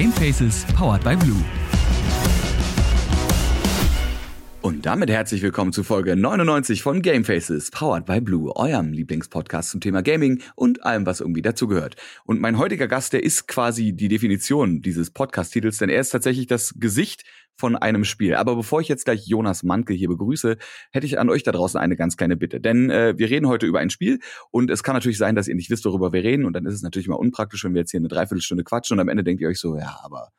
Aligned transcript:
Gamefaces 0.00 0.64
powered 0.74 1.04
by 1.04 1.14
Blue. 1.14 1.44
Und 4.62 4.86
damit 4.86 5.10
herzlich 5.10 5.42
willkommen 5.42 5.74
zu 5.74 5.84
Folge 5.84 6.16
99 6.16 6.82
von 6.82 7.02
Gamefaces, 7.02 7.70
powered 7.70 8.06
by 8.06 8.22
Blue, 8.22 8.56
eurem 8.56 8.94
Lieblingspodcast 8.94 9.68
zum 9.72 9.82
Thema 9.82 10.02
Gaming 10.02 10.40
und 10.54 10.84
allem, 10.84 11.04
was 11.04 11.20
irgendwie 11.20 11.42
dazugehört. 11.42 11.96
Und 12.24 12.40
mein 12.40 12.56
heutiger 12.56 12.88
Gast, 12.88 13.12
der 13.12 13.22
ist 13.22 13.46
quasi 13.46 13.92
die 13.92 14.08
Definition 14.08 14.80
dieses 14.80 15.10
Podcast-Titels, 15.10 15.76
denn 15.76 15.90
er 15.90 16.00
ist 16.00 16.08
tatsächlich 16.08 16.46
das 16.46 16.72
Gesicht 16.78 17.24
von 17.60 17.76
einem 17.76 18.04
Spiel. 18.04 18.34
Aber 18.34 18.56
bevor 18.56 18.80
ich 18.80 18.88
jetzt 18.88 19.04
gleich 19.04 19.26
Jonas 19.26 19.62
Manke 19.62 19.94
hier 19.94 20.08
begrüße, 20.08 20.56
hätte 20.90 21.06
ich 21.06 21.18
an 21.18 21.30
euch 21.30 21.44
da 21.44 21.52
draußen 21.52 21.78
eine 21.78 21.94
ganz 21.94 22.16
kleine 22.16 22.36
Bitte. 22.36 22.60
Denn 22.60 22.90
äh, 22.90 23.14
wir 23.16 23.30
reden 23.30 23.46
heute 23.46 23.66
über 23.66 23.78
ein 23.78 23.90
Spiel 23.90 24.18
und 24.50 24.70
es 24.70 24.82
kann 24.82 24.94
natürlich 24.94 25.18
sein, 25.18 25.36
dass 25.36 25.46
ihr 25.46 25.54
nicht 25.54 25.70
wisst, 25.70 25.84
worüber 25.84 26.12
wir 26.12 26.24
reden. 26.24 26.46
Und 26.46 26.54
dann 26.54 26.66
ist 26.66 26.74
es 26.74 26.82
natürlich 26.82 27.06
mal 27.06 27.16
unpraktisch, 27.16 27.62
wenn 27.64 27.74
wir 27.74 27.82
jetzt 27.82 27.92
hier 27.92 28.00
eine 28.00 28.08
Dreiviertelstunde 28.08 28.64
quatschen 28.64 28.96
und 28.96 29.00
am 29.00 29.08
Ende 29.08 29.22
denkt 29.22 29.42
ihr 29.42 29.48
euch 29.48 29.60
so, 29.60 29.76
ja, 29.76 30.00
aber 30.02 30.30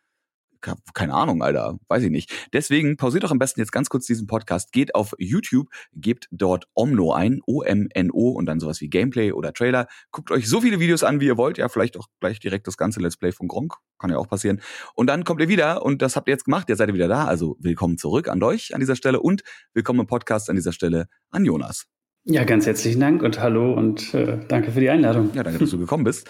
keine 0.93 1.13
Ahnung, 1.13 1.41
Alter, 1.41 1.77
weiß 1.87 2.03
ich 2.03 2.11
nicht. 2.11 2.31
Deswegen 2.53 2.97
pausiert 2.97 3.23
doch 3.23 3.31
am 3.31 3.39
besten 3.39 3.59
jetzt 3.59 3.71
ganz 3.71 3.89
kurz 3.89 4.05
diesen 4.05 4.27
Podcast, 4.27 4.71
geht 4.71 4.95
auf 4.95 5.13
YouTube, 5.17 5.67
gebt 5.93 6.27
dort 6.31 6.65
Omno 6.73 7.13
ein, 7.13 7.41
O-M-N-O 7.45 8.29
und 8.31 8.45
dann 8.45 8.59
sowas 8.59 8.81
wie 8.81 8.89
Gameplay 8.89 9.31
oder 9.31 9.53
Trailer. 9.53 9.87
Guckt 10.11 10.31
euch 10.31 10.47
so 10.47 10.61
viele 10.61 10.79
Videos 10.79 11.03
an, 11.03 11.19
wie 11.19 11.25
ihr 11.25 11.37
wollt. 11.37 11.57
Ja, 11.57 11.69
vielleicht 11.69 11.97
auch 11.97 12.07
gleich 12.19 12.39
direkt 12.39 12.67
das 12.67 12.77
ganze 12.77 12.99
Let's 12.99 13.17
Play 13.17 13.31
von 13.31 13.47
Gronk. 13.47 13.75
Kann 13.99 14.09
ja 14.09 14.17
auch 14.17 14.27
passieren. 14.27 14.61
Und 14.95 15.07
dann 15.07 15.23
kommt 15.23 15.41
ihr 15.41 15.49
wieder 15.49 15.83
und 15.83 16.01
das 16.01 16.15
habt 16.15 16.27
ihr 16.27 16.33
jetzt 16.33 16.45
gemacht. 16.45 16.69
Jetzt 16.69 16.79
seid 16.79 16.89
ihr 16.89 16.95
wieder 16.95 17.07
da. 17.07 17.25
Also 17.25 17.57
willkommen 17.59 17.97
zurück 17.97 18.27
an 18.27 18.41
euch 18.43 18.73
an 18.73 18.79
dieser 18.79 18.95
Stelle 18.95 19.19
und 19.19 19.43
willkommen 19.73 20.01
im 20.01 20.07
Podcast 20.07 20.49
an 20.49 20.55
dieser 20.55 20.73
Stelle 20.73 21.07
an 21.29 21.45
Jonas. 21.45 21.87
Ja, 22.23 22.43
ganz 22.43 22.67
herzlichen 22.67 22.99
Dank 22.99 23.23
und 23.23 23.39
hallo 23.39 23.73
und 23.73 24.13
äh, 24.13 24.39
danke 24.47 24.71
für 24.71 24.79
die 24.79 24.89
Einladung. 24.89 25.31
Ja, 25.33 25.41
danke, 25.41 25.57
dass 25.57 25.71
du 25.71 25.79
gekommen 25.79 26.03
bist. 26.03 26.29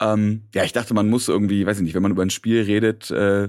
Ähm, 0.00 0.48
ja, 0.54 0.62
ich 0.62 0.72
dachte, 0.72 0.94
man 0.94 1.08
muss 1.08 1.28
irgendwie, 1.28 1.66
weiß 1.66 1.78
ich 1.78 1.82
nicht, 1.82 1.94
wenn 1.94 2.02
man 2.02 2.12
über 2.12 2.22
ein 2.22 2.30
Spiel 2.30 2.62
redet, 2.62 3.10
äh, 3.10 3.48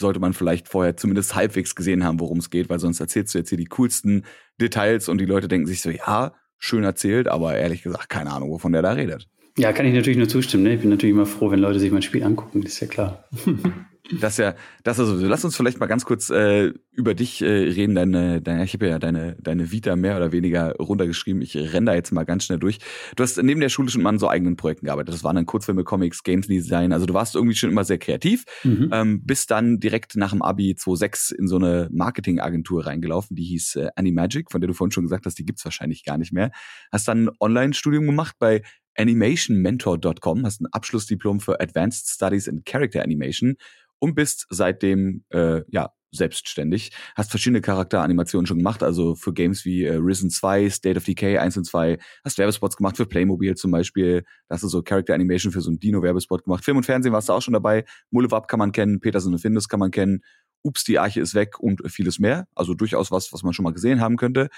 sollte 0.00 0.18
man 0.18 0.32
vielleicht 0.32 0.68
vorher 0.68 0.96
zumindest 0.96 1.34
halbwegs 1.34 1.74
gesehen 1.74 2.04
haben, 2.04 2.18
worum 2.18 2.38
es 2.38 2.50
geht, 2.50 2.68
weil 2.68 2.80
sonst 2.80 3.00
erzählst 3.00 3.34
du 3.34 3.38
jetzt 3.38 3.50
hier 3.50 3.58
die 3.58 3.66
coolsten 3.66 4.24
Details 4.60 5.08
und 5.08 5.18
die 5.18 5.26
Leute 5.26 5.46
denken 5.46 5.66
sich 5.66 5.82
so, 5.82 5.90
ja, 5.90 6.34
schön 6.58 6.84
erzählt, 6.84 7.28
aber 7.28 7.56
ehrlich 7.56 7.82
gesagt, 7.82 8.08
keine 8.08 8.32
Ahnung, 8.32 8.50
wovon 8.50 8.72
der 8.72 8.82
da 8.82 8.92
redet. 8.92 9.28
Ja, 9.56 9.72
kann 9.72 9.86
ich 9.86 9.94
natürlich 9.94 10.18
nur 10.18 10.28
zustimmen. 10.28 10.64
Ne? 10.64 10.74
Ich 10.74 10.80
bin 10.80 10.90
natürlich 10.90 11.14
immer 11.14 11.26
froh, 11.26 11.50
wenn 11.50 11.58
Leute 11.60 11.78
sich 11.78 11.90
mein 11.92 12.02
Spiel 12.02 12.24
angucken, 12.24 12.62
das 12.62 12.72
ist 12.72 12.80
ja 12.80 12.86
klar. 12.86 13.24
Das 14.18 14.36
ja, 14.36 14.54
das 14.82 14.98
also, 14.98 15.14
lass 15.26 15.44
uns 15.44 15.56
vielleicht 15.56 15.78
mal 15.78 15.86
ganz 15.86 16.04
kurz 16.04 16.30
äh, 16.30 16.72
über 16.92 17.14
dich 17.14 17.42
äh, 17.42 17.46
reden. 17.46 17.94
Deine, 17.94 18.40
deine, 18.42 18.64
ich 18.64 18.74
habe 18.74 18.88
ja 18.88 18.98
deine, 18.98 19.36
deine 19.40 19.70
Vita 19.70 19.96
mehr 19.96 20.16
oder 20.16 20.32
weniger 20.32 20.74
runtergeschrieben. 20.76 21.42
Ich 21.42 21.56
renne 21.56 21.86
da 21.86 21.94
jetzt 21.94 22.12
mal 22.12 22.24
ganz 22.24 22.44
schnell 22.44 22.58
durch. 22.58 22.78
Du 23.16 23.22
hast 23.22 23.40
neben 23.42 23.60
der 23.60 23.68
Schule 23.68 23.90
schon 23.90 24.02
mal 24.02 24.10
an 24.10 24.18
so 24.18 24.28
eigenen 24.28 24.56
Projekten 24.56 24.86
gearbeitet. 24.86 25.14
Das 25.14 25.24
waren 25.24 25.36
dann 25.36 25.46
Kurzfilme, 25.46 25.84
Comics, 25.84 26.22
Games 26.22 26.46
Design. 26.46 26.92
Also 26.92 27.06
du 27.06 27.14
warst 27.14 27.34
irgendwie 27.34 27.54
schon 27.54 27.70
immer 27.70 27.84
sehr 27.84 27.98
kreativ. 27.98 28.44
Mhm. 28.64 28.90
Ähm, 28.92 29.24
bist 29.24 29.50
dann 29.50 29.78
direkt 29.78 30.16
nach 30.16 30.30
dem 30.30 30.42
Abi 30.42 30.74
2006 30.74 31.30
in 31.30 31.48
so 31.48 31.56
eine 31.56 31.88
Marketingagentur 31.92 32.86
reingelaufen, 32.86 33.36
die 33.36 33.44
hieß 33.44 33.76
äh, 33.76 33.88
Animagic, 33.96 34.50
von 34.50 34.60
der 34.60 34.68
du 34.68 34.74
vorhin 34.74 34.92
schon 34.92 35.04
gesagt 35.04 35.26
hast, 35.26 35.38
die 35.38 35.44
gibt's 35.44 35.64
wahrscheinlich 35.64 36.04
gar 36.04 36.18
nicht 36.18 36.32
mehr. 36.32 36.50
Hast 36.90 37.08
dann 37.08 37.26
ein 37.26 37.30
Online-Studium 37.38 38.06
gemacht 38.06 38.36
bei 38.38 38.62
animationmentor.com, 38.96 40.44
hast 40.44 40.60
ein 40.60 40.66
Abschlussdiplom 40.72 41.40
für 41.40 41.60
Advanced 41.60 42.08
Studies 42.08 42.46
in 42.46 42.64
Character 42.64 43.02
Animation 43.02 43.56
und 44.00 44.14
bist 44.14 44.46
seitdem 44.50 45.24
äh, 45.30 45.62
ja 45.68 45.92
selbstständig. 46.12 46.90
Hast 47.14 47.30
verschiedene 47.30 47.60
Charakteranimationen 47.60 48.46
schon 48.46 48.58
gemacht, 48.58 48.82
also 48.82 49.14
für 49.14 49.32
Games 49.32 49.64
wie 49.64 49.84
äh, 49.84 49.94
Risen 49.94 50.30
2, 50.30 50.68
State 50.70 50.96
of 50.96 51.04
Decay 51.04 51.38
1 51.38 51.56
und 51.56 51.64
2, 51.64 51.98
hast 52.24 52.38
Werbespots 52.38 52.76
gemacht 52.76 52.96
für 52.96 53.06
Playmobil 53.06 53.54
zum 53.54 53.70
Beispiel, 53.70 54.24
hast 54.48 54.62
du 54.64 54.68
so 54.68 54.82
Character 54.82 55.14
Animation 55.14 55.52
für 55.52 55.60
so 55.60 55.70
einen 55.70 55.78
Dino-Werbespot 55.78 56.44
gemacht. 56.44 56.64
Film 56.64 56.78
und 56.78 56.84
Fernsehen 56.84 57.12
warst 57.12 57.28
du 57.28 57.32
auch 57.32 57.42
schon 57.42 57.54
dabei, 57.54 57.84
Mullewab 58.10 58.48
kann 58.48 58.58
man 58.58 58.72
kennen, 58.72 59.00
Peterson 59.00 59.32
und 59.32 59.38
Findus 59.38 59.68
kann 59.68 59.80
man 59.80 59.90
kennen, 59.90 60.22
Ups, 60.62 60.84
die 60.84 60.98
Arche 60.98 61.20
ist 61.20 61.34
weg 61.34 61.58
und 61.58 61.80
vieles 61.90 62.18
mehr. 62.18 62.46
Also 62.54 62.74
durchaus 62.74 63.10
was, 63.10 63.32
was 63.32 63.42
man 63.42 63.54
schon 63.54 63.62
mal 63.62 63.72
gesehen 63.72 64.00
haben 64.00 64.16
könnte. 64.16 64.48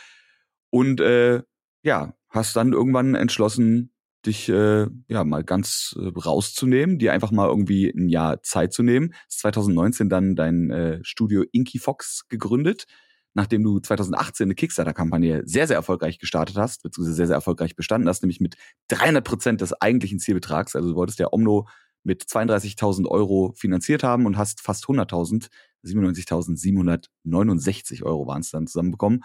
Und 0.71 1.01
äh, 1.01 1.43
ja, 1.85 2.15
hast 2.29 2.57
dann 2.57 2.73
irgendwann 2.73 3.15
entschlossen, 3.15 3.93
dich 4.27 4.49
äh, 4.49 4.87
ja 5.09 5.25
mal 5.25 5.45
ganz 5.45 5.95
äh, 5.99 6.09
rauszunehmen, 6.19 6.99
dir 6.99 7.13
einfach 7.13 7.31
mal 7.31 7.49
irgendwie 7.49 7.91
ein 7.91 8.09
Jahr 8.09 8.43
Zeit 8.43 8.73
zu 8.73 8.83
nehmen. 8.83 9.15
2019 9.29 10.09
dann 10.09 10.35
dein 10.37 10.71
äh, 10.71 11.01
Studio 11.03 11.45
Inky 11.53 11.79
Fox 11.79 12.27
gegründet, 12.29 12.87
nachdem 13.35 13.63
du 13.63 13.81
2018 13.81 14.47
eine 14.47 14.55
Kickstarter-Kampagne 14.55 15.43
sehr, 15.45 15.67
sehr 15.67 15.77
erfolgreich 15.77 16.19
gestartet 16.19 16.57
hast, 16.57 16.83
beziehungsweise 16.83 17.17
sehr, 17.17 17.27
sehr 17.27 17.37
erfolgreich 17.37 17.77
bestanden 17.77 18.09
hast, 18.09 18.23
nämlich 18.23 18.41
mit 18.41 18.57
300 18.89 19.23
Prozent 19.25 19.61
des 19.61 19.73
eigentlichen 19.81 20.19
Zielbetrags. 20.19 20.75
Also 20.77 20.91
du 20.91 20.95
wolltest 20.95 21.19
ja 21.19 21.29
Omno 21.33 21.67
mit 22.05 22.25
32.000 22.25 23.07
Euro 23.09 23.53
finanziert 23.57 24.03
haben 24.03 24.27
und 24.27 24.37
hast 24.37 24.61
fast 24.61 24.87
100.000, 24.87 25.49
97.769 25.85 28.03
Euro 28.03 28.27
waren 28.27 28.41
es 28.41 28.51
dann 28.51 28.67
zusammenbekommen. 28.67 29.23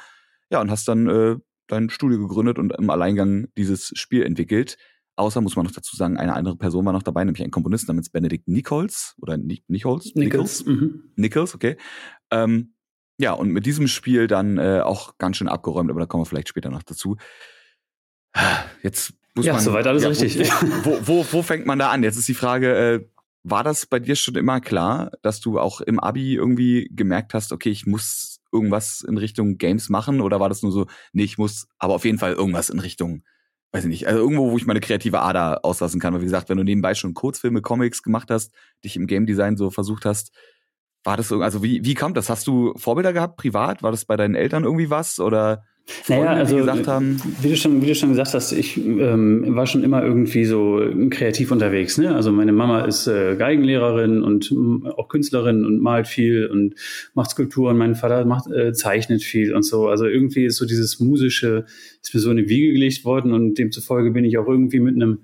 Ja, 0.49 0.61
und 0.61 0.71
hast 0.71 0.87
dann 0.87 1.07
äh, 1.07 1.35
dein 1.67 1.89
Studio 1.89 2.19
gegründet 2.19 2.59
und 2.59 2.73
im 2.73 2.89
Alleingang 2.89 3.47
dieses 3.57 3.91
Spiel 3.95 4.23
entwickelt. 4.23 4.78
Außer, 5.16 5.41
muss 5.41 5.55
man 5.55 5.66
noch 5.66 5.72
dazu 5.72 5.95
sagen, 5.95 6.17
eine 6.17 6.33
andere 6.33 6.55
Person 6.55 6.85
war 6.85 6.94
noch 6.94 7.01
dabei, 7.01 7.23
nämlich 7.23 7.44
ein 7.44 7.50
Komponist 7.50 7.88
namens 7.88 8.09
Benedict 8.09 8.47
Nichols 8.47 9.16
oder 9.19 9.35
Nichols? 9.38 9.66
Nichols? 9.67 10.16
Nichols, 10.16 10.66
mhm. 10.66 11.11
Nichols 11.16 11.56
okay. 11.56 11.77
Ähm, 12.29 12.73
ja, 13.19 13.31
und 13.33 13.50
mit 13.50 13.66
diesem 13.66 13.88
Spiel 13.88 14.27
dann 14.27 14.59
äh, 14.59 14.81
auch 14.81 15.17
ganz 15.17 15.38
schön 15.38 15.47
abgeräumt, 15.47 15.89
aber 15.89 16.00
da 16.00 16.06
kommen 16.06 16.22
wir 16.22 16.27
vielleicht 16.27 16.50
später 16.50 16.69
noch 16.69 16.83
dazu. 16.83 17.17
Jetzt 18.83 19.13
muss 19.33 19.45
ja, 19.45 19.53
man. 19.53 19.61
soweit 19.63 19.88
alles 19.88 20.03
ja, 20.03 20.09
richtig. 20.09 20.51
Wo, 20.83 20.91
wo, 20.91 21.07
wo, 21.07 21.25
wo 21.31 21.41
fängt 21.41 21.66
man 21.66 21.79
da 21.79 21.89
an? 21.89 22.03
Jetzt 22.03 22.17
ist 22.17 22.27
die 22.27 22.35
Frage, 22.35 22.75
äh, 22.75 23.07
war 23.44 23.63
das 23.63 23.85
bei 23.85 24.00
dir 24.00 24.16
schon 24.16 24.35
immer 24.35 24.59
klar, 24.59 25.11
dass 25.22 25.39
du 25.39 25.59
auch 25.59 25.81
im 25.81 26.00
Abi 26.00 26.35
irgendwie 26.35 26.89
gemerkt 26.91 27.33
hast, 27.33 27.51
okay, 27.51 27.69
ich 27.69 27.85
muss 27.85 28.39
irgendwas 28.51 29.01
in 29.01 29.17
Richtung 29.17 29.57
Games 29.57 29.89
machen 29.89 30.21
oder 30.21 30.39
war 30.39 30.49
das 30.49 30.63
nur 30.63 30.71
so, 30.71 30.85
nee, 31.13 31.23
ich 31.23 31.37
muss 31.37 31.67
aber 31.77 31.93
auf 31.93 32.05
jeden 32.05 32.17
Fall 32.17 32.33
irgendwas 32.33 32.69
in 32.69 32.79
Richtung, 32.79 33.23
weiß 33.71 33.83
ich 33.83 33.89
nicht, 33.89 34.07
also 34.07 34.19
irgendwo, 34.19 34.51
wo 34.51 34.57
ich 34.57 34.65
meine 34.65 34.79
kreative 34.79 35.21
Ader 35.21 35.63
auslassen 35.63 35.99
kann. 35.99 36.13
Weil 36.13 36.21
wie 36.21 36.25
gesagt, 36.25 36.49
wenn 36.49 36.57
du 36.57 36.63
nebenbei 36.63 36.95
schon 36.95 37.13
Kurzfilme, 37.13 37.61
Comics 37.61 38.03
gemacht 38.03 38.31
hast, 38.31 38.53
dich 38.83 38.95
im 38.95 39.07
Game 39.07 39.25
Design 39.25 39.57
so 39.57 39.69
versucht 39.69 40.05
hast, 40.05 40.31
war 41.03 41.17
das 41.17 41.29
so, 41.29 41.41
also 41.41 41.63
wie, 41.63 41.85
wie 41.85 41.93
kommt 41.93 42.17
das? 42.17 42.29
Hast 42.29 42.47
du 42.47 42.73
Vorbilder 42.75 43.13
gehabt, 43.13 43.37
privat? 43.37 43.83
War 43.83 43.91
das 43.91 44.05
bei 44.05 44.17
deinen 44.17 44.35
Eltern 44.35 44.63
irgendwie 44.63 44.89
was 44.89 45.19
oder 45.19 45.63
Freunde, 45.89 46.25
naja, 46.25 46.39
also, 46.39 46.57
gesagt 46.57 46.87
haben. 46.87 47.21
Wie 47.41 47.49
du 47.49 47.55
schon, 47.55 47.81
wie 47.81 47.87
du 47.87 47.95
schon 47.95 48.09
gesagt 48.09 48.33
hast, 48.33 48.51
ich 48.51 48.77
ähm, 48.77 49.55
war 49.55 49.65
schon 49.67 49.85
immer 49.85 50.03
irgendwie 50.03 50.43
so 50.43 50.81
kreativ 51.09 51.49
unterwegs. 51.51 51.97
Ne? 51.97 52.13
Also 52.13 52.33
meine 52.33 52.51
Mama 52.51 52.81
ist 52.81 53.07
äh, 53.07 53.37
Geigenlehrerin 53.37 54.21
und 54.21 54.51
äh, 54.51 54.89
auch 54.89 55.07
Künstlerin 55.07 55.65
und 55.65 55.81
malt 55.81 56.07
viel 56.07 56.47
und 56.47 56.75
macht 57.13 57.31
Skulpturen. 57.31 57.77
Mein 57.77 57.95
Vater 57.95 58.25
macht, 58.25 58.51
äh, 58.51 58.73
zeichnet 58.73 59.23
viel 59.23 59.53
und 59.53 59.63
so. 59.63 59.87
Also 59.87 60.05
irgendwie 60.05 60.45
ist 60.45 60.57
so 60.57 60.65
dieses 60.65 60.99
musische 60.99 61.65
ist 62.01 62.13
mir 62.13 62.19
so 62.19 62.31
in 62.31 62.37
die 62.37 62.49
Wiege 62.49 62.73
gelegt 62.73 63.05
worden 63.05 63.31
und 63.31 63.57
demzufolge 63.57 64.11
bin 64.11 64.25
ich 64.25 64.37
auch 64.37 64.47
irgendwie 64.47 64.81
mit 64.81 64.95
einem 64.95 65.19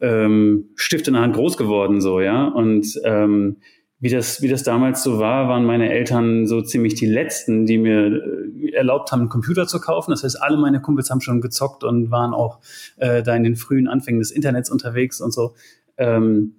ähm, 0.00 0.70
Stift 0.74 1.06
in 1.06 1.14
der 1.14 1.22
Hand 1.22 1.34
groß 1.34 1.56
geworden, 1.56 2.00
so 2.00 2.20
ja 2.20 2.46
und 2.48 3.00
ähm, 3.04 3.56
wie 4.00 4.10
das, 4.10 4.42
wie 4.42 4.48
das 4.48 4.62
damals 4.62 5.02
so 5.02 5.18
war, 5.18 5.48
waren 5.48 5.64
meine 5.64 5.90
Eltern 5.90 6.46
so 6.46 6.62
ziemlich 6.62 6.94
die 6.94 7.06
letzten, 7.06 7.66
die 7.66 7.78
mir 7.78 8.22
äh, 8.62 8.72
erlaubt 8.72 9.10
haben, 9.10 9.20
einen 9.20 9.28
Computer 9.28 9.66
zu 9.66 9.80
kaufen. 9.80 10.12
Das 10.12 10.22
heißt, 10.22 10.40
alle 10.40 10.56
meine 10.56 10.80
Kumpels 10.80 11.10
haben 11.10 11.20
schon 11.20 11.40
gezockt 11.40 11.82
und 11.82 12.10
waren 12.10 12.32
auch 12.32 12.60
äh, 12.96 13.22
da 13.22 13.34
in 13.34 13.42
den 13.42 13.56
frühen 13.56 13.88
Anfängen 13.88 14.20
des 14.20 14.30
Internets 14.30 14.70
unterwegs 14.70 15.20
und 15.20 15.32
so. 15.32 15.54
Ähm, 15.96 16.54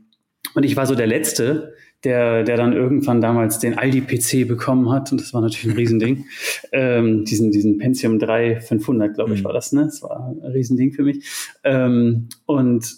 und 0.53 0.63
ich 0.63 0.75
war 0.75 0.85
so 0.85 0.95
der 0.95 1.07
Letzte, 1.07 1.73
der, 2.03 2.43
der 2.43 2.57
dann 2.57 2.73
irgendwann 2.73 3.21
damals 3.21 3.59
den 3.59 3.77
Aldi-PC 3.77 4.47
bekommen 4.47 4.91
hat. 4.91 5.11
Und 5.11 5.21
das 5.21 5.33
war 5.33 5.41
natürlich 5.41 5.73
ein 5.73 5.77
Riesending. 5.77 6.25
ähm, 6.73 7.23
diesen, 7.23 7.51
diesen 7.51 7.77
Pentium 7.77 8.19
3 8.19 8.59
500, 8.59 9.15
glaube 9.15 9.33
ich, 9.33 9.41
mhm. 9.41 9.45
war 9.45 9.53
das, 9.53 9.71
ne? 9.71 9.85
Das 9.85 10.01
war 10.01 10.27
ein 10.29 10.51
Riesending 10.51 10.91
für 10.91 11.03
mich. 11.03 11.25
Ähm, 11.63 12.27
und 12.45 12.95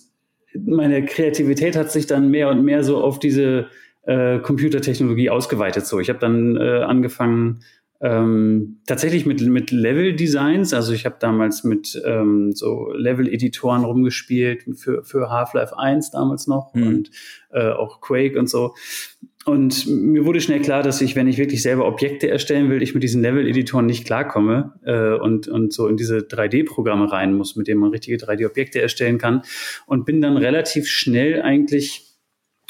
meine 0.53 1.05
Kreativität 1.05 1.75
hat 1.75 1.91
sich 1.91 2.07
dann 2.07 2.29
mehr 2.29 2.49
und 2.49 2.63
mehr 2.63 2.83
so 2.83 3.01
auf 3.01 3.19
diese 3.19 3.67
äh, 4.03 4.39
Computertechnologie 4.39 5.29
ausgeweitet. 5.29 5.85
So, 5.85 5.99
ich 5.99 6.09
habe 6.09 6.19
dann 6.19 6.57
äh, 6.57 6.83
angefangen 6.83 7.59
ähm, 8.01 8.79
tatsächlich 8.87 9.27
mit 9.27 9.41
mit 9.41 9.69
Level 9.69 10.15
Designs. 10.15 10.73
Also 10.73 10.91
ich 10.93 11.05
habe 11.05 11.17
damals 11.19 11.63
mit 11.63 12.01
ähm, 12.03 12.51
so 12.51 12.91
Level 12.93 13.27
Editoren 13.27 13.83
rumgespielt 13.83 14.63
für 14.75 15.03
für 15.03 15.29
Half-Life 15.29 15.77
1 15.77 16.09
damals 16.09 16.47
noch 16.47 16.73
mhm. 16.73 16.87
und 16.87 17.11
äh, 17.51 17.69
auch 17.69 18.01
Quake 18.01 18.39
und 18.39 18.49
so. 18.49 18.73
Und 19.45 19.87
mir 19.87 20.25
wurde 20.25 20.39
schnell 20.39 20.61
klar, 20.61 20.83
dass 20.83 21.01
ich, 21.01 21.15
wenn 21.15 21.27
ich 21.27 21.39
wirklich 21.39 21.63
selber 21.63 21.87
Objekte 21.87 22.29
erstellen 22.29 22.69
will, 22.69 22.83
ich 22.83 22.93
mit 22.93 23.01
diesen 23.01 23.23
Level-Editoren 23.23 23.87
nicht 23.87 24.05
klarkomme 24.05 24.73
äh, 24.85 25.19
und, 25.19 25.47
und 25.47 25.73
so 25.73 25.87
in 25.87 25.97
diese 25.97 26.19
3D-Programme 26.19 27.11
rein 27.11 27.33
muss, 27.33 27.55
mit 27.55 27.67
denen 27.67 27.79
man 27.79 27.89
richtige 27.89 28.17
3D-Objekte 28.17 28.79
erstellen 28.79 29.17
kann. 29.17 29.41
Und 29.87 30.05
bin 30.05 30.21
dann 30.21 30.37
relativ 30.37 30.87
schnell 30.87 31.41
eigentlich 31.41 32.10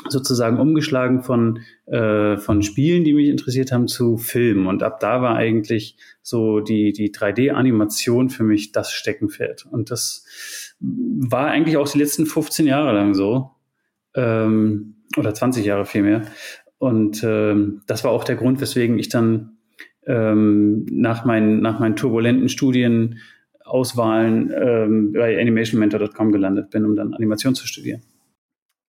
sozusagen 0.10 0.60
umgeschlagen 0.60 1.22
von, 1.22 1.60
äh, 1.86 2.38
von 2.38 2.64
Spielen, 2.64 3.04
die 3.04 3.14
mich 3.14 3.28
interessiert 3.28 3.72
haben, 3.72 3.88
zu 3.88 4.18
Filmen. 4.18 4.68
Und 4.68 4.84
ab 4.84 5.00
da 5.00 5.22
war 5.22 5.36
eigentlich 5.36 5.98
so 6.22 6.60
die, 6.60 6.92
die 6.92 7.12
3D-Animation 7.12 8.30
für 8.30 8.44
mich 8.44 8.72
das 8.72 8.92
Steckenpferd. 8.92 9.66
Und 9.70 9.92
das 9.92 10.26
war 10.80 11.48
eigentlich 11.48 11.78
auch 11.78 11.90
die 11.90 12.00
letzten 12.00 12.26
15 12.26 12.68
Jahre 12.68 12.94
lang 12.94 13.14
so. 13.14 13.52
Ähm, 14.16 14.96
oder 15.18 15.34
20 15.34 15.66
Jahre 15.66 15.86
vielmehr. 15.86 16.24
Und 16.78 17.24
äh, 17.24 17.56
das 17.86 18.04
war 18.04 18.12
auch 18.12 18.24
der 18.24 18.36
Grund, 18.36 18.62
weswegen 18.62 18.98
ich 18.98 19.10
dann 19.10 19.58
ähm, 20.08 20.86
nach, 20.90 21.26
meinen, 21.26 21.62
nach 21.62 21.80
meinen 21.80 21.96
turbulenten 21.96 22.50
Studienauswahlen 22.50 24.52
ähm, 24.56 25.14
bei 25.14 25.40
animationmentor.com 25.40 26.32
gelandet 26.32 26.72
bin, 26.72 26.86
um 26.86 26.96
dann 26.96 27.14
Animation 27.14 27.56
zu 27.56 27.68
studieren. 27.68 28.02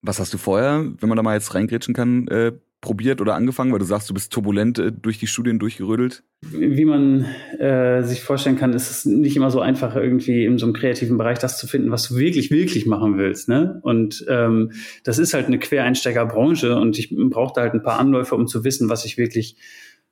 Was 0.02 0.18
hast 0.18 0.34
du 0.34 0.38
vorher, 0.38 0.84
wenn 1.00 1.08
man 1.08 1.16
da 1.16 1.22
mal 1.22 1.34
jetzt 1.34 1.54
reingrätschen 1.54 1.94
kann, 1.94 2.26
äh, 2.28 2.52
probiert 2.80 3.20
oder 3.20 3.34
angefangen? 3.34 3.70
Weil 3.70 3.78
du 3.78 3.84
sagst, 3.84 4.10
du 4.10 4.14
bist 4.14 4.32
turbulent 4.32 4.80
äh, 4.80 4.90
durch 4.90 5.18
die 5.18 5.28
Studien 5.28 5.60
durchgerödelt. 5.60 6.24
Wie 6.40 6.84
man 6.84 7.24
äh, 7.58 8.02
sich 8.02 8.22
vorstellen 8.22 8.58
kann, 8.58 8.72
ist 8.72 8.90
es 8.90 9.04
nicht 9.04 9.36
immer 9.36 9.50
so 9.50 9.60
einfach, 9.60 9.94
irgendwie 9.94 10.44
in 10.44 10.58
so 10.58 10.66
einem 10.66 10.74
kreativen 10.74 11.16
Bereich 11.16 11.38
das 11.38 11.56
zu 11.56 11.68
finden, 11.68 11.92
was 11.92 12.08
du 12.08 12.16
wirklich, 12.16 12.50
wirklich 12.50 12.84
machen 12.84 13.16
willst. 13.16 13.48
Ne? 13.48 13.78
Und 13.82 14.24
ähm, 14.28 14.72
das 15.04 15.18
ist 15.18 15.34
halt 15.34 15.46
eine 15.46 15.60
Quereinsteigerbranche 15.60 16.76
und 16.76 16.98
ich 16.98 17.14
brauchte 17.16 17.60
halt 17.60 17.74
ein 17.74 17.84
paar 17.84 18.00
Anläufe, 18.00 18.34
um 18.34 18.48
zu 18.48 18.64
wissen, 18.64 18.88
was 18.88 19.04
ich 19.04 19.18
wirklich 19.18 19.56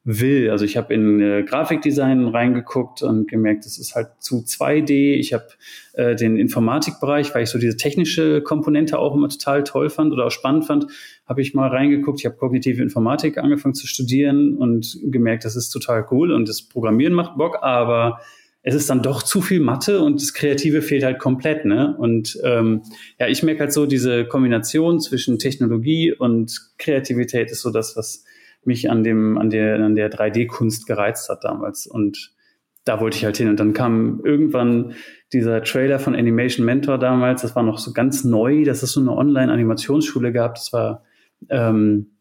will. 0.02 0.50
Also 0.50 0.64
ich 0.64 0.76
habe 0.76 0.94
in 0.94 1.20
äh, 1.20 1.43
Grafikdesign 1.43 2.29
reingeguckt 2.29 3.02
und 3.02 3.29
gemerkt, 3.29 3.67
es 3.67 3.79
ist 3.79 3.94
halt 3.94 4.08
zu 4.19 4.38
2D. 4.38 5.14
Ich 5.14 5.35
habe 5.35 5.47
äh, 5.93 6.17
den 6.17 6.37
Informatikbereich, 6.37 7.35
weil 7.35 7.43
ich 7.43 7.50
so 7.50 7.58
diese 7.58 7.76
technische 7.76 8.41
Komponente 8.41 8.99
auch 8.99 9.14
immer 9.14 9.29
total 9.29 9.62
toll 9.62 9.91
fand 9.91 10.12
oder 10.12 10.26
auch 10.26 10.31
spannend 10.31 10.64
fand, 10.64 10.87
habe 11.26 11.43
ich 11.43 11.52
mal 11.52 11.69
reingeguckt. 11.69 12.20
Ich 12.20 12.26
habe 12.26 12.37
kognitive 12.37 12.82
Informatik 12.82 13.37
angefangen 13.37 13.75
zu 13.75 13.87
studieren 13.87 14.56
und 14.56 14.99
gemerkt, 15.05 15.44
das 15.44 15.55
ist 15.55 15.70
total 15.70 16.06
cool 16.11 16.32
und 16.32 16.49
das 16.49 16.62
Programmieren 16.62 17.12
macht 17.12 17.37
Bock, 17.37 17.58
aber 17.61 18.20
es 18.62 18.75
ist 18.75 18.91
dann 18.91 19.03
doch 19.03 19.23
zu 19.23 19.41
viel 19.41 19.61
Mathe 19.61 20.00
und 20.00 20.20
das 20.20 20.35
Kreative 20.35 20.82
fehlt 20.82 21.03
halt 21.03 21.19
komplett, 21.19 21.64
ne? 21.64 21.96
Und 21.96 22.38
ähm, 22.44 22.82
ja, 23.19 23.26
ich 23.26 23.43
merke 23.43 23.61
halt 23.61 23.73
so, 23.73 23.87
diese 23.87 24.26
Kombination 24.26 25.00
zwischen 25.00 25.38
Technologie 25.38 26.12
und 26.12 26.61
Kreativität 26.76 27.50
ist 27.50 27.62
so 27.62 27.70
das, 27.70 27.96
was 27.96 28.25
mich 28.65 28.91
an 28.91 29.03
dem, 29.03 29.39
an 29.39 29.51
der, 29.51 29.77
an 29.85 29.95
der 29.95 30.11
3D-Kunst 30.11 30.87
gereizt 30.87 31.29
hat 31.29 31.45
damals. 31.45 31.87
Und 31.87 32.35
da 32.85 33.01
wollte 33.01 33.17
ich 33.17 33.25
halt 33.25 33.37
hin. 33.37 33.49
Und 33.49 33.61
dann 33.61 33.73
kam 33.73 34.21
irgendwann 34.25 34.95
dieser 35.33 35.62
Trailer 35.62 35.99
von 35.99 36.15
Animation 36.15 36.65
Mentor 36.65 36.99
damals. 36.99 37.43
Das 37.43 37.55
war 37.57 37.62
noch 37.62 37.79
so 37.79 37.93
ganz 37.93 38.25
neu, 38.25 38.65
dass 38.65 38.83
es 38.83 38.93
so 38.93 39.01
eine 39.01 39.12
Online-Animationsschule 39.12 40.33
gab. 40.33 40.55
Das 40.55 40.73
war 40.73 41.05
ähm, 41.49 42.12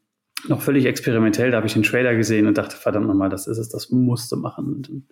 noch 0.48 0.62
völlig 0.62 0.86
experimentell. 0.86 1.52
Da 1.52 1.58
habe 1.58 1.68
ich 1.68 1.74
den 1.74 1.84
Trailer 1.84 2.16
gesehen 2.16 2.48
und 2.48 2.58
dachte, 2.58 2.76
verdammt 2.76 3.08
nochmal, 3.08 3.30
das 3.30 3.48
ist 3.48 3.58
es, 3.58 3.70
das 3.70 3.90
musste 3.90 4.36
machen. 4.36 4.74
Und 4.74 4.90
dann 4.90 5.04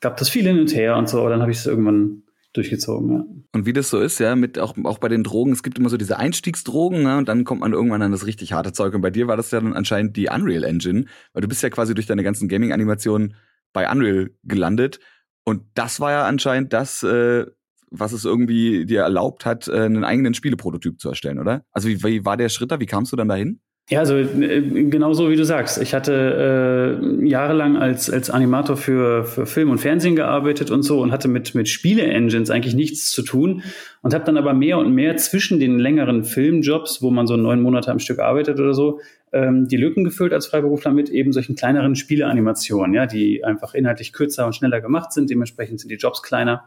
gab 0.00 0.16
das 0.16 0.28
viel 0.28 0.44
hin 0.44 0.58
und 0.58 0.74
her 0.74 0.96
und 0.96 1.08
so. 1.08 1.20
Aber 1.20 1.30
dann 1.30 1.42
habe 1.42 1.50
ich 1.50 1.58
es 1.58 1.66
irgendwann 1.66 2.22
durchgezogen, 2.56 3.12
ja. 3.12 3.24
Und 3.52 3.66
wie 3.66 3.72
das 3.72 3.90
so 3.90 4.00
ist, 4.00 4.18
ja, 4.18 4.36
mit 4.36 4.58
auch, 4.58 4.76
auch 4.84 4.98
bei 4.98 5.08
den 5.08 5.22
Drogen, 5.24 5.52
es 5.52 5.62
gibt 5.62 5.78
immer 5.78 5.88
so 5.88 5.96
diese 5.96 6.18
Einstiegsdrogen, 6.18 7.02
ne, 7.02 7.16
und 7.18 7.28
dann 7.28 7.44
kommt 7.44 7.60
man 7.60 7.72
irgendwann 7.72 8.02
an 8.02 8.12
das 8.12 8.26
richtig 8.26 8.52
harte 8.52 8.72
Zeug. 8.72 8.94
Und 8.94 9.00
bei 9.00 9.10
dir 9.10 9.28
war 9.28 9.36
das 9.36 9.50
ja 9.50 9.60
dann 9.60 9.74
anscheinend 9.74 10.16
die 10.16 10.28
Unreal 10.28 10.64
Engine, 10.64 11.06
weil 11.32 11.42
du 11.42 11.48
bist 11.48 11.62
ja 11.62 11.70
quasi 11.70 11.94
durch 11.94 12.06
deine 12.06 12.22
ganzen 12.22 12.48
Gaming-Animationen 12.48 13.34
bei 13.72 13.90
Unreal 13.90 14.30
gelandet. 14.44 15.00
Und 15.44 15.62
das 15.74 16.00
war 16.00 16.10
ja 16.10 16.26
anscheinend 16.26 16.72
das, 16.72 17.02
äh, 17.02 17.46
was 17.90 18.12
es 18.12 18.24
irgendwie 18.24 18.84
dir 18.86 19.02
erlaubt 19.02 19.46
hat, 19.46 19.68
äh, 19.68 19.82
einen 19.82 20.04
eigenen 20.04 20.34
Spieleprototyp 20.34 21.00
zu 21.00 21.08
erstellen, 21.08 21.38
oder? 21.38 21.64
Also 21.70 21.88
wie, 21.88 22.02
wie 22.02 22.24
war 22.24 22.36
der 22.36 22.48
Schritt 22.48 22.70
da? 22.70 22.80
Wie 22.80 22.86
kamst 22.86 23.12
du 23.12 23.16
dann 23.16 23.28
dahin? 23.28 23.60
Ja, 23.88 24.00
also 24.00 24.16
äh, 24.16 24.62
genau 24.90 25.12
so 25.12 25.30
wie 25.30 25.36
du 25.36 25.44
sagst. 25.44 25.80
Ich 25.80 25.94
hatte 25.94 26.98
äh, 27.00 27.24
jahrelang 27.24 27.76
als, 27.76 28.10
als 28.10 28.30
Animator 28.30 28.76
für, 28.76 29.24
für 29.24 29.46
Film 29.46 29.70
und 29.70 29.78
Fernsehen 29.78 30.16
gearbeitet 30.16 30.72
und 30.72 30.82
so 30.82 31.00
und 31.00 31.12
hatte 31.12 31.28
mit, 31.28 31.54
mit 31.54 31.68
Spiele-Engines 31.68 32.50
eigentlich 32.50 32.74
nichts 32.74 33.12
zu 33.12 33.22
tun 33.22 33.62
und 34.02 34.12
habe 34.12 34.24
dann 34.24 34.38
aber 34.38 34.54
mehr 34.54 34.78
und 34.78 34.92
mehr 34.92 35.16
zwischen 35.18 35.60
den 35.60 35.78
längeren 35.78 36.24
Filmjobs, 36.24 37.00
wo 37.00 37.12
man 37.12 37.28
so 37.28 37.36
neun 37.36 37.60
Monate 37.60 37.92
am 37.92 38.00
Stück 38.00 38.18
arbeitet 38.18 38.58
oder 38.58 38.74
so, 38.74 38.98
ähm, 39.32 39.68
die 39.68 39.76
Lücken 39.76 40.02
gefüllt 40.02 40.32
als 40.32 40.48
Freiberufler 40.48 40.90
mit 40.90 41.08
eben 41.08 41.32
solchen 41.32 41.54
kleineren 41.54 41.94
Spieleanimationen, 41.94 42.92
ja, 42.92 43.06
die 43.06 43.44
einfach 43.44 43.72
inhaltlich 43.74 44.12
kürzer 44.12 44.46
und 44.46 44.54
schneller 44.56 44.80
gemacht 44.80 45.12
sind. 45.12 45.30
Dementsprechend 45.30 45.78
sind 45.78 45.90
die 45.90 45.96
Jobs 45.96 46.24
kleiner. 46.24 46.64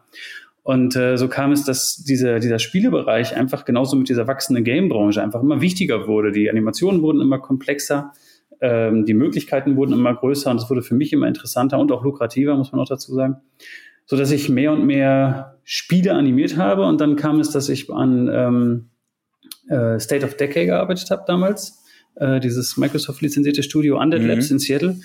Und 0.69 0.95
äh, 0.95 1.17
so 1.17 1.27
kam 1.27 1.51
es, 1.51 1.63
dass 1.63 1.95
dieser, 1.95 2.37
dieser 2.37 2.59
Spielebereich 2.59 3.35
einfach 3.35 3.65
genauso 3.65 3.95
mit 3.95 4.07
dieser 4.07 4.27
wachsenden 4.27 4.63
Game-Branche 4.63 5.19
einfach 5.19 5.41
immer 5.41 5.61
wichtiger 5.61 6.05
wurde. 6.07 6.31
Die 6.31 6.47
Animationen 6.47 7.01
wurden 7.01 7.21
immer 7.21 7.39
komplexer, 7.39 8.13
ähm, 8.61 9.03
die 9.03 9.15
Möglichkeiten 9.15 9.77
wurden 9.77 9.93
immer 9.93 10.13
größer 10.13 10.51
und 10.51 10.57
es 10.57 10.69
wurde 10.69 10.83
für 10.83 10.93
mich 10.93 11.11
immer 11.11 11.27
interessanter 11.27 11.79
und 11.79 11.91
auch 11.91 12.03
lukrativer, 12.03 12.55
muss 12.55 12.71
man 12.71 12.81
auch 12.81 12.87
dazu 12.87 13.15
sagen. 13.15 13.37
So 14.05 14.15
dass 14.15 14.29
ich 14.29 14.47
mehr 14.47 14.71
und 14.71 14.85
mehr 14.85 15.57
Spiele 15.63 16.13
animiert 16.13 16.55
habe 16.55 16.85
und 16.85 17.01
dann 17.01 17.15
kam 17.15 17.39
es, 17.39 17.49
dass 17.49 17.67
ich 17.67 17.89
an 17.89 18.29
ähm, 18.31 18.89
äh, 19.75 19.99
State 19.99 20.23
of 20.23 20.37
Decay 20.37 20.67
gearbeitet 20.67 21.09
habe 21.09 21.23
damals 21.25 21.78
äh, 22.19 22.39
dieses 22.39 22.77
Microsoft-lizenzierte 22.77 23.63
Studio 23.63 23.99
Undead 23.99 24.21
mhm. 24.21 24.27
Labs 24.27 24.51
in 24.51 24.59
Seattle. 24.59 24.97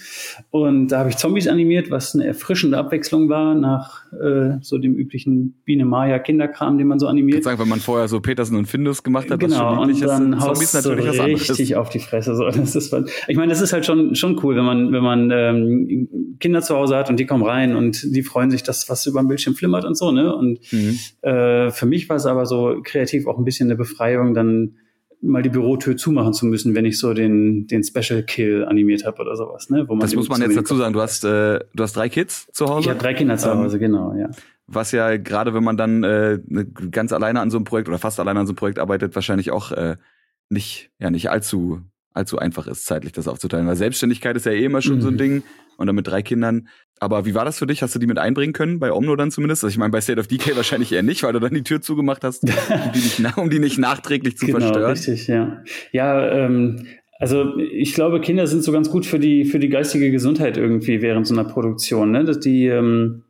Und 0.50 0.88
da 0.88 0.98
habe 0.98 1.10
ich 1.10 1.16
Zombies 1.16 1.48
animiert, 1.48 1.90
was 1.90 2.14
eine 2.14 2.26
erfrischende 2.26 2.76
Abwechslung 2.76 3.28
war 3.28 3.54
nach 3.54 4.04
äh, 4.12 4.58
so 4.60 4.78
dem 4.78 4.94
üblichen 4.94 5.54
Biene 5.64 5.84
Maya 5.84 6.18
Kinderkram, 6.18 6.78
den 6.78 6.88
man 6.88 6.98
so 6.98 7.06
animiert. 7.06 7.38
Ich 7.38 7.44
sagen, 7.44 7.58
wenn 7.60 7.68
man 7.68 7.80
vorher 7.80 8.08
so 8.08 8.20
Peterson 8.20 8.56
und 8.56 8.66
Findus 8.66 9.02
gemacht 9.02 9.30
hat, 9.30 9.40
genau, 9.40 9.80
und 9.80 10.00
dann 10.02 10.38
Zombies 10.38 10.74
natürlich 10.74 11.16
so 11.16 11.22
richtig 11.22 11.76
auf 11.76 11.88
die 11.88 12.00
Fresse. 12.00 12.34
So. 12.34 12.44
Das 12.50 12.74
ist, 12.74 12.94
ich 13.28 13.36
meine, 13.36 13.50
das 13.50 13.60
ist 13.60 13.72
halt 13.72 13.86
schon 13.86 14.14
schon 14.14 14.40
cool, 14.42 14.56
wenn 14.56 14.64
man 14.64 14.92
wenn 14.92 15.02
man 15.02 15.30
ähm, 15.30 16.36
Kinder 16.40 16.62
zu 16.62 16.74
Hause 16.74 16.96
hat 16.96 17.10
und 17.10 17.20
die 17.20 17.26
kommen 17.26 17.44
rein 17.44 17.76
und 17.76 18.14
die 18.14 18.22
freuen 18.22 18.50
sich, 18.50 18.62
dass 18.62 18.88
was 18.88 19.06
über 19.06 19.20
dem 19.20 19.28
Bildschirm 19.28 19.54
flimmert 19.54 19.84
und 19.84 19.96
so. 19.96 20.10
Ne? 20.10 20.34
Und 20.34 20.60
mhm. 20.72 20.98
äh, 21.22 21.70
für 21.70 21.86
mich 21.86 22.08
war 22.08 22.16
es 22.16 22.26
aber 22.26 22.46
so 22.46 22.80
kreativ 22.82 23.26
auch 23.26 23.38
ein 23.38 23.44
bisschen 23.44 23.68
eine 23.68 23.76
Befreiung, 23.76 24.34
dann 24.34 24.74
mal 25.24 25.42
die 25.42 25.48
Bürotür 25.48 25.96
zumachen 25.96 26.32
zu 26.32 26.46
müssen, 26.46 26.74
wenn 26.74 26.84
ich 26.84 26.98
so 26.98 27.14
den, 27.14 27.66
den 27.66 27.82
Special 27.82 28.22
Kill 28.22 28.64
animiert 28.64 29.04
habe 29.04 29.22
oder 29.22 29.36
sowas. 29.36 29.70
Ne? 29.70 29.86
Das 30.00 30.14
muss 30.14 30.28
man 30.28 30.40
jetzt 30.40 30.56
dazu 30.56 30.76
sagen. 30.76 30.92
Du 30.92 31.00
hast, 31.00 31.24
äh, 31.24 31.60
du 31.74 31.82
hast 31.82 31.94
drei 31.94 32.08
Kids 32.08 32.48
zu 32.52 32.66
Hause? 32.66 32.80
Ich 32.82 32.88
habe 32.90 33.00
drei 33.00 33.14
Kinder 33.14 33.36
zu 33.36 33.54
Hause, 33.54 33.76
ähm, 33.76 33.80
genau, 33.80 34.14
ja. 34.14 34.30
Was 34.66 34.92
ja 34.92 35.16
gerade, 35.16 35.52
wenn 35.54 35.64
man 35.64 35.76
dann 35.76 36.04
äh, 36.04 36.38
ne, 36.46 36.66
ganz 36.66 37.12
alleine 37.12 37.40
an 37.40 37.50
so 37.50 37.58
einem 37.58 37.64
Projekt 37.64 37.88
oder 37.88 37.98
fast 37.98 38.20
alleine 38.20 38.40
an 38.40 38.46
so 38.46 38.52
einem 38.52 38.56
Projekt 38.56 38.78
arbeitet, 38.78 39.14
wahrscheinlich 39.14 39.50
auch 39.50 39.72
äh, 39.72 39.96
nicht, 40.48 40.90
ja, 40.98 41.10
nicht 41.10 41.30
allzu, 41.30 41.80
allzu 42.14 42.38
einfach 42.38 42.66
ist, 42.66 42.86
zeitlich 42.86 43.12
das 43.12 43.28
aufzuteilen. 43.28 43.66
Weil 43.66 43.76
Selbstständigkeit 43.76 44.36
ist 44.36 44.46
ja 44.46 44.52
eh 44.52 44.64
immer 44.64 44.80
schon 44.80 44.96
mhm. 44.96 45.02
so 45.02 45.08
ein 45.08 45.14
mhm. 45.14 45.18
Ding. 45.18 45.42
Und 45.76 45.88
dann 45.88 45.96
mit 45.96 46.06
drei 46.06 46.22
Kindern 46.22 46.68
aber 47.00 47.26
wie 47.26 47.34
war 47.34 47.44
das 47.44 47.58
für 47.58 47.66
dich? 47.66 47.82
Hast 47.82 47.94
du 47.94 47.98
die 47.98 48.06
mit 48.06 48.18
einbringen 48.18 48.52
können, 48.52 48.78
bei 48.78 48.92
Omno 48.92 49.16
dann 49.16 49.30
zumindest? 49.30 49.64
Also 49.64 49.72
ich 49.72 49.78
meine, 49.78 49.90
bei 49.90 50.00
State 50.00 50.20
of 50.20 50.26
Decay 50.26 50.56
wahrscheinlich 50.56 50.92
eher 50.92 51.02
nicht, 51.02 51.22
weil 51.22 51.32
du 51.32 51.40
dann 51.40 51.52
die 51.52 51.62
Tür 51.62 51.80
zugemacht 51.80 52.24
hast, 52.24 52.44
um 52.48 52.50
die 52.94 52.98
nicht, 52.98 53.36
um 53.36 53.50
die 53.50 53.58
nicht 53.58 53.78
nachträglich 53.78 54.36
zu 54.36 54.46
genau, 54.46 54.60
verstören. 54.60 54.90
Richtig, 54.90 55.26
ja. 55.26 55.62
Ja, 55.92 56.30
ähm, 56.30 56.86
also 57.18 57.56
ich 57.58 57.94
glaube, 57.94 58.20
Kinder 58.20 58.46
sind 58.46 58.62
so 58.62 58.72
ganz 58.72 58.90
gut 58.90 59.06
für 59.06 59.18
die, 59.18 59.44
für 59.44 59.58
die 59.58 59.68
geistige 59.68 60.10
Gesundheit 60.10 60.56
irgendwie 60.56 61.02
während 61.02 61.26
so 61.26 61.34
einer 61.34 61.44
Produktion. 61.44 62.10
Ne? 62.10 62.24
Dass 62.24 62.40
die 62.40 62.66
ähm, 62.66 63.23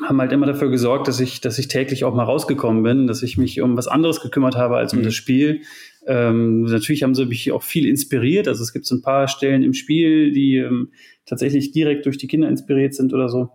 haben 0.00 0.20
halt 0.20 0.32
immer 0.32 0.46
dafür 0.46 0.70
gesorgt, 0.70 1.06
dass 1.08 1.20
ich, 1.20 1.40
dass 1.40 1.58
ich 1.58 1.68
täglich 1.68 2.04
auch 2.04 2.14
mal 2.14 2.24
rausgekommen 2.24 2.82
bin, 2.82 3.06
dass 3.06 3.22
ich 3.22 3.36
mich 3.36 3.60
um 3.60 3.76
was 3.76 3.88
anderes 3.88 4.20
gekümmert 4.20 4.56
habe 4.56 4.76
als 4.76 4.92
um 4.92 5.00
mhm. 5.00 5.04
das 5.04 5.14
Spiel. 5.14 5.62
Ähm, 6.06 6.62
natürlich 6.62 7.02
haben 7.02 7.14
sie 7.14 7.26
mich 7.26 7.52
auch 7.52 7.62
viel 7.62 7.86
inspiriert. 7.86 8.48
Also 8.48 8.62
es 8.62 8.72
gibt 8.72 8.86
so 8.86 8.94
ein 8.94 9.02
paar 9.02 9.28
Stellen 9.28 9.62
im 9.62 9.74
Spiel, 9.74 10.32
die 10.32 10.56
ähm, 10.56 10.92
tatsächlich 11.26 11.72
direkt 11.72 12.06
durch 12.06 12.18
die 12.18 12.26
Kinder 12.26 12.48
inspiriert 12.48 12.94
sind 12.94 13.12
oder 13.12 13.28
so. 13.28 13.50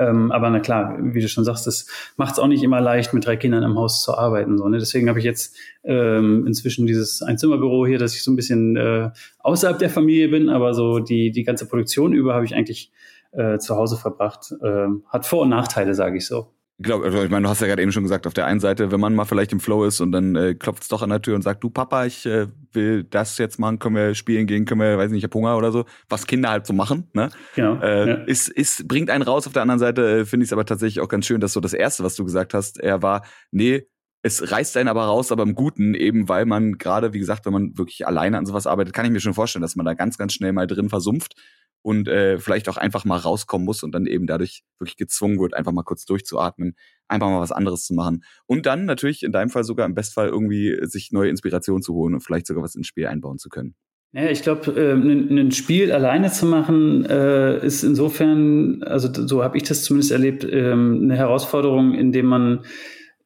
Ähm, 0.00 0.32
aber 0.32 0.50
na 0.50 0.58
klar, 0.58 0.98
wie 1.00 1.20
du 1.20 1.28
schon 1.28 1.44
sagst, 1.44 1.66
das 1.66 1.86
macht 2.16 2.32
es 2.32 2.38
auch 2.40 2.48
nicht 2.48 2.64
immer 2.64 2.80
leicht, 2.80 3.14
mit 3.14 3.24
drei 3.24 3.36
Kindern 3.36 3.62
im 3.62 3.76
Haus 3.76 4.02
zu 4.02 4.12
arbeiten. 4.16 4.58
So, 4.58 4.68
ne? 4.68 4.78
Deswegen 4.78 5.08
habe 5.08 5.20
ich 5.20 5.24
jetzt 5.24 5.56
ähm, 5.84 6.46
inzwischen 6.46 6.86
dieses 6.86 7.22
Einzimmerbüro 7.22 7.86
hier, 7.86 7.98
dass 7.98 8.14
ich 8.14 8.24
so 8.24 8.32
ein 8.32 8.36
bisschen 8.36 8.76
äh, 8.76 9.10
außerhalb 9.38 9.78
der 9.78 9.88
Familie 9.88 10.28
bin, 10.28 10.48
aber 10.48 10.74
so 10.74 10.98
die, 10.98 11.30
die 11.30 11.44
ganze 11.44 11.66
Produktion 11.66 12.12
über 12.12 12.34
habe 12.34 12.44
ich 12.44 12.56
eigentlich 12.56 12.90
äh, 13.32 13.58
zu 13.58 13.76
Hause 13.76 13.96
verbracht. 13.96 14.52
Äh, 14.62 14.86
hat 15.08 15.26
Vor- 15.26 15.42
und 15.42 15.50
Nachteile, 15.50 15.94
sage 15.94 16.18
ich 16.18 16.26
so. 16.26 16.54
Ich 16.80 16.84
glaube, 16.84 17.06
also 17.06 17.24
ich 17.24 17.30
meine, 17.30 17.42
du 17.42 17.48
hast 17.48 17.60
ja 17.60 17.66
gerade 17.66 17.82
eben 17.82 17.90
schon 17.90 18.04
gesagt, 18.04 18.24
auf 18.24 18.34
der 18.34 18.46
einen 18.46 18.60
Seite, 18.60 18.92
wenn 18.92 19.00
man 19.00 19.12
mal 19.12 19.24
vielleicht 19.24 19.50
im 19.50 19.58
Flow 19.58 19.84
ist 19.84 20.00
und 20.00 20.12
dann 20.12 20.36
äh, 20.36 20.54
klopft 20.54 20.84
es 20.84 20.88
doch 20.88 21.02
an 21.02 21.10
der 21.10 21.20
Tür 21.20 21.34
und 21.34 21.42
sagt, 21.42 21.64
du 21.64 21.70
Papa, 21.70 22.04
ich 22.04 22.24
äh, 22.24 22.46
will 22.72 23.02
das 23.02 23.36
jetzt 23.38 23.58
machen, 23.58 23.80
können 23.80 23.96
wir 23.96 24.14
spielen 24.14 24.46
gehen, 24.46 24.64
können 24.64 24.80
wir, 24.80 24.96
weiß 24.96 25.10
nicht, 25.10 25.18
ich 25.18 25.24
hab 25.24 25.34
Hunger 25.34 25.56
oder 25.56 25.72
so, 25.72 25.86
was 26.08 26.28
Kinder 26.28 26.50
halt 26.50 26.66
so 26.66 26.72
machen, 26.72 27.08
ne? 27.14 27.30
Genau. 27.56 27.80
Äh, 27.80 28.08
ja. 28.08 28.14
ist, 28.26 28.48
ist, 28.48 28.86
bringt 28.86 29.10
einen 29.10 29.24
raus. 29.24 29.48
Auf 29.48 29.54
der 29.54 29.62
anderen 29.62 29.80
Seite 29.80 30.20
äh, 30.20 30.24
finde 30.24 30.44
ich 30.44 30.50
es 30.50 30.52
aber 30.52 30.64
tatsächlich 30.64 31.00
auch 31.00 31.08
ganz 31.08 31.26
schön, 31.26 31.40
dass 31.40 31.52
so 31.52 31.58
das 31.58 31.72
Erste, 31.72 32.04
was 32.04 32.14
du 32.14 32.24
gesagt 32.24 32.54
hast, 32.54 32.78
er 32.78 33.02
war, 33.02 33.22
nee, 33.50 33.88
es 34.22 34.50
reißt 34.50 34.76
einen 34.76 34.88
aber 34.88 35.04
raus, 35.04 35.30
aber 35.30 35.44
im 35.44 35.54
Guten, 35.54 35.94
eben 35.94 36.28
weil 36.28 36.44
man 36.44 36.78
gerade, 36.78 37.12
wie 37.12 37.18
gesagt, 37.18 37.46
wenn 37.46 37.52
man 37.52 37.78
wirklich 37.78 38.06
alleine 38.06 38.38
an 38.38 38.46
sowas 38.46 38.66
arbeitet, 38.66 38.92
kann 38.92 39.06
ich 39.06 39.12
mir 39.12 39.20
schon 39.20 39.34
vorstellen, 39.34 39.62
dass 39.62 39.76
man 39.76 39.86
da 39.86 39.94
ganz, 39.94 40.18
ganz 40.18 40.32
schnell 40.32 40.52
mal 40.52 40.66
drin 40.66 40.88
versumpft 40.88 41.34
und 41.82 42.08
äh, 42.08 42.38
vielleicht 42.38 42.68
auch 42.68 42.76
einfach 42.76 43.04
mal 43.04 43.18
rauskommen 43.18 43.64
muss 43.64 43.82
und 43.82 43.92
dann 43.92 44.06
eben 44.06 44.26
dadurch 44.26 44.64
wirklich 44.78 44.96
gezwungen 44.96 45.38
wird, 45.38 45.54
einfach 45.54 45.72
mal 45.72 45.84
kurz 45.84 46.04
durchzuatmen, 46.04 46.74
einfach 47.06 47.28
mal 47.28 47.40
was 47.40 47.52
anderes 47.52 47.84
zu 47.84 47.94
machen. 47.94 48.24
Und 48.46 48.66
dann 48.66 48.84
natürlich 48.84 49.22
in 49.22 49.32
deinem 49.32 49.50
Fall 49.50 49.64
sogar 49.64 49.86
im 49.86 49.94
Bestfall 49.94 50.28
irgendwie 50.28 50.76
sich 50.82 51.12
neue 51.12 51.30
Inspiration 51.30 51.80
zu 51.80 51.94
holen 51.94 52.14
und 52.14 52.20
vielleicht 52.20 52.46
sogar 52.46 52.64
was 52.64 52.74
ins 52.74 52.88
Spiel 52.88 53.06
einbauen 53.06 53.38
zu 53.38 53.48
können. 53.48 53.74
Ja, 54.12 54.30
ich 54.30 54.42
glaube, 54.42 54.72
äh, 54.72 54.94
ein 54.94 55.52
Spiel 55.52 55.92
alleine 55.92 56.32
zu 56.32 56.46
machen, 56.46 57.04
äh, 57.04 57.64
ist 57.64 57.82
insofern, 57.84 58.82
also 58.82 59.08
so 59.26 59.44
habe 59.44 59.58
ich 59.58 59.64
das 59.64 59.84
zumindest 59.84 60.12
erlebt, 60.12 60.46
ähm, 60.50 61.00
eine 61.02 61.16
Herausforderung, 61.16 61.94
indem 61.94 62.26
man 62.26 62.64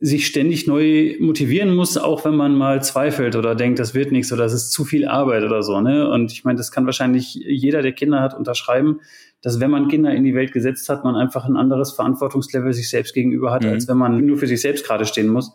sich 0.04 0.26
ständig 0.26 0.66
neu 0.66 1.14
motivieren 1.20 1.76
muss, 1.76 1.96
auch 1.96 2.24
wenn 2.24 2.34
man 2.34 2.56
mal 2.56 2.82
zweifelt 2.82 3.36
oder 3.36 3.54
denkt, 3.54 3.78
das 3.78 3.94
wird 3.94 4.10
nichts 4.10 4.32
oder 4.32 4.44
es 4.44 4.52
ist 4.52 4.72
zu 4.72 4.84
viel 4.84 5.06
Arbeit 5.06 5.44
oder 5.44 5.62
so. 5.62 5.80
Ne? 5.80 6.10
Und 6.10 6.32
ich 6.32 6.42
meine, 6.42 6.56
das 6.56 6.72
kann 6.72 6.86
wahrscheinlich 6.86 7.34
jeder, 7.34 7.82
der 7.82 7.92
Kinder 7.92 8.20
hat, 8.20 8.34
unterschreiben, 8.34 8.98
dass 9.42 9.60
wenn 9.60 9.70
man 9.70 9.86
Kinder 9.86 10.12
in 10.12 10.24
die 10.24 10.34
Welt 10.34 10.50
gesetzt 10.50 10.88
hat, 10.88 11.04
man 11.04 11.14
einfach 11.14 11.44
ein 11.44 11.56
anderes 11.56 11.92
Verantwortungslevel 11.92 12.72
sich 12.72 12.90
selbst 12.90 13.14
gegenüber 13.14 13.52
hat, 13.52 13.62
mhm. 13.62 13.70
als 13.70 13.86
wenn 13.86 13.96
man 13.96 14.26
nur 14.26 14.38
für 14.38 14.48
sich 14.48 14.60
selbst 14.60 14.84
gerade 14.84 15.06
stehen 15.06 15.28
muss. 15.28 15.52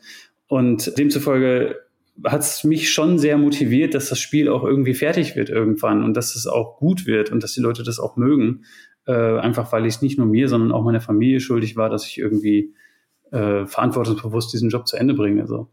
Und 0.48 0.98
demzufolge 0.98 1.76
hat 2.24 2.40
es 2.40 2.64
mich 2.64 2.90
schon 2.90 3.20
sehr 3.20 3.38
motiviert, 3.38 3.96
dass 3.96 4.08
das 4.08 4.20
Spiel 4.20 4.48
auch 4.48 4.64
irgendwie 4.64 4.94
fertig 4.94 5.36
wird 5.36 5.50
irgendwann 5.50 6.06
und 6.06 6.16
dass 6.16 6.38
es 6.38 6.48
auch 6.48 6.78
gut 6.78 7.06
wird 7.06 7.34
und 7.34 7.44
dass 7.44 7.52
die 7.52 7.62
Leute 7.62 7.84
das 7.84 8.00
auch 8.00 8.16
mögen. 8.16 8.64
Äh, 9.06 9.40
einfach 9.40 9.74
weil 9.74 9.86
ich 9.86 9.96
es 9.96 10.02
nicht 10.02 10.18
nur 10.18 10.28
mir, 10.28 10.48
sondern 10.48 10.72
auch 10.72 10.86
meiner 10.86 11.02
Familie 11.02 11.42
schuldig 11.42 11.76
war, 11.76 11.90
dass 11.90 12.08
ich 12.08 12.18
irgendwie 12.18 12.74
äh, 13.32 13.66
verantwortungsbewusst 13.66 14.54
diesen 14.54 14.70
Job 14.70 14.88
zu 14.88 14.98
Ende 14.98 15.14
bringe. 15.14 15.48
So. 15.48 15.68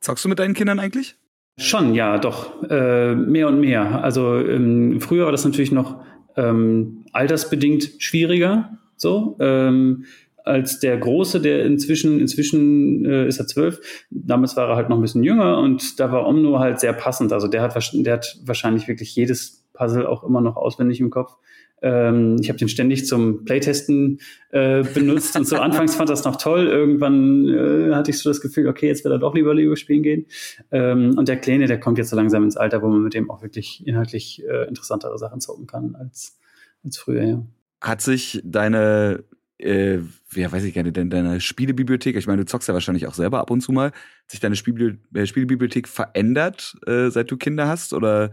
Zockst 0.00 0.24
du 0.24 0.28
mit 0.28 0.38
deinen 0.38 0.54
Kindern 0.54 0.78
eigentlich? 0.78 1.16
Schon, 1.58 1.94
ja, 1.94 2.18
doch. 2.18 2.62
Äh, 2.70 3.14
mehr 3.14 3.48
und 3.48 3.60
mehr. 3.60 4.02
Also 4.02 4.38
ähm, 4.38 5.00
früher 5.00 5.26
war 5.26 5.32
das 5.32 5.44
natürlich 5.44 5.72
noch 5.72 6.02
ähm, 6.36 7.04
altersbedingt 7.12 7.90
schwieriger. 7.98 8.78
So. 8.96 9.36
Ähm, 9.40 10.04
als 10.44 10.80
der 10.80 10.96
Große, 10.96 11.40
der 11.40 11.64
inzwischen, 11.64 12.18
inzwischen 12.18 13.04
äh, 13.04 13.26
ist 13.26 13.38
er 13.38 13.46
zwölf, 13.46 13.80
damals 14.10 14.56
war 14.56 14.70
er 14.70 14.76
halt 14.76 14.88
noch 14.88 14.96
ein 14.96 15.02
bisschen 15.02 15.22
jünger 15.22 15.58
und 15.58 16.00
da 16.00 16.10
war 16.12 16.26
Omno 16.26 16.58
halt 16.58 16.80
sehr 16.80 16.92
passend. 16.92 17.32
Also 17.32 17.46
der 17.46 17.62
hat, 17.62 17.74
der 17.92 18.14
hat 18.14 18.38
wahrscheinlich 18.44 18.88
wirklich 18.88 19.14
jedes 19.14 19.66
Puzzle 19.74 20.06
auch 20.06 20.24
immer 20.24 20.40
noch 20.40 20.56
auswendig 20.56 21.00
im 21.00 21.10
Kopf. 21.10 21.36
Ähm, 21.82 22.36
ich 22.40 22.48
habe 22.48 22.58
den 22.58 22.68
ständig 22.68 23.06
zum 23.06 23.44
Playtesten 23.44 24.20
äh, 24.50 24.82
benutzt 24.82 25.36
und 25.36 25.46
so 25.46 25.56
anfangs 25.60 25.94
fand 25.94 26.10
das 26.10 26.24
noch 26.24 26.36
toll. 26.36 26.66
Irgendwann 26.66 27.48
äh, 27.48 27.94
hatte 27.94 28.10
ich 28.10 28.18
so 28.18 28.30
das 28.30 28.40
Gefühl, 28.40 28.68
okay, 28.68 28.88
jetzt 28.88 29.04
will 29.04 29.12
er 29.12 29.18
doch 29.18 29.34
lieber 29.34 29.54
Lego 29.54 29.76
spielen 29.76 30.02
gehen. 30.02 30.26
Ähm, 30.70 31.16
und 31.16 31.28
der 31.28 31.36
Kleine, 31.36 31.66
der 31.66 31.80
kommt 31.80 31.98
jetzt 31.98 32.10
so 32.10 32.16
langsam 32.16 32.44
ins 32.44 32.56
Alter, 32.56 32.82
wo 32.82 32.88
man 32.88 33.02
mit 33.02 33.14
dem 33.14 33.30
auch 33.30 33.42
wirklich 33.42 33.86
inhaltlich 33.86 34.42
äh, 34.48 34.68
interessantere 34.68 35.18
Sachen 35.18 35.40
zocken 35.40 35.66
kann 35.66 35.94
als, 35.94 36.38
als 36.84 36.98
früher, 36.98 37.22
ja. 37.22 37.46
Hat 37.80 38.02
sich 38.02 38.42
deine 38.44 39.24
äh, 39.60 39.98
ja, 40.34 40.50
weiß 40.50 40.64
ich 40.64 40.74
gerne, 40.74 40.92
denn 40.92 41.10
deine 41.10 41.40
Spielebibliothek, 41.40 42.16
ich 42.16 42.26
meine, 42.26 42.42
du 42.42 42.46
zockst 42.46 42.68
ja 42.68 42.74
wahrscheinlich 42.74 43.06
auch 43.06 43.14
selber 43.14 43.40
ab 43.40 43.50
und 43.50 43.60
zu 43.60 43.72
mal, 43.72 43.88
hat 43.88 44.30
sich 44.30 44.40
deine 44.40 44.56
Spielbibli 44.56 44.98
äh, 45.14 45.26
Spielebibliothek 45.26 45.88
verändert, 45.88 46.76
äh, 46.86 47.10
seit 47.10 47.30
du 47.30 47.36
Kinder 47.36 47.68
hast? 47.68 47.92
Oder 47.92 48.32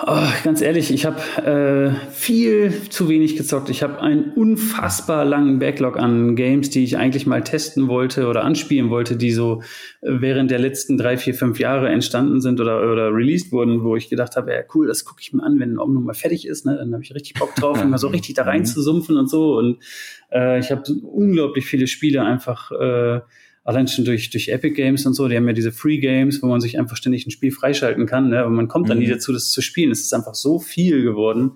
Oh, 0.00 0.26
ganz 0.42 0.62
ehrlich, 0.62 0.90
ich 0.90 1.04
habe 1.04 1.20
äh, 1.42 2.10
viel 2.10 2.72
zu 2.88 3.10
wenig 3.10 3.36
gezockt. 3.36 3.68
Ich 3.68 3.82
habe 3.82 4.00
einen 4.00 4.32
unfassbar 4.32 5.26
langen 5.26 5.58
Backlog 5.58 5.98
an 5.98 6.34
Games, 6.34 6.70
die 6.70 6.82
ich 6.82 6.96
eigentlich 6.96 7.26
mal 7.26 7.44
testen 7.44 7.88
wollte 7.88 8.26
oder 8.26 8.42
anspielen 8.42 8.88
wollte, 8.88 9.18
die 9.18 9.32
so 9.32 9.60
äh, 10.00 10.08
während 10.08 10.50
der 10.50 10.60
letzten 10.60 10.96
drei, 10.96 11.18
vier, 11.18 11.34
fünf 11.34 11.58
Jahre 11.58 11.90
entstanden 11.90 12.40
sind 12.40 12.58
oder, 12.58 12.90
oder 12.90 13.12
released 13.12 13.52
wurden, 13.52 13.84
wo 13.84 13.94
ich 13.94 14.08
gedacht 14.08 14.34
habe, 14.34 14.54
ja 14.54 14.62
cool, 14.74 14.86
das 14.86 15.04
gucke 15.04 15.20
ich 15.20 15.34
mir 15.34 15.42
an, 15.42 15.60
wenn 15.60 15.78
Omno 15.78 16.00
mal 16.00 16.14
fertig 16.14 16.46
ist. 16.46 16.64
Ne? 16.64 16.74
Dann 16.74 16.94
habe 16.94 17.02
ich 17.02 17.14
richtig 17.14 17.34
Bock 17.34 17.54
drauf, 17.54 17.78
immer 17.82 17.98
so 17.98 18.08
richtig 18.08 18.34
da 18.36 18.44
rein 18.44 18.64
zu 18.64 18.80
sumpfen 18.80 19.18
und 19.18 19.28
so. 19.28 19.58
Und 19.58 19.84
äh, 20.32 20.58
ich 20.58 20.70
habe 20.70 20.90
unglaublich 21.02 21.66
viele 21.66 21.86
Spiele 21.86 22.24
einfach 22.24 22.70
äh, 22.72 23.20
allein 23.64 23.88
schon 23.88 24.04
durch, 24.04 24.30
durch 24.30 24.48
Epic 24.48 24.74
Games 24.74 25.06
und 25.06 25.14
so, 25.14 25.28
die 25.28 25.36
haben 25.36 25.46
ja 25.46 25.52
diese 25.52 25.72
Free 25.72 25.98
Games, 25.98 26.42
wo 26.42 26.46
man 26.46 26.60
sich 26.60 26.78
einfach 26.78 26.96
ständig 26.96 27.26
ein 27.26 27.30
Spiel 27.30 27.52
freischalten 27.52 28.06
kann, 28.06 28.30
ne? 28.30 28.40
aber 28.40 28.50
man 28.50 28.68
kommt 28.68 28.88
dann 28.88 28.98
mhm. 28.98 29.04
nie 29.04 29.10
dazu, 29.10 29.32
das 29.32 29.50
zu 29.50 29.62
spielen. 29.62 29.90
Es 29.90 30.00
ist 30.00 30.12
einfach 30.12 30.34
so 30.34 30.58
viel 30.58 31.02
geworden, 31.02 31.52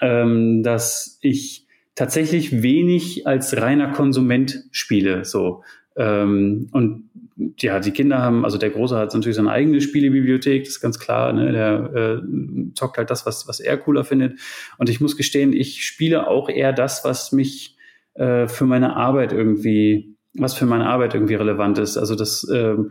ähm, 0.00 0.62
dass 0.62 1.18
ich 1.22 1.66
tatsächlich 1.94 2.62
wenig 2.62 3.26
als 3.26 3.56
reiner 3.56 3.92
Konsument 3.92 4.64
spiele, 4.70 5.24
so. 5.24 5.62
Ähm, 5.96 6.68
und 6.72 7.10
ja, 7.58 7.80
die 7.80 7.90
Kinder 7.90 8.18
haben, 8.18 8.44
also 8.44 8.58
der 8.58 8.70
Große 8.70 8.96
hat 8.96 9.12
natürlich 9.12 9.36
seine 9.36 9.50
eigene 9.50 9.80
Spielebibliothek, 9.80 10.64
das 10.64 10.74
ist 10.74 10.80
ganz 10.80 10.98
klar, 10.98 11.32
ne? 11.32 11.52
der 11.52 12.22
äh, 12.22 12.72
zockt 12.74 12.96
halt 12.96 13.10
das, 13.10 13.26
was, 13.26 13.48
was 13.48 13.60
er 13.60 13.76
cooler 13.76 14.04
findet. 14.04 14.38
Und 14.78 14.88
ich 14.88 15.00
muss 15.00 15.16
gestehen, 15.16 15.52
ich 15.52 15.84
spiele 15.84 16.28
auch 16.28 16.48
eher 16.48 16.72
das, 16.72 17.04
was 17.04 17.32
mich 17.32 17.76
äh, 18.14 18.46
für 18.46 18.66
meine 18.66 18.94
Arbeit 18.96 19.32
irgendwie 19.32 20.13
was 20.34 20.54
für 20.54 20.66
meine 20.66 20.86
Arbeit 20.86 21.14
irgendwie 21.14 21.34
relevant 21.34 21.78
ist. 21.78 21.96
Also 21.96 22.14
das 22.14 22.46
ähm, 22.52 22.90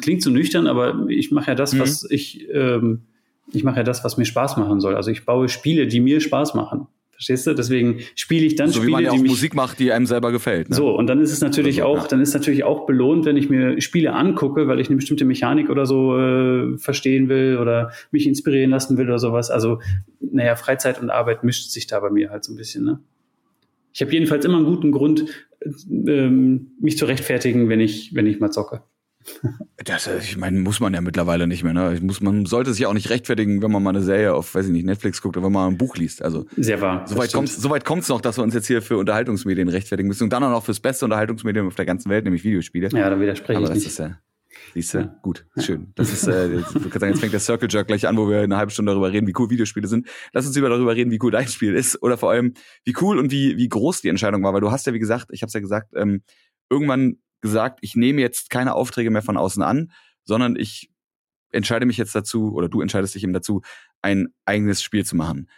klingt 0.00 0.22
so 0.22 0.30
nüchtern, 0.30 0.66
aber 0.66 1.06
ich 1.08 1.30
mache 1.30 1.50
ja 1.50 1.54
das, 1.54 1.74
mhm. 1.74 1.80
was 1.80 2.10
ich, 2.10 2.48
ähm, 2.52 3.02
ich 3.52 3.62
mache 3.62 3.78
ja 3.78 3.82
das, 3.82 4.04
was 4.04 4.16
mir 4.16 4.24
Spaß 4.24 4.56
machen 4.56 4.80
soll. 4.80 4.96
Also 4.96 5.10
ich 5.10 5.24
baue 5.24 5.48
Spiele, 5.48 5.86
die 5.86 6.00
mir 6.00 6.20
Spaß 6.20 6.54
machen. 6.54 6.86
Verstehst 7.18 7.48
du? 7.48 7.54
Deswegen 7.54 7.98
spiele 8.14 8.46
ich 8.46 8.54
dann 8.54 8.68
so 8.68 8.74
Spiele, 8.74 8.86
wie 8.86 8.92
man 8.92 9.04
ja 9.04 9.10
auch 9.10 9.18
Musik 9.18 9.52
macht, 9.52 9.80
die 9.80 9.90
einem 9.90 10.06
selber 10.06 10.30
gefällt. 10.30 10.70
Ne? 10.70 10.76
So 10.76 10.96
und 10.96 11.08
dann 11.08 11.20
ist 11.20 11.32
es 11.32 11.40
natürlich 11.40 11.82
also, 11.82 11.92
auch, 11.92 12.02
ja. 12.02 12.08
dann 12.08 12.20
ist 12.20 12.32
natürlich 12.32 12.62
auch 12.62 12.86
belohnt, 12.86 13.24
wenn 13.24 13.36
ich 13.36 13.50
mir 13.50 13.80
Spiele 13.80 14.12
angucke, 14.12 14.68
weil 14.68 14.78
ich 14.78 14.86
eine 14.86 14.96
bestimmte 14.96 15.24
Mechanik 15.24 15.68
oder 15.68 15.84
so 15.84 16.16
äh, 16.16 16.78
verstehen 16.78 17.28
will 17.28 17.58
oder 17.60 17.90
mich 18.12 18.28
inspirieren 18.28 18.70
lassen 18.70 18.96
will 18.98 19.06
oder 19.06 19.18
sowas. 19.18 19.50
Also 19.50 19.80
naja, 20.20 20.54
Freizeit 20.54 21.02
und 21.02 21.10
Arbeit 21.10 21.42
mischt 21.42 21.70
sich 21.70 21.88
da 21.88 21.98
bei 21.98 22.10
mir 22.10 22.30
halt 22.30 22.44
so 22.44 22.52
ein 22.52 22.56
bisschen. 22.56 22.84
Ne? 22.84 23.00
Ich 23.92 24.00
habe 24.00 24.12
jedenfalls 24.12 24.44
immer 24.44 24.58
einen 24.58 24.66
guten 24.66 24.92
Grund, 24.92 25.24
ähm, 25.62 26.72
mich 26.80 26.98
zu 26.98 27.06
rechtfertigen, 27.06 27.68
wenn 27.68 27.80
ich, 27.80 28.14
wenn 28.14 28.26
ich 28.26 28.40
mal 28.40 28.50
zocke. 28.50 28.82
Das, 29.84 30.06
äh, 30.06 30.18
ich 30.18 30.36
meine, 30.36 30.58
muss 30.58 30.80
man 30.80 30.94
ja 30.94 31.00
mittlerweile 31.00 31.46
nicht 31.46 31.62
mehr. 31.62 31.72
Ne? 31.72 31.98
Muss, 32.00 32.20
man 32.20 32.46
sollte 32.46 32.72
sich 32.72 32.86
auch 32.86 32.94
nicht 32.94 33.10
rechtfertigen, 33.10 33.62
wenn 33.62 33.70
man 33.70 33.82
mal 33.82 33.90
eine 33.90 34.02
Serie 34.02 34.34
auf, 34.34 34.54
weiß 34.54 34.66
ich 34.66 34.72
nicht, 34.72 34.86
Netflix 34.86 35.22
guckt 35.22 35.36
oder 35.36 35.46
wenn 35.46 35.52
man 35.52 35.72
ein 35.72 35.78
Buch 35.78 35.96
liest. 35.96 36.22
Also 36.22 36.46
sehr 36.56 36.80
wahr. 36.80 37.06
Soweit 37.06 37.32
kommt 37.32 37.48
so 37.48 37.70
weit 37.70 37.84
kommt's 37.84 38.08
noch, 38.08 38.20
dass 38.20 38.38
wir 38.38 38.44
uns 38.44 38.54
jetzt 38.54 38.66
hier 38.66 38.82
für 38.82 38.96
Unterhaltungsmedien 38.96 39.68
rechtfertigen 39.68 40.08
müssen 40.08 40.24
und 40.24 40.32
dann 40.32 40.42
auch 40.44 40.50
noch 40.50 40.64
fürs 40.64 40.80
beste 40.80 41.04
Unterhaltungsmedium 41.04 41.68
auf 41.68 41.74
der 41.74 41.86
ganzen 41.86 42.10
Welt, 42.10 42.24
nämlich 42.24 42.44
Videospiele. 42.44 42.88
Ja, 42.92 43.10
da 43.10 43.20
widerspreche 43.20 43.58
Aber 43.58 43.68
ich 43.68 43.74
nicht. 43.74 43.86
Ist 43.86 43.98
ja, 43.98 44.18
Siehst 44.74 44.94
du? 44.94 44.98
Ja. 44.98 45.18
Gut, 45.22 45.46
schön. 45.58 45.92
Das 45.94 46.12
ist, 46.12 46.26
äh, 46.26 46.48
jetzt, 46.56 46.72
sagen, 46.72 47.12
jetzt 47.12 47.20
fängt 47.20 47.32
der 47.32 47.40
Circle 47.40 47.68
Jerk 47.70 47.86
gleich 47.86 48.06
an, 48.06 48.16
wo 48.16 48.28
wir 48.28 48.40
eine 48.40 48.56
halbe 48.56 48.70
Stunde 48.70 48.92
darüber 48.92 49.12
reden, 49.12 49.26
wie 49.26 49.34
cool 49.38 49.50
Videospiele 49.50 49.88
sind. 49.88 50.08
Lass 50.32 50.46
uns 50.46 50.54
lieber 50.54 50.68
darüber 50.68 50.94
reden, 50.94 51.10
wie 51.10 51.18
cool 51.22 51.30
dein 51.30 51.48
Spiel 51.48 51.74
ist 51.74 52.02
oder 52.02 52.18
vor 52.18 52.30
allem, 52.30 52.54
wie 52.84 52.94
cool 53.00 53.18
und 53.18 53.30
wie, 53.30 53.56
wie 53.56 53.68
groß 53.68 54.00
die 54.00 54.08
Entscheidung 54.08 54.42
war, 54.42 54.52
weil 54.52 54.60
du 54.60 54.70
hast 54.70 54.86
ja, 54.86 54.92
wie 54.94 54.98
gesagt, 54.98 55.28
ich 55.30 55.42
habe 55.42 55.50
ja 55.52 55.60
gesagt, 55.60 55.92
ähm, 55.96 56.22
irgendwann 56.70 57.18
gesagt, 57.40 57.78
ich 57.82 57.94
nehme 57.94 58.20
jetzt 58.20 58.50
keine 58.50 58.74
Aufträge 58.74 59.10
mehr 59.10 59.22
von 59.22 59.36
außen 59.36 59.62
an, 59.62 59.92
sondern 60.24 60.56
ich 60.56 60.90
entscheide 61.50 61.86
mich 61.86 61.96
jetzt 61.96 62.14
dazu, 62.14 62.52
oder 62.52 62.68
du 62.68 62.80
entscheidest 62.80 63.14
dich 63.14 63.24
eben 63.24 63.32
dazu, 63.32 63.62
ein 64.02 64.28
eigenes 64.44 64.82
Spiel 64.82 65.04
zu 65.04 65.16
machen. 65.16 65.48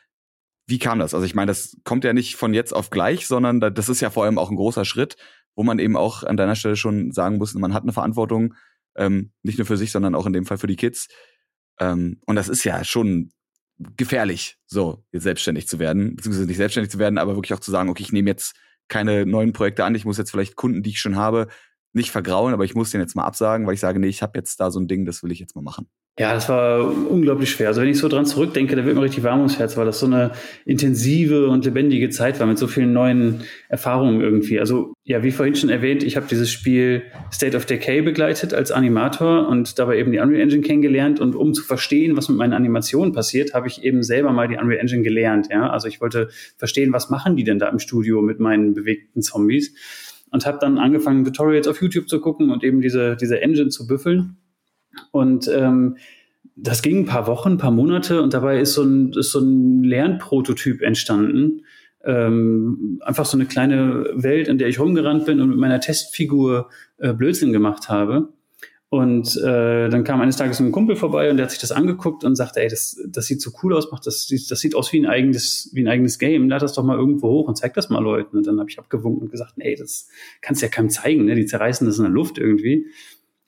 Wie 0.66 0.78
kam 0.78 1.00
das? 1.00 1.14
Also 1.14 1.26
ich 1.26 1.34
meine, 1.34 1.50
das 1.50 1.76
kommt 1.84 2.04
ja 2.04 2.12
nicht 2.12 2.36
von 2.36 2.54
jetzt 2.54 2.72
auf 2.72 2.90
gleich, 2.90 3.26
sondern 3.26 3.60
das 3.60 3.88
ist 3.88 4.00
ja 4.00 4.10
vor 4.10 4.24
allem 4.24 4.38
auch 4.38 4.50
ein 4.50 4.56
großer 4.56 4.84
Schritt, 4.84 5.16
wo 5.56 5.64
man 5.64 5.78
eben 5.78 5.96
auch 5.96 6.22
an 6.22 6.36
deiner 6.36 6.54
Stelle 6.54 6.76
schon 6.76 7.10
sagen 7.10 7.38
muss, 7.38 7.54
man 7.54 7.74
hat 7.74 7.82
eine 7.82 7.92
Verantwortung, 7.92 8.54
ähm, 9.00 9.32
nicht 9.42 9.58
nur 9.58 9.66
für 9.66 9.76
sich, 9.76 9.90
sondern 9.90 10.14
auch 10.14 10.26
in 10.26 10.32
dem 10.32 10.46
Fall 10.46 10.58
für 10.58 10.66
die 10.66 10.76
Kids. 10.76 11.08
Ähm, 11.80 12.20
und 12.26 12.36
das 12.36 12.48
ist 12.48 12.62
ja 12.64 12.84
schon 12.84 13.32
gefährlich, 13.78 14.58
so 14.66 15.02
jetzt 15.10 15.22
selbstständig 15.22 15.66
zu 15.66 15.78
werden, 15.78 16.14
beziehungsweise 16.14 16.46
nicht 16.46 16.58
selbstständig 16.58 16.90
zu 16.92 16.98
werden, 16.98 17.18
aber 17.18 17.34
wirklich 17.34 17.54
auch 17.54 17.60
zu 17.60 17.70
sagen, 17.70 17.88
okay, 17.88 18.02
ich 18.02 18.12
nehme 18.12 18.28
jetzt 18.28 18.54
keine 18.88 19.24
neuen 19.24 19.54
Projekte 19.54 19.84
an, 19.84 19.94
ich 19.94 20.04
muss 20.04 20.18
jetzt 20.18 20.30
vielleicht 20.30 20.54
Kunden, 20.54 20.82
die 20.82 20.90
ich 20.90 21.00
schon 21.00 21.16
habe, 21.16 21.48
nicht 21.92 22.10
vergrauen, 22.10 22.52
aber 22.52 22.64
ich 22.64 22.74
muss 22.74 22.90
den 22.90 23.00
jetzt 23.00 23.16
mal 23.16 23.24
absagen, 23.24 23.66
weil 23.66 23.74
ich 23.74 23.80
sage, 23.80 23.98
nee, 23.98 24.08
ich 24.08 24.22
habe 24.22 24.38
jetzt 24.38 24.60
da 24.60 24.70
so 24.70 24.78
ein 24.78 24.86
Ding, 24.86 25.06
das 25.06 25.22
will 25.22 25.32
ich 25.32 25.38
jetzt 25.38 25.56
mal 25.56 25.62
machen. 25.62 25.88
Ja, 26.18 26.34
das 26.34 26.50
war 26.50 26.84
unglaublich 27.08 27.50
schwer. 27.50 27.68
Also 27.68 27.80
wenn 27.80 27.88
ich 27.88 27.96
so 27.96 28.08
dran 28.08 28.26
zurückdenke, 28.26 28.76
da 28.76 28.84
wird 28.84 28.94
mir 28.94 29.02
richtig 29.02 29.24
warm 29.24 29.38
ums 29.38 29.58
Herz, 29.58 29.78
weil 29.78 29.86
das 29.86 30.00
so 30.00 30.06
eine 30.06 30.32
intensive 30.66 31.48
und 31.48 31.64
lebendige 31.64 32.10
Zeit 32.10 32.38
war 32.40 32.46
mit 32.46 32.58
so 32.58 32.66
vielen 32.66 32.92
neuen 32.92 33.44
Erfahrungen 33.70 34.20
irgendwie. 34.20 34.60
Also 34.60 34.92
ja, 35.04 35.22
wie 35.22 35.30
vorhin 35.30 35.54
schon 35.54 35.70
erwähnt, 35.70 36.02
ich 36.02 36.16
habe 36.16 36.26
dieses 36.28 36.50
Spiel 36.50 37.04
State 37.32 37.56
of 37.56 37.64
Decay 37.64 38.02
begleitet 38.02 38.52
als 38.52 38.70
Animator 38.70 39.48
und 39.48 39.78
dabei 39.78 39.96
eben 39.96 40.12
die 40.12 40.18
Unreal 40.18 40.42
Engine 40.42 40.60
kennengelernt. 40.60 41.20
Und 41.20 41.34
um 41.34 41.54
zu 41.54 41.62
verstehen, 41.62 42.18
was 42.18 42.28
mit 42.28 42.36
meinen 42.36 42.52
Animationen 42.52 43.14
passiert, 43.14 43.54
habe 43.54 43.68
ich 43.68 43.82
eben 43.82 44.02
selber 44.02 44.30
mal 44.32 44.46
die 44.46 44.58
Unreal 44.58 44.80
Engine 44.80 45.02
gelernt. 45.02 45.48
Ja, 45.50 45.70
also 45.70 45.88
ich 45.88 46.02
wollte 46.02 46.28
verstehen, 46.58 46.92
was 46.92 47.08
machen 47.08 47.36
die 47.36 47.44
denn 47.44 47.58
da 47.58 47.68
im 47.68 47.78
Studio 47.78 48.20
mit 48.20 48.40
meinen 48.40 48.74
bewegten 48.74 49.22
Zombies 49.22 49.74
und 50.30 50.44
habe 50.44 50.58
dann 50.60 50.76
angefangen, 50.76 51.24
Tutorials 51.24 51.66
auf 51.66 51.80
YouTube 51.80 52.10
zu 52.10 52.20
gucken 52.20 52.50
und 52.50 52.62
eben 52.62 52.82
diese, 52.82 53.16
diese 53.16 53.40
Engine 53.40 53.70
zu 53.70 53.86
büffeln. 53.86 54.36
Und 55.10 55.48
ähm, 55.48 55.96
das 56.56 56.82
ging 56.82 57.00
ein 57.00 57.06
paar 57.06 57.26
Wochen, 57.26 57.52
ein 57.52 57.58
paar 57.58 57.70
Monate 57.70 58.22
und 58.22 58.34
dabei 58.34 58.60
ist 58.60 58.74
so 58.74 58.82
ein, 58.82 59.12
ist 59.12 59.32
so 59.32 59.40
ein 59.40 59.82
Lernprototyp 59.82 60.82
entstanden. 60.82 61.64
Ähm, 62.04 62.98
einfach 63.02 63.26
so 63.26 63.36
eine 63.36 63.46
kleine 63.46 64.06
Welt, 64.14 64.48
in 64.48 64.58
der 64.58 64.68
ich 64.68 64.80
rumgerannt 64.80 65.26
bin 65.26 65.40
und 65.40 65.50
mit 65.50 65.58
meiner 65.58 65.80
Testfigur 65.80 66.70
äh, 66.98 67.12
Blödsinn 67.12 67.52
gemacht 67.52 67.88
habe. 67.88 68.32
Und 68.92 69.36
äh, 69.36 69.88
dann 69.88 70.02
kam 70.02 70.20
eines 70.20 70.36
Tages 70.36 70.58
ein 70.58 70.72
Kumpel 70.72 70.96
vorbei 70.96 71.30
und 71.30 71.36
der 71.36 71.44
hat 71.44 71.52
sich 71.52 71.60
das 71.60 71.70
angeguckt 71.70 72.24
und 72.24 72.34
sagte, 72.34 72.60
ey, 72.60 72.68
das, 72.68 73.00
das 73.06 73.26
sieht 73.26 73.40
so 73.40 73.52
cool 73.62 73.72
aus, 73.76 73.92
macht 73.92 74.04
das, 74.04 74.26
das 74.26 74.58
sieht 74.58 74.74
aus 74.74 74.92
wie 74.92 74.98
ein 74.98 75.06
eigenes, 75.06 75.70
wie 75.72 75.82
ein 75.82 75.88
eigenes 75.88 76.18
Game. 76.18 76.48
Lad 76.48 76.62
das 76.62 76.72
doch 76.72 76.82
mal 76.82 76.98
irgendwo 76.98 77.28
hoch 77.28 77.46
und 77.46 77.56
zeig 77.56 77.72
das 77.74 77.88
mal 77.88 78.02
Leuten. 78.02 78.36
Und 78.36 78.48
dann 78.48 78.58
habe 78.58 78.68
ich 78.68 78.80
abgewunken 78.80 79.22
und 79.22 79.30
gesagt, 79.30 79.54
ey, 79.58 79.76
das 79.76 80.08
kannst 80.40 80.60
du 80.60 80.66
ja 80.66 80.72
keinem 80.72 80.90
zeigen, 80.90 81.26
ne? 81.26 81.36
Die 81.36 81.46
zerreißen 81.46 81.86
das 81.86 81.98
in 81.98 82.04
der 82.04 82.12
Luft 82.12 82.38
irgendwie. 82.38 82.86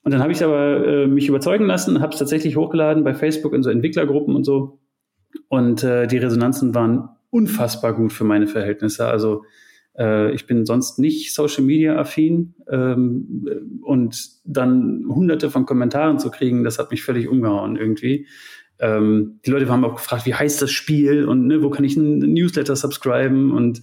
Und 0.03 0.13
dann 0.13 0.23
habe 0.23 0.33
ich 0.33 0.43
aber 0.43 0.87
äh, 0.87 1.07
mich 1.07 1.29
überzeugen 1.29 1.67
lassen, 1.67 2.01
habe 2.01 2.13
es 2.13 2.19
tatsächlich 2.19 2.57
hochgeladen 2.57 3.05
bei 3.05 3.15
Facebook 3.15 3.53
in 3.53 3.63
so 3.63 3.71
Entwicklergruppen 3.71 4.35
und 4.35 4.45
so. 4.45 4.81
Und 5.49 5.85
äh, 5.85 6.07
die 6.07 6.19
Resonanzen 6.19 6.75
waren 6.75 7.09
unfassbar 7.31 7.95
gut 7.95 8.13
für 8.13 8.25
meine 8.25 8.47
Verhältnisse. 8.47 9.07
Also 9.07 9.45
Äh, 9.95 10.33
ich 10.33 10.47
bin 10.47 10.65
sonst 10.65 10.99
nicht 10.99 11.35
Social 11.35 11.65
Media 11.65 11.99
affin 11.99 12.55
ähm, 12.71 13.83
und 13.83 14.17
dann 14.45 15.05
hunderte 15.07 15.51
von 15.51 15.67
Kommentaren 15.67 16.19
zu 16.19 16.31
kriegen, 16.31 16.65
das 16.65 16.79
hat 16.79 16.91
mich 16.91 17.03
völlig 17.03 17.29
umgehauen 17.29 17.77
irgendwie. 17.77 18.27
Ähm, 18.79 19.41
die 19.45 19.51
Leute 19.51 19.69
haben 19.69 19.85
auch 19.85 19.97
gefragt, 19.97 20.25
wie 20.25 20.35
heißt 20.35 20.63
das 20.63 20.71
Spiel 20.71 21.27
und 21.27 21.47
ne, 21.47 21.63
wo 21.63 21.69
kann 21.69 21.85
ich 21.85 21.97
ein 21.97 22.21
Newsletter 22.21 22.75
subscriben 22.75 23.53
und 23.53 23.83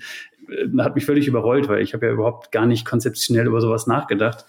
äh, 0.50 0.68
hat 0.80 0.96
mich 0.96 1.06
völlig 1.06 1.28
überrollt, 1.28 1.70
weil 1.70 1.84
ich 1.84 1.94
habe 1.94 2.08
ja 2.08 2.12
überhaupt 2.12 2.52
gar 2.52 2.66
nicht 2.66 2.86
konzeptionell 2.86 3.46
über 3.46 3.62
sowas 3.62 3.86
nachgedacht. 3.86 4.46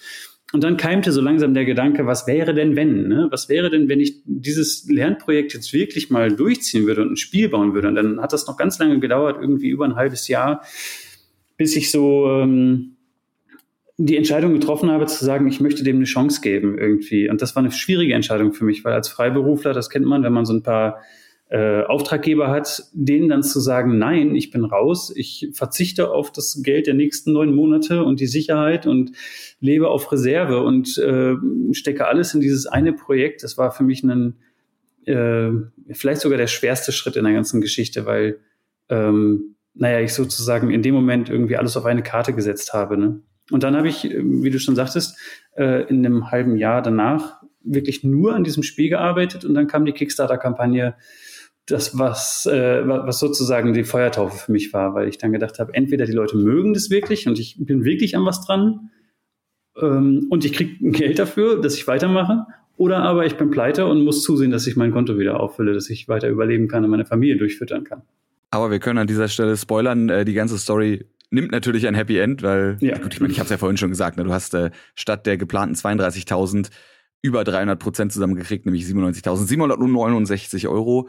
Und 0.52 0.64
dann 0.64 0.76
keimte 0.76 1.12
so 1.12 1.20
langsam 1.20 1.54
der 1.54 1.64
Gedanke, 1.64 2.06
was 2.06 2.26
wäre 2.26 2.54
denn 2.54 2.74
wenn? 2.74 3.06
Ne? 3.06 3.28
Was 3.30 3.48
wäre 3.48 3.70
denn, 3.70 3.88
wenn 3.88 4.00
ich 4.00 4.20
dieses 4.24 4.88
Lernprojekt 4.88 5.54
jetzt 5.54 5.72
wirklich 5.72 6.10
mal 6.10 6.32
durchziehen 6.32 6.86
würde 6.86 7.02
und 7.02 7.12
ein 7.12 7.16
Spiel 7.16 7.48
bauen 7.48 7.72
würde? 7.72 7.88
Und 7.88 7.94
dann 7.94 8.20
hat 8.20 8.32
das 8.32 8.46
noch 8.46 8.56
ganz 8.56 8.78
lange 8.78 8.98
gedauert, 8.98 9.38
irgendwie 9.40 9.68
über 9.68 9.84
ein 9.84 9.94
halbes 9.94 10.26
Jahr, 10.26 10.64
bis 11.56 11.76
ich 11.76 11.92
so 11.92 12.28
ähm, 12.28 12.96
die 13.96 14.16
Entscheidung 14.16 14.54
getroffen 14.54 14.90
habe, 14.90 15.06
zu 15.06 15.24
sagen, 15.24 15.46
ich 15.46 15.60
möchte 15.60 15.84
dem 15.84 15.96
eine 15.96 16.04
Chance 16.06 16.40
geben 16.40 16.78
irgendwie. 16.78 17.28
Und 17.30 17.42
das 17.42 17.54
war 17.54 17.62
eine 17.62 17.70
schwierige 17.70 18.14
Entscheidung 18.14 18.52
für 18.52 18.64
mich, 18.64 18.82
weil 18.84 18.94
als 18.94 19.08
Freiberufler, 19.08 19.72
das 19.72 19.88
kennt 19.88 20.06
man, 20.06 20.24
wenn 20.24 20.32
man 20.32 20.46
so 20.46 20.54
ein 20.54 20.62
paar 20.62 21.00
äh, 21.50 21.82
Auftraggeber 21.82 22.48
hat, 22.48 22.84
denen 22.92 23.28
dann 23.28 23.42
zu 23.42 23.58
sagen, 23.58 23.98
nein, 23.98 24.36
ich 24.36 24.52
bin 24.52 24.64
raus, 24.64 25.12
ich 25.14 25.48
verzichte 25.52 26.12
auf 26.12 26.30
das 26.30 26.62
Geld 26.62 26.86
der 26.86 26.94
nächsten 26.94 27.32
neun 27.32 27.52
Monate 27.52 28.04
und 28.04 28.20
die 28.20 28.28
Sicherheit 28.28 28.86
und 28.86 29.12
lebe 29.58 29.88
auf 29.88 30.12
Reserve 30.12 30.62
und 30.62 30.96
äh, 30.98 31.34
stecke 31.72 32.06
alles 32.06 32.34
in 32.34 32.40
dieses 32.40 32.66
eine 32.66 32.92
Projekt. 32.92 33.42
Das 33.42 33.58
war 33.58 33.72
für 33.72 33.82
mich 33.82 34.04
ein, 34.04 34.36
äh, 35.06 35.50
vielleicht 35.92 36.20
sogar 36.20 36.38
der 36.38 36.46
schwerste 36.46 36.92
Schritt 36.92 37.16
in 37.16 37.24
der 37.24 37.34
ganzen 37.34 37.60
Geschichte, 37.60 38.06
weil, 38.06 38.38
ähm, 38.88 39.56
naja, 39.74 39.98
ich 39.98 40.14
sozusagen 40.14 40.70
in 40.70 40.82
dem 40.82 40.94
Moment 40.94 41.30
irgendwie 41.30 41.56
alles 41.56 41.76
auf 41.76 41.84
eine 41.84 42.04
Karte 42.04 42.32
gesetzt 42.32 42.74
habe. 42.74 42.96
Ne? 42.96 43.22
Und 43.50 43.64
dann 43.64 43.76
habe 43.76 43.88
ich, 43.88 44.04
wie 44.04 44.50
du 44.50 44.60
schon 44.60 44.76
sagtest, 44.76 45.18
äh, 45.56 45.82
in 45.88 46.06
einem 46.06 46.30
halben 46.30 46.56
Jahr 46.56 46.80
danach 46.80 47.42
wirklich 47.62 48.04
nur 48.04 48.36
an 48.36 48.44
diesem 48.44 48.62
Spiel 48.62 48.88
gearbeitet 48.88 49.44
und 49.44 49.54
dann 49.54 49.66
kam 49.66 49.84
die 49.84 49.92
Kickstarter-Kampagne, 49.92 50.94
das 51.70 51.98
was 51.98 52.46
äh, 52.46 52.86
was 52.86 53.18
sozusagen 53.18 53.72
die 53.72 53.84
Feuertaufe 53.84 54.36
für 54.36 54.52
mich 54.52 54.72
war, 54.72 54.94
weil 54.94 55.08
ich 55.08 55.18
dann 55.18 55.32
gedacht 55.32 55.58
habe, 55.58 55.74
entweder 55.74 56.06
die 56.06 56.12
Leute 56.12 56.36
mögen 56.36 56.74
das 56.74 56.90
wirklich 56.90 57.26
und 57.28 57.38
ich 57.38 57.56
bin 57.58 57.84
wirklich 57.84 58.16
an 58.16 58.24
was 58.24 58.44
dran 58.44 58.90
ähm, 59.80 60.26
und 60.30 60.44
ich 60.44 60.52
kriege 60.52 60.90
Geld 60.90 61.18
dafür, 61.18 61.60
dass 61.60 61.74
ich 61.74 61.86
weitermache, 61.86 62.46
oder 62.76 62.98
aber 62.98 63.26
ich 63.26 63.36
bin 63.36 63.50
pleite 63.50 63.86
und 63.86 64.04
muss 64.04 64.22
zusehen, 64.22 64.50
dass 64.50 64.66
ich 64.66 64.76
mein 64.76 64.92
Konto 64.92 65.18
wieder 65.18 65.40
auffülle, 65.40 65.74
dass 65.74 65.90
ich 65.90 66.08
weiter 66.08 66.28
überleben 66.28 66.68
kann 66.68 66.84
und 66.84 66.90
meine 66.90 67.04
Familie 67.04 67.36
durchfüttern 67.36 67.84
kann. 67.84 68.02
Aber 68.50 68.70
wir 68.70 68.80
können 68.80 68.98
an 68.98 69.06
dieser 69.06 69.28
Stelle 69.28 69.56
spoilern, 69.56 70.08
äh, 70.08 70.24
die 70.24 70.32
ganze 70.34 70.58
Story 70.58 71.06
nimmt 71.30 71.52
natürlich 71.52 71.86
ein 71.86 71.94
Happy 71.94 72.18
End, 72.18 72.42
weil, 72.42 72.76
ja. 72.80 72.98
gut, 72.98 73.14
ich 73.14 73.20
meine, 73.20 73.32
ich 73.32 73.38
habe 73.38 73.44
es 73.44 73.50
ja 73.50 73.58
vorhin 73.58 73.76
schon 73.76 73.90
gesagt, 73.90 74.16
ne, 74.16 74.24
du 74.24 74.32
hast 74.32 74.54
äh, 74.54 74.70
statt 74.94 75.26
der 75.26 75.36
geplanten 75.36 75.76
32.000 75.76 76.70
über 77.22 77.44
300 77.44 77.78
Prozent 77.78 78.12
zusammengekriegt, 78.12 78.66
nämlich 78.66 78.84
97.769 78.84 80.68
Euro 80.68 81.08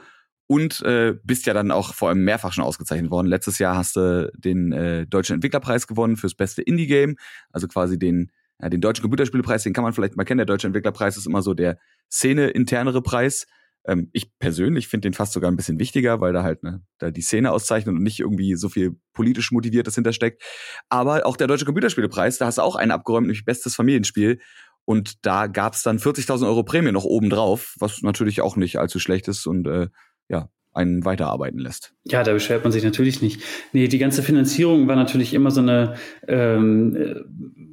und 0.52 0.82
äh, 0.82 1.16
bist 1.24 1.46
ja 1.46 1.54
dann 1.54 1.72
auch 1.72 1.94
vor 1.94 2.10
allem 2.10 2.26
mehrfach 2.26 2.52
schon 2.52 2.66
ausgezeichnet 2.66 3.10
worden. 3.10 3.28
Letztes 3.28 3.58
Jahr 3.58 3.78
hast 3.78 3.96
du 3.96 4.30
den 4.36 4.74
äh, 4.74 5.08
Deutschen 5.08 5.36
Entwicklerpreis 5.36 5.88
gewonnen 5.88 6.18
fürs 6.18 6.36
beste 6.36 6.62
Indie-Game, 6.62 7.16
also 7.54 7.70
quasi 7.70 7.98
den, 7.98 8.34
ja, 8.62 8.68
den 8.68 8.82
Deutschen 8.82 9.02
Computerspielpreis, 9.02 9.64
den 9.64 9.72
kann 9.72 9.86
man 9.86 9.94
vielleicht 9.94 10.18
mal 10.18 10.26
kennen. 10.26 10.40
Der 10.40 10.46
Deutsche 10.46 10.68
Entwicklerpreis 10.68 11.16
ist 11.16 11.26
immer 11.26 11.42
so 11.42 11.54
der 11.54 11.78
Szene-internere 12.12 13.02
Preis. 13.02 13.48
Ähm, 13.86 14.10
ich 14.12 14.38
persönlich 14.40 14.90
finde 14.90 15.08
den 15.08 15.14
fast 15.14 15.32
sogar 15.32 15.50
ein 15.50 15.56
bisschen 15.56 15.80
wichtiger, 15.80 16.20
weil 16.20 16.34
da 16.34 16.44
halt 16.44 16.64
ne, 16.64 16.84
da 16.98 17.12
die 17.12 17.22
Szene 17.22 17.54
auszeichnet 17.54 17.96
und 17.96 18.04
nicht 18.04 18.20
irgendwie 18.20 18.56
so 18.56 18.68
viel 18.68 18.98
politisch 19.14 19.54
motiviertes 19.54 19.96
hintersteckt. 19.96 20.44
Aber 20.90 21.26
auch 21.26 21.38
der 21.38 21.48
Deutsche 21.48 21.64
Computerspielepreis, 21.64 22.40
da 22.40 22.48
hast 22.48 22.58
du 22.58 22.64
auch 22.64 22.76
einen 22.76 22.92
abgeräumt, 22.92 23.28
nämlich 23.28 23.46
bestes 23.46 23.74
Familienspiel. 23.74 24.42
Und 24.84 25.26
da 25.26 25.48
gab's 25.48 25.84
dann 25.84 25.98
40.000 25.98 26.46
Euro 26.46 26.64
Prämie 26.64 26.92
noch 26.92 27.06
oben 27.06 27.30
drauf, 27.30 27.76
was 27.80 28.02
natürlich 28.02 28.42
auch 28.42 28.58
nicht 28.58 28.80
allzu 28.80 29.00
schlecht 29.00 29.30
ist 29.30 29.48
und 29.48 29.66
äh, 29.68 29.88
ja, 30.32 30.50
einen 30.74 31.04
weiterarbeiten 31.04 31.60
lässt. 31.60 31.94
Ja, 32.06 32.24
da 32.24 32.32
beschwert 32.32 32.64
man 32.64 32.72
sich 32.72 32.84
natürlich 32.84 33.22
nicht. 33.22 33.42
Nee, 33.74 33.90
die 33.90 33.98
ganze 33.98 34.24
Finanzierung 34.24 34.88
war 34.88 34.96
natürlich 34.96 35.34
immer 35.34 35.52
so 35.52 35.60
eine 35.60 35.96
ähm, 36.28 36.96
äh, 36.96 37.16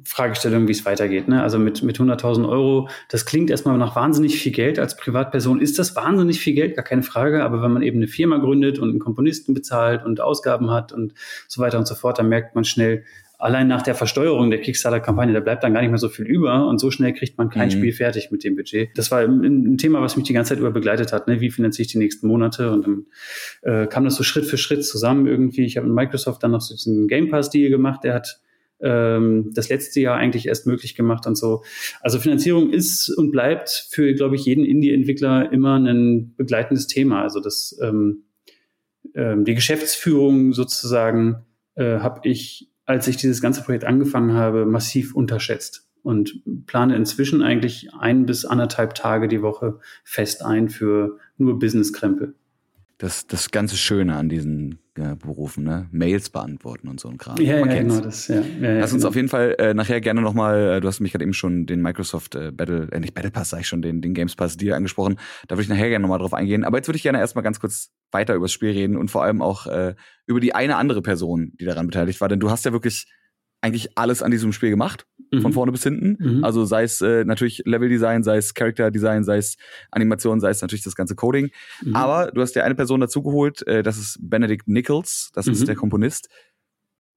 Fragestellung, 0.03 0.67
wie 0.67 0.73
es 0.73 0.85
weitergeht. 0.85 1.29
Ne? 1.29 1.41
Also 1.41 1.59
mit, 1.59 1.81
mit 1.81 1.97
100.000 1.97 2.47
Euro, 2.47 2.89
das 3.07 3.25
klingt 3.25 3.49
erstmal 3.49 3.77
nach 3.77 3.95
wahnsinnig 3.95 4.39
viel 4.39 4.51
Geld. 4.51 4.79
Als 4.79 4.97
Privatperson 4.97 5.61
ist 5.61 5.79
das 5.79 5.95
wahnsinnig 5.95 6.41
viel 6.41 6.53
Geld, 6.53 6.75
gar 6.75 6.83
keine 6.83 7.03
Frage. 7.03 7.43
Aber 7.43 7.61
wenn 7.61 7.71
man 7.71 7.83
eben 7.83 7.97
eine 7.97 8.07
Firma 8.07 8.37
gründet 8.37 8.79
und 8.79 8.89
einen 8.89 8.99
Komponisten 8.99 9.53
bezahlt 9.53 10.03
und 10.03 10.19
Ausgaben 10.19 10.69
hat 10.69 10.91
und 10.91 11.13
so 11.47 11.61
weiter 11.61 11.79
und 11.79 11.87
so 11.87 11.95
fort, 11.95 12.19
dann 12.19 12.27
merkt 12.27 12.53
man 12.55 12.65
schnell, 12.65 13.05
allein 13.39 13.67
nach 13.67 13.81
der 13.81 13.95
Versteuerung 13.95 14.51
der 14.51 14.59
Kickstarter-Kampagne, 14.59 15.33
da 15.33 15.39
bleibt 15.39 15.63
dann 15.63 15.73
gar 15.73 15.81
nicht 15.81 15.89
mehr 15.89 15.97
so 15.97 16.09
viel 16.09 16.25
über 16.25 16.67
und 16.67 16.79
so 16.79 16.91
schnell 16.91 17.13
kriegt 17.13 17.37
man 17.37 17.49
kein 17.49 17.69
mhm. 17.69 17.71
Spiel 17.71 17.93
fertig 17.93 18.31
mit 18.31 18.43
dem 18.43 18.55
Budget. 18.55 18.89
Das 18.95 19.09
war 19.11 19.19
ein, 19.19 19.43
ein, 19.43 19.77
Thema, 19.77 20.01
was 20.01 20.17
mich 20.17 20.25
die 20.25 20.33
ganze 20.33 20.49
Zeit 20.49 20.59
über 20.59 20.71
begleitet 20.71 21.13
hat. 21.13 21.27
Ne? 21.27 21.39
Wie 21.39 21.49
finanziere 21.49 21.85
ich 21.85 21.91
die 21.91 21.97
nächsten 21.97 22.27
Monate? 22.27 22.71
Und 22.71 22.85
dann 22.85 23.05
äh, 23.61 23.87
kam 23.87 24.03
das 24.03 24.15
so 24.15 24.23
Schritt 24.23 24.45
für 24.45 24.57
Schritt 24.57 24.85
zusammen 24.85 25.25
irgendwie. 25.25 25.63
Ich 25.63 25.77
habe 25.77 25.87
mit 25.87 25.95
Microsoft 25.95 26.43
dann 26.43 26.51
noch 26.51 26.61
so 26.61 26.75
diesen 26.75 27.07
Game 27.07 27.29
Pass-Deal 27.29 27.69
gemacht, 27.69 28.03
der 28.03 28.13
hat 28.13 28.41
ähm, 28.81 29.51
das 29.53 29.69
letzte 29.69 30.01
Jahr 30.01 30.17
eigentlich 30.17 30.47
erst 30.47 30.67
möglich 30.67 30.95
gemacht 30.95 31.25
und 31.25 31.37
so. 31.37 31.63
Also 32.01 32.19
Finanzierung 32.19 32.71
ist 32.71 33.09
und 33.09 33.31
bleibt 33.31 33.87
für, 33.89 34.13
glaube 34.13 34.35
ich, 34.35 34.45
jeden 34.45 34.65
Indie-Entwickler 34.65 35.51
immer 35.51 35.77
ein 35.77 36.33
begleitendes 36.35 36.87
Thema. 36.87 37.23
Also 37.23 37.39
das 37.39 37.77
ähm, 37.81 38.23
ähm, 39.15 39.45
die 39.45 39.55
Geschäftsführung 39.55 40.53
sozusagen 40.53 41.45
äh, 41.75 41.99
habe 41.99 42.27
ich 42.27 42.68
als 42.89 43.07
ich 43.07 43.17
dieses 43.17 43.39
ganze 43.39 43.61
Projekt 43.61 43.85
angefangen 43.85 44.33
habe, 44.33 44.65
massiv 44.65 45.13
unterschätzt 45.13 45.87
und 46.01 46.41
plane 46.65 46.95
inzwischen 46.95 47.43
eigentlich 47.43 47.93
ein 47.93 48.25
bis 48.25 48.45
anderthalb 48.45 48.95
Tage 48.95 49.27
die 49.27 49.43
Woche 49.43 49.79
fest 50.03 50.43
ein 50.43 50.69
für 50.69 51.19
nur 51.37 51.59
Business-Krempel. 51.59 52.33
Das, 52.97 53.27
das 53.27 53.51
ganze 53.51 53.77
Schöne 53.77 54.15
an 54.15 54.27
diesen 54.27 54.79
Berufen, 55.15 55.63
ne? 55.63 55.87
Mails 55.91 56.29
beantworten 56.29 56.87
und 56.87 56.99
so 56.99 57.09
ein 57.09 57.17
Kram. 57.17 57.37
Ja, 57.39 57.59
Man 57.59 57.69
ja 57.69 57.81
genau 57.81 57.99
das, 57.99 58.27
ja. 58.27 58.41
ja, 58.41 58.79
Lass 58.79 58.93
uns 58.93 59.01
genau. 59.01 59.09
auf 59.09 59.15
jeden 59.15 59.29
Fall 59.29 59.55
äh, 59.59 59.73
nachher 59.73 60.01
gerne 60.01 60.21
nochmal, 60.21 60.77
äh, 60.77 60.81
du 60.81 60.87
hast 60.87 60.99
mich 60.99 61.11
gerade 61.11 61.23
eben 61.23 61.33
schon 61.33 61.65
den 61.65 61.81
Microsoft 61.81 62.35
äh, 62.35 62.51
Battle, 62.51 62.87
äh, 62.91 62.99
nicht 62.99 63.13
Battle 63.13 63.31
Pass, 63.31 63.49
sag 63.49 63.61
ich 63.61 63.67
schon, 63.67 63.81
den, 63.81 64.01
den 64.01 64.13
Games 64.13 64.35
Pass 64.35 64.57
Deal 64.57 64.73
angesprochen. 64.73 65.19
Da 65.47 65.55
würde 65.55 65.63
ich 65.63 65.69
nachher 65.69 65.89
gerne 65.89 66.03
nochmal 66.03 66.19
drauf 66.19 66.33
eingehen. 66.33 66.63
Aber 66.63 66.77
jetzt 66.77 66.87
würde 66.87 66.97
ich 66.97 67.03
gerne 67.03 67.19
erstmal 67.19 67.43
ganz 67.43 67.59
kurz 67.59 67.91
weiter 68.11 68.35
über 68.35 68.45
das 68.45 68.51
Spiel 68.51 68.71
reden 68.71 68.97
und 68.97 69.09
vor 69.09 69.23
allem 69.23 69.41
auch 69.41 69.67
äh, 69.67 69.95
über 70.25 70.39
die 70.39 70.53
eine 70.53 70.77
andere 70.77 71.01
Person, 71.01 71.53
die 71.59 71.65
daran 71.65 71.87
beteiligt 71.87 72.21
war. 72.21 72.27
Denn 72.27 72.39
du 72.39 72.49
hast 72.49 72.65
ja 72.65 72.71
wirklich 72.71 73.07
eigentlich 73.61 73.97
alles 73.97 74.23
an 74.23 74.31
diesem 74.31 74.53
Spiel 74.53 74.69
gemacht, 74.69 75.05
mhm. 75.31 75.41
von 75.41 75.53
vorne 75.53 75.71
bis 75.71 75.83
hinten. 75.83 76.17
Mhm. 76.19 76.43
Also 76.43 76.65
sei 76.65 76.83
es 76.83 77.01
äh, 77.01 77.25
natürlich 77.25 77.63
Leveldesign, 77.65 78.23
sei 78.23 78.37
es 78.37 78.53
Character 78.53 78.91
Design, 78.91 79.23
sei 79.23 79.37
es 79.37 79.57
Animation, 79.91 80.39
sei 80.39 80.49
es 80.49 80.61
natürlich 80.61 80.83
das 80.83 80.95
ganze 80.95 81.15
Coding. 81.15 81.49
Mhm. 81.83 81.95
Aber 81.95 82.31
du 82.31 82.41
hast 82.41 82.55
dir 82.55 82.63
eine 82.63 82.75
Person 82.75 83.01
dazugeholt, 83.01 83.65
äh, 83.67 83.83
das 83.83 83.97
ist 83.97 84.17
Benedict 84.21 84.67
Nichols, 84.67 85.31
das 85.33 85.47
ist 85.47 85.61
mhm. 85.61 85.65
der 85.65 85.75
Komponist. 85.75 86.29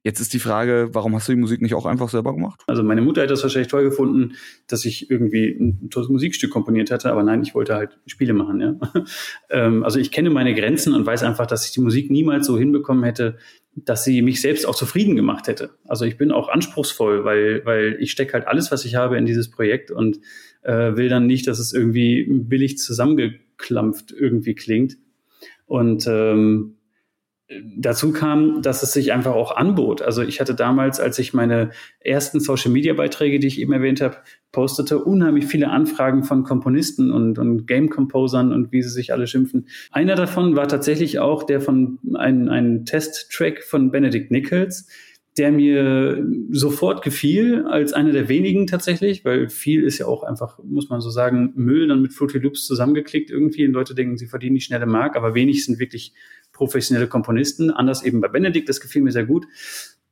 Jetzt 0.05 0.19
ist 0.19 0.33
die 0.35 0.41
Frage, 0.41 0.89
warum 0.93 1.15
hast 1.15 1.29
du 1.29 1.33
die 1.33 1.39
Musik 1.39 1.63
nicht 1.63 1.75
auch 1.75 1.87
einfach 1.87 2.09
selber 2.09 2.35
gemacht? 2.35 2.61
Also 2.67 2.83
meine 2.83 3.03
Mutter 3.03 3.21
hätte 3.21 3.35
das 3.35 3.43
wahrscheinlich 3.45 3.71
toll 3.71 3.85
gefunden, 3.85 4.33
dass 4.67 4.85
ich 4.85 5.09
irgendwie 5.13 5.51
ein 5.51 5.91
tolles 5.91 6.09
Musikstück 6.09 6.51
komponiert 6.51 6.91
hätte, 6.91 7.13
aber 7.13 7.23
nein, 7.23 7.41
ich 7.43 7.55
wollte 7.55 7.77
halt 7.77 8.01
Spiele 8.07 8.33
machen. 8.33 8.61
Ja? 8.61 8.75
ähm, 9.51 9.85
also 9.85 10.01
ich 10.01 10.11
kenne 10.11 10.31
meine 10.31 10.57
Grenzen 10.57 10.93
und 10.93 11.07
weiß 11.07 11.23
einfach, 11.23 11.47
dass 11.47 11.67
ich 11.67 11.71
die 11.71 11.81
Musik 11.81 12.11
niemals 12.11 12.49
so 12.49 12.59
hinbekommen 12.59 13.05
hätte, 13.05 13.39
dass 13.75 14.05
sie 14.05 14.23
mich 14.23 14.41
selbst 14.41 14.67
auch 14.67 14.75
zufrieden 14.75 15.17
gemacht 15.17 15.49
hätte. 15.49 15.71
Also 15.87 16.05
ich 16.05 16.19
bin 16.19 16.31
auch 16.31 16.49
anspruchsvoll, 16.49 17.25
weil, 17.25 17.65
weil 17.65 17.97
ich 18.01 18.11
stecke 18.11 18.35
halt 18.35 18.47
alles, 18.47 18.71
was 18.71 18.85
ich 18.85 18.97
habe, 18.97 19.17
in 19.17 19.25
dieses 19.25 19.51
Projekt 19.51 19.91
und 19.91 20.21
äh, 20.63 20.97
will 20.97 21.09
dann 21.09 21.27
nicht, 21.27 21.47
dass 21.47 21.59
es 21.59 21.73
irgendwie 21.73 22.27
billig 22.29 22.79
zusammengeklampft 22.79 24.13
irgendwie 24.13 24.55
klingt. 24.55 24.99
Und 25.67 26.07
ähm, 26.07 26.77
dazu 27.77 28.13
kam, 28.13 28.63
dass 28.63 28.83
es 28.83 28.93
sich 28.93 29.13
einfach 29.13 29.35
auch 29.35 29.57
anbot. 29.57 30.03
Also 30.03 30.23
ich 30.23 30.41
hatte 30.41 30.55
damals, 30.55 31.01
als 31.01 31.19
ich 31.19 31.35
meine 31.35 31.71
ersten 32.01 32.41
Social-Media-Beiträge, 32.41 33.39
die 33.39 33.47
ich 33.47 33.61
eben 33.61 33.73
erwähnt 33.73 34.01
habe, 34.01 34.17
postete, 34.53 34.99
unheimlich 34.99 35.47
viele 35.47 35.71
Anfragen 35.71 36.25
von 36.25 36.45
Komponisten 36.45 37.11
und, 37.11 37.39
und 37.39 37.67
Game-Composern 37.67 38.53
und 38.53 38.71
wie 38.73 38.83
sie 38.83 38.91
sich 38.91 39.13
alle 39.13 39.27
schimpfen. 39.27 39.67
Einer 39.91 40.15
davon 40.15 40.57
war 40.57 40.69
tatsächlich 40.69 41.19
auch 41.19 41.43
der 41.43 41.61
von 41.61 41.99
ein, 42.15 42.49
ein 42.49 42.85
Test-Track 42.85 43.63
von 43.63 43.91
Benedict 43.91 44.31
Nichols, 44.31 44.87
der 45.39 45.51
mir 45.51 46.27
sofort 46.51 47.03
gefiel, 47.03 47.65
als 47.65 47.95
einer 47.95 48.13
der 48.13 48.29
wenigen 48.29 48.67
tatsächlich, 48.67 49.25
weil 49.25 49.49
viel 49.49 49.83
ist 49.83 49.99
ja 49.99 50.07
auch 50.07 50.25
einfach, 50.25 50.59
muss 50.63 50.91
man 50.91 51.01
so 51.01 51.09
sagen, 51.09 51.53
Müll 51.57 51.89
dann 51.89 52.03
mit 52.03 52.13
Fruity 52.13 52.39
Loops 52.39 52.67
zusammengeklickt 52.67 53.31
irgendwie 53.31 53.67
und 53.67 53.73
Leute 53.73 53.95
denken, 53.95 54.19
sie 54.19 54.27
verdienen 54.27 54.57
die 54.57 54.61
schnelle 54.61 54.85
Mark, 54.85 55.17
aber 55.17 55.35
wenig 55.35 55.65
sind 55.65 55.79
wirklich 55.79 56.13
professionelle 56.63 57.09
Komponisten. 57.09 57.73
Anders 57.73 58.05
eben 58.05 58.21
bei 58.21 58.29
Benedikt, 58.29 58.69
das 58.69 58.81
gefiel 58.81 59.03
mir 59.03 59.11
sehr 59.11 59.27
gut. 59.27 59.47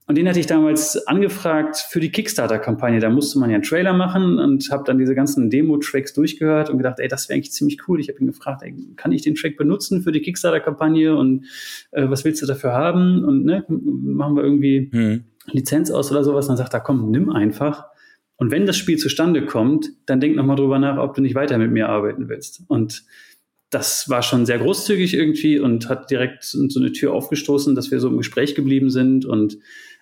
Und 0.08 0.18
den 0.18 0.28
hatte 0.28 0.40
ich 0.40 0.48
damals 0.48 1.06
angefragt 1.06 1.76
für 1.76 2.00
die 2.00 2.10
Kickstarter-Kampagne. 2.10 2.98
Da 2.98 3.08
musste 3.10 3.38
man 3.38 3.50
ja 3.50 3.54
einen 3.54 3.62
Trailer 3.62 3.92
machen 3.92 4.40
und 4.40 4.68
habe 4.72 4.82
dann 4.84 4.98
diese 4.98 5.14
ganzen 5.14 5.50
Demo-Tracks 5.50 6.12
durchgehört 6.12 6.68
und 6.68 6.78
gedacht, 6.78 6.98
ey, 6.98 7.06
das 7.06 7.28
wäre 7.28 7.36
eigentlich 7.36 7.52
ziemlich 7.52 7.86
cool. 7.86 8.00
Ich 8.00 8.08
habe 8.08 8.18
ihn 8.18 8.26
gefragt, 8.26 8.62
ey, 8.64 8.74
kann 8.96 9.12
ich 9.12 9.22
den 9.22 9.36
Track 9.36 9.56
benutzen 9.56 10.02
für 10.02 10.10
die 10.10 10.20
Kickstarter-Kampagne 10.20 11.14
und 11.16 11.46
äh, 11.92 12.10
was 12.10 12.24
willst 12.24 12.42
du 12.42 12.46
dafür 12.46 12.72
haben? 12.72 13.24
Und 13.24 13.44
ne, 13.44 13.64
machen 13.68 14.34
wir 14.34 14.42
irgendwie, 14.42 14.90
hm. 14.92 15.24
Lizenz 15.52 15.92
aus 15.92 16.10
oder 16.10 16.24
sowas, 16.24 16.48
dann 16.48 16.56
sagt 16.56 16.74
er, 16.74 16.80
komm, 16.80 17.12
nimm 17.12 17.30
einfach. 17.30 17.86
Und 18.36 18.50
wenn 18.50 18.66
das 18.66 18.76
Spiel 18.76 18.96
zustande 18.96 19.46
kommt, 19.46 19.90
dann 20.06 20.18
denk 20.18 20.34
nochmal 20.34 20.56
drüber 20.56 20.80
nach, 20.80 20.98
ob 20.98 21.14
du 21.14 21.22
nicht 21.22 21.36
weiter 21.36 21.56
mit 21.58 21.70
mir 21.70 21.88
arbeiten 21.88 22.28
willst. 22.28 22.62
Und 22.66 23.04
das 23.70 24.09
war 24.09 24.22
schon 24.22 24.46
sehr 24.46 24.59
großzügig 24.59 25.14
irgendwie 25.14 25.61
und 25.61 25.88
hat 25.88 26.11
direkt 26.11 26.42
so 26.42 26.80
eine 26.80 26.92
Tür 26.92 27.12
aufgestoßen, 27.12 27.74
dass 27.74 27.90
wir 27.90 28.00
so 28.00 28.09
im 28.09 28.18
Gespräch 28.18 28.56
geblieben 28.56 28.90
sind. 28.90 29.24
Und 29.24 29.59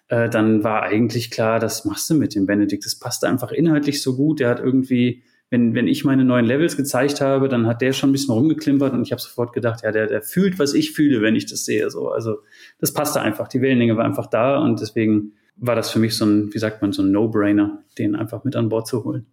äh, 0.08 0.30
dann 0.30 0.64
war 0.64 0.82
eigentlich 0.84 1.30
klar, 1.30 1.60
das 1.60 1.84
machst 1.84 2.08
du 2.08 2.14
mit 2.14 2.34
dem 2.34 2.46
Benedikt. 2.46 2.86
Das 2.86 2.98
passte 2.98 3.28
einfach 3.28 3.52
inhaltlich 3.52 4.02
so 4.02 4.16
gut. 4.16 4.40
Der 4.40 4.48
hat 4.48 4.60
irgendwie, 4.60 5.22
wenn, 5.50 5.74
wenn 5.74 5.86
ich 5.86 6.02
meine 6.04 6.24
neuen 6.24 6.46
Levels 6.46 6.78
gezeigt 6.78 7.20
habe, 7.20 7.48
dann 7.48 7.66
hat 7.66 7.82
der 7.82 7.92
schon 7.92 8.08
ein 8.08 8.12
bisschen 8.12 8.32
rumgeklimpert 8.32 8.94
und 8.94 9.02
ich 9.02 9.12
habe 9.12 9.20
sofort 9.20 9.52
gedacht, 9.52 9.82
ja, 9.82 9.92
der, 9.92 10.06
der 10.06 10.22
fühlt, 10.22 10.58
was 10.58 10.72
ich 10.72 10.92
fühle, 10.92 11.20
wenn 11.20 11.36
ich 11.36 11.44
das 11.44 11.66
sehe. 11.66 11.90
So, 11.90 12.08
also 12.08 12.38
das 12.80 12.94
passte 12.94 13.20
einfach. 13.20 13.48
Die 13.48 13.60
Wellenlänge 13.60 13.98
war 13.98 14.04
einfach 14.06 14.28
da 14.28 14.58
und 14.58 14.80
deswegen 14.80 15.32
war 15.56 15.76
das 15.76 15.90
für 15.90 15.98
mich 15.98 16.16
so 16.16 16.24
ein, 16.24 16.54
wie 16.54 16.58
sagt 16.58 16.80
man, 16.80 16.92
so 16.92 17.02
ein 17.02 17.12
No-Brainer, 17.12 17.82
den 17.98 18.16
einfach 18.16 18.44
mit 18.44 18.56
an 18.56 18.70
Bord 18.70 18.86
zu 18.86 19.04
holen. 19.04 19.26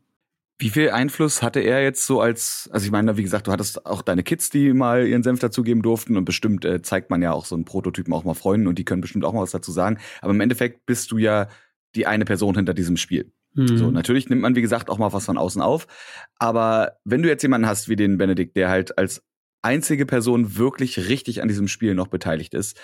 Wie 0.57 0.69
viel 0.69 0.89
Einfluss 0.89 1.41
hatte 1.41 1.59
er 1.59 1.83
jetzt 1.83 2.05
so 2.05 2.21
als, 2.21 2.69
also 2.71 2.85
ich 2.85 2.91
meine, 2.91 3.17
wie 3.17 3.23
gesagt, 3.23 3.47
du 3.47 3.51
hattest 3.51 3.85
auch 3.85 4.01
deine 4.01 4.23
Kids, 4.23 4.49
die 4.49 4.71
mal 4.71 5.05
ihren 5.05 5.21
Senf 5.21 5.39
dazugeben 5.39 5.81
durften 5.81 6.15
und 6.15 6.23
bestimmt 6.23 6.63
äh, 6.63 6.81
zeigt 6.81 7.09
man 7.09 7.21
ja 7.21 7.33
auch 7.33 7.45
so 7.45 7.55
einen 7.55 7.65
Prototypen 7.65 8.13
auch 8.13 8.23
mal 8.23 8.35
Freunden 8.35 8.67
und 8.67 8.79
die 8.79 8.85
können 8.85 9.01
bestimmt 9.01 9.25
auch 9.25 9.33
mal 9.33 9.41
was 9.41 9.51
dazu 9.51 9.73
sagen. 9.73 9.99
Aber 10.21 10.31
im 10.31 10.39
Endeffekt 10.39 10.85
bist 10.85 11.11
du 11.11 11.17
ja 11.17 11.49
die 11.95 12.07
eine 12.07 12.23
Person 12.23 12.55
hinter 12.55 12.73
diesem 12.73 12.95
Spiel. 12.95 13.33
Mhm. 13.53 13.77
So, 13.77 13.91
natürlich 13.91 14.29
nimmt 14.29 14.41
man, 14.41 14.55
wie 14.55 14.61
gesagt, 14.61 14.89
auch 14.89 14.97
mal 14.97 15.11
was 15.11 15.25
von 15.25 15.37
außen 15.37 15.61
auf. 15.61 15.87
Aber 16.37 16.93
wenn 17.03 17.21
du 17.21 17.27
jetzt 17.27 17.41
jemanden 17.41 17.67
hast 17.67 17.89
wie 17.89 17.95
den 17.95 18.17
Benedikt, 18.17 18.55
der 18.55 18.69
halt 18.69 18.97
als 18.97 19.23
einzige 19.61 20.05
Person 20.05 20.57
wirklich 20.57 21.09
richtig 21.09 21.41
an 21.41 21.47
diesem 21.47 21.67
Spiel 21.67 21.95
noch 21.95 22.07
beteiligt 22.07 22.53
ist, 22.53 22.79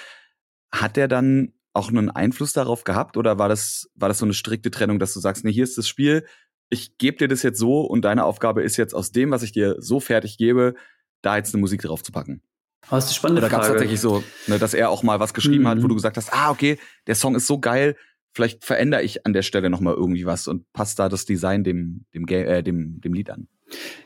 hat 0.73 0.97
der 0.97 1.07
dann 1.07 1.53
auch 1.73 1.89
einen 1.89 2.09
Einfluss 2.09 2.53
darauf 2.53 2.83
gehabt 2.83 3.17
oder 3.17 3.37
war 3.37 3.47
das, 3.47 3.89
war 3.95 4.09
das 4.09 4.17
so 4.17 4.25
eine 4.25 4.33
strikte 4.33 4.71
Trennung, 4.71 4.99
dass 4.99 5.13
du 5.13 5.19
sagst, 5.19 5.45
nee, 5.45 5.53
hier 5.53 5.63
ist 5.63 5.77
das 5.77 5.87
Spiel, 5.87 6.25
ich 6.71 6.97
gebe 6.97 7.17
dir 7.17 7.27
das 7.27 7.43
jetzt 7.43 7.59
so 7.59 7.81
und 7.81 8.03
deine 8.03 8.23
Aufgabe 8.23 8.63
ist 8.63 8.77
jetzt 8.77 8.95
aus 8.95 9.11
dem, 9.11 9.29
was 9.29 9.43
ich 9.43 9.51
dir 9.51 9.75
so 9.79 9.99
fertig 9.99 10.37
gebe, 10.37 10.73
da 11.21 11.37
jetzt 11.37 11.53
eine 11.53 11.61
Musik 11.61 11.81
drauf 11.81 12.01
zu 12.01 12.11
packen. 12.11 12.41
Oh, 12.87 12.95
das 12.95 13.05
ist 13.05 13.11
eine 13.11 13.15
spannende 13.15 13.41
Oder 13.41 13.49
gab 13.49 13.61
es 13.61 13.67
tatsächlich 13.67 13.99
so, 13.99 14.23
ne, 14.47 14.57
dass 14.57 14.73
er 14.73 14.89
auch 14.89 15.03
mal 15.03 15.19
was 15.19 15.33
geschrieben 15.33 15.63
mhm. 15.63 15.67
hat, 15.67 15.77
wo 15.79 15.83
mhm. 15.83 15.89
du 15.89 15.95
gesagt 15.95 16.17
hast, 16.17 16.33
ah, 16.33 16.49
okay, 16.49 16.79
der 17.05 17.15
Song 17.15 17.35
ist 17.35 17.45
so 17.45 17.59
geil, 17.59 17.95
vielleicht 18.33 18.63
verändere 18.63 19.03
ich 19.03 19.25
an 19.25 19.33
der 19.33 19.41
Stelle 19.41 19.69
noch 19.69 19.81
mal 19.81 19.93
irgendwie 19.93 20.25
was 20.25 20.47
und 20.47 20.71
passt 20.73 20.97
da 20.97 21.09
das 21.09 21.25
Design 21.25 21.63
dem, 21.63 22.05
dem, 22.15 22.25
äh, 22.27 22.63
dem, 22.63 23.01
dem 23.01 23.13
Lied 23.13 23.29
an. 23.29 23.47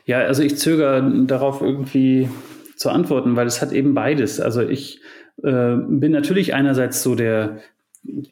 Ja, 0.04 0.18
also 0.18 0.42
ich 0.42 0.58
zögere 0.58 1.24
darauf 1.26 1.60
irgendwie 1.60 2.28
zu 2.76 2.90
antworten, 2.90 3.36
weil 3.36 3.46
es 3.46 3.62
hat 3.62 3.72
eben 3.72 3.94
beides. 3.94 4.40
Also 4.40 4.60
ich 4.60 5.00
äh, 5.42 5.76
bin 5.76 6.12
natürlich 6.12 6.52
einerseits 6.52 7.02
so 7.02 7.14
der 7.14 7.60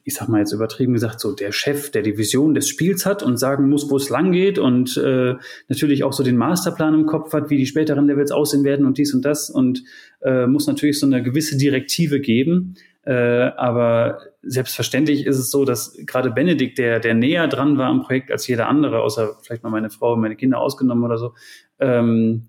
ich 0.04 0.14
sag 0.14 0.28
mal 0.28 0.40
jetzt 0.40 0.52
übertrieben 0.52 0.92
gesagt, 0.92 1.20
so 1.20 1.32
der 1.32 1.52
Chef, 1.52 1.90
der 1.90 2.02
die 2.02 2.18
Vision 2.18 2.54
des 2.54 2.68
Spiels 2.68 3.06
hat 3.06 3.22
und 3.22 3.37
sagen 3.37 3.68
muss, 3.68 3.90
wo 3.90 3.96
es 3.96 4.10
lang 4.10 4.32
geht 4.32 4.58
und 4.58 4.96
äh, 4.96 5.34
natürlich 5.68 6.04
auch 6.04 6.12
so 6.12 6.22
den 6.22 6.37
Masterplan 6.37 6.94
im 6.94 7.06
Kopf 7.06 7.32
hat, 7.32 7.50
wie 7.50 7.56
die 7.56 7.66
späteren 7.66 8.06
Levels 8.06 8.30
aussehen 8.30 8.64
werden 8.64 8.87
und 8.87 8.98
dies 8.98 9.14
und 9.14 9.24
das 9.24 9.50
und 9.50 9.82
äh, 10.22 10.46
muss 10.46 10.66
natürlich 10.66 10.98
so 10.98 11.06
eine 11.06 11.22
gewisse 11.22 11.56
Direktive 11.56 12.20
geben. 12.20 12.76
Äh, 13.06 13.12
aber 13.56 14.18
selbstverständlich 14.42 15.26
ist 15.26 15.38
es 15.38 15.50
so, 15.50 15.64
dass 15.64 15.96
gerade 16.06 16.30
Benedikt, 16.30 16.78
der, 16.78 17.00
der 17.00 17.14
näher 17.14 17.48
dran 17.48 17.76
war 17.76 17.88
am 17.88 18.02
Projekt 18.02 18.30
als 18.30 18.46
jeder 18.46 18.68
andere, 18.68 19.00
außer 19.00 19.37
vielleicht 19.42 19.62
mal 19.62 19.70
meine 19.70 19.90
Frau 19.90 20.14
und 20.14 20.20
meine 20.20 20.37
Kinder 20.37 20.58
ausgenommen 20.58 21.04
oder 21.04 21.18
so, 21.18 21.34
ähm, 21.80 22.48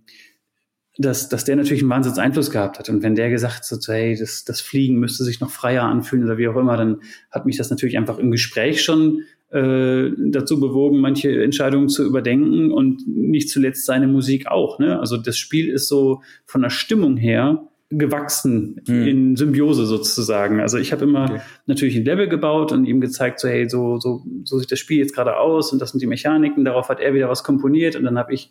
dass, 0.97 1.27
dass 1.29 1.43
der 1.43 1.55
natürlich 1.55 1.81
einen 1.81 1.89
Wahnsinns 1.89 2.17
Einfluss 2.17 2.51
gehabt 2.51 2.79
hat. 2.79 2.89
Und 2.89 3.03
wenn 3.03 3.15
der 3.15 3.29
gesagt 3.29 3.69
hat, 3.69 3.81
so, 3.81 3.93
hey, 3.93 4.15
das, 4.17 4.45
das 4.45 4.61
Fliegen 4.61 4.95
müsste 4.97 5.23
sich 5.23 5.39
noch 5.41 5.49
freier 5.49 5.83
anfühlen 5.83 6.25
oder 6.25 6.37
wie 6.37 6.47
auch 6.47 6.55
immer, 6.55 6.77
dann 6.77 7.01
hat 7.31 7.45
mich 7.45 7.57
das 7.57 7.69
natürlich 7.69 7.97
einfach 7.97 8.17
im 8.17 8.31
Gespräch 8.31 8.81
schon 8.81 9.23
äh, 9.51 10.09
dazu 10.17 10.59
bewogen, 10.59 10.99
manche 10.99 11.43
Entscheidungen 11.43 11.89
zu 11.89 12.05
überdenken 12.05 12.71
und 12.71 13.07
nicht 13.07 13.49
zuletzt 13.49 13.85
seine 13.85 14.07
Musik 14.07 14.47
auch. 14.47 14.79
Ne? 14.79 14.99
Also 14.99 15.17
das 15.17 15.37
Spiel 15.37 15.69
ist 15.69 15.87
so 15.87 16.21
von 16.45 16.61
der 16.61 16.69
Stimmung 16.69 17.17
her 17.17 17.67
gewachsen 17.89 18.81
hm. 18.87 19.07
in 19.07 19.35
Symbiose 19.35 19.85
sozusagen. 19.85 20.59
Also 20.59 20.77
ich 20.77 20.91
habe 20.91 21.03
immer 21.03 21.25
okay. 21.25 21.41
natürlich 21.67 21.95
ein 21.95 22.05
Level 22.05 22.27
gebaut 22.27 22.71
und 22.71 22.85
ihm 22.85 22.99
gezeigt, 22.99 23.39
so 23.39 23.47
hey, 23.47 23.69
so, 23.69 23.99
so, 23.99 24.23
so 24.43 24.57
sieht 24.57 24.71
das 24.71 24.79
Spiel 24.79 24.97
jetzt 24.99 25.13
gerade 25.13 25.37
aus 25.37 25.71
und 25.71 25.79
das 25.79 25.91
sind 25.91 26.01
die 26.01 26.07
Mechaniken. 26.07 26.65
Darauf 26.65 26.89
hat 26.89 26.99
er 26.99 27.13
wieder 27.13 27.29
was 27.29 27.43
komponiert 27.43 27.95
und 27.95 28.03
dann 28.03 28.17
habe 28.17 28.33
ich 28.33 28.49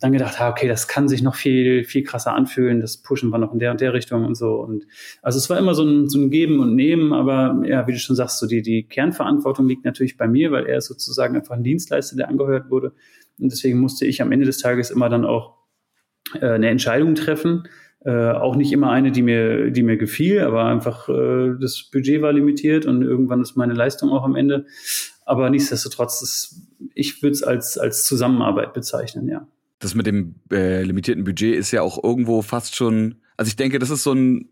dann 0.00 0.12
gedacht, 0.12 0.40
ah, 0.40 0.50
okay, 0.50 0.68
das 0.68 0.86
kann 0.86 1.08
sich 1.08 1.22
noch 1.22 1.34
viel, 1.34 1.84
viel 1.84 2.04
krasser 2.04 2.34
anfühlen, 2.34 2.80
das 2.80 2.98
pushen 2.98 3.30
wir 3.30 3.38
noch 3.38 3.52
in 3.52 3.58
der 3.58 3.72
und 3.72 3.80
der 3.80 3.92
Richtung 3.92 4.24
und 4.24 4.36
so. 4.36 4.54
Und 4.54 4.86
also 5.22 5.38
es 5.38 5.50
war 5.50 5.58
immer 5.58 5.74
so 5.74 5.82
ein, 5.84 6.08
so 6.08 6.18
ein 6.18 6.30
Geben 6.30 6.60
und 6.60 6.76
Nehmen, 6.76 7.12
aber 7.12 7.62
ja, 7.66 7.86
wie 7.86 7.92
du 7.92 7.98
schon 7.98 8.14
sagst, 8.14 8.38
so 8.38 8.46
die, 8.46 8.62
die 8.62 8.84
Kernverantwortung 8.84 9.66
liegt 9.66 9.84
natürlich 9.84 10.16
bei 10.16 10.28
mir, 10.28 10.52
weil 10.52 10.66
er 10.66 10.78
ist 10.78 10.86
sozusagen 10.86 11.34
einfach 11.34 11.56
ein 11.56 11.64
Dienstleister, 11.64 12.16
der 12.16 12.28
angehört 12.28 12.70
wurde. 12.70 12.92
Und 13.40 13.50
deswegen 13.50 13.80
musste 13.80 14.06
ich 14.06 14.22
am 14.22 14.30
Ende 14.30 14.46
des 14.46 14.58
Tages 14.58 14.90
immer 14.90 15.08
dann 15.08 15.24
auch 15.24 15.56
äh, 16.40 16.46
eine 16.46 16.68
Entscheidung 16.68 17.16
treffen. 17.16 17.64
Äh, 18.04 18.30
auch 18.30 18.54
nicht 18.54 18.72
immer 18.72 18.92
eine, 18.92 19.10
die 19.10 19.22
mir, 19.22 19.72
die 19.72 19.82
mir 19.82 19.96
gefiel, 19.96 20.40
aber 20.40 20.66
einfach 20.66 21.08
äh, 21.08 21.56
das 21.60 21.90
Budget 21.92 22.22
war 22.22 22.32
limitiert 22.32 22.86
und 22.86 23.02
irgendwann 23.02 23.42
ist 23.42 23.56
meine 23.56 23.74
Leistung 23.74 24.10
auch 24.10 24.22
am 24.22 24.36
Ende. 24.36 24.66
Aber 25.26 25.50
nichtsdestotrotz, 25.50 26.20
das, 26.20 26.68
ich 26.94 27.20
würde 27.22 27.32
es 27.32 27.42
als, 27.42 27.76
als 27.76 28.04
Zusammenarbeit 28.04 28.72
bezeichnen, 28.72 29.28
ja 29.28 29.48
das 29.78 29.94
mit 29.94 30.06
dem 30.06 30.40
äh, 30.50 30.82
limitierten 30.82 31.24
Budget 31.24 31.54
ist 31.54 31.70
ja 31.70 31.82
auch 31.82 32.02
irgendwo 32.02 32.42
fast 32.42 32.74
schon, 32.74 33.22
also 33.36 33.48
ich 33.48 33.56
denke, 33.56 33.78
das 33.78 33.90
ist 33.90 34.02
so 34.02 34.12
ein 34.12 34.50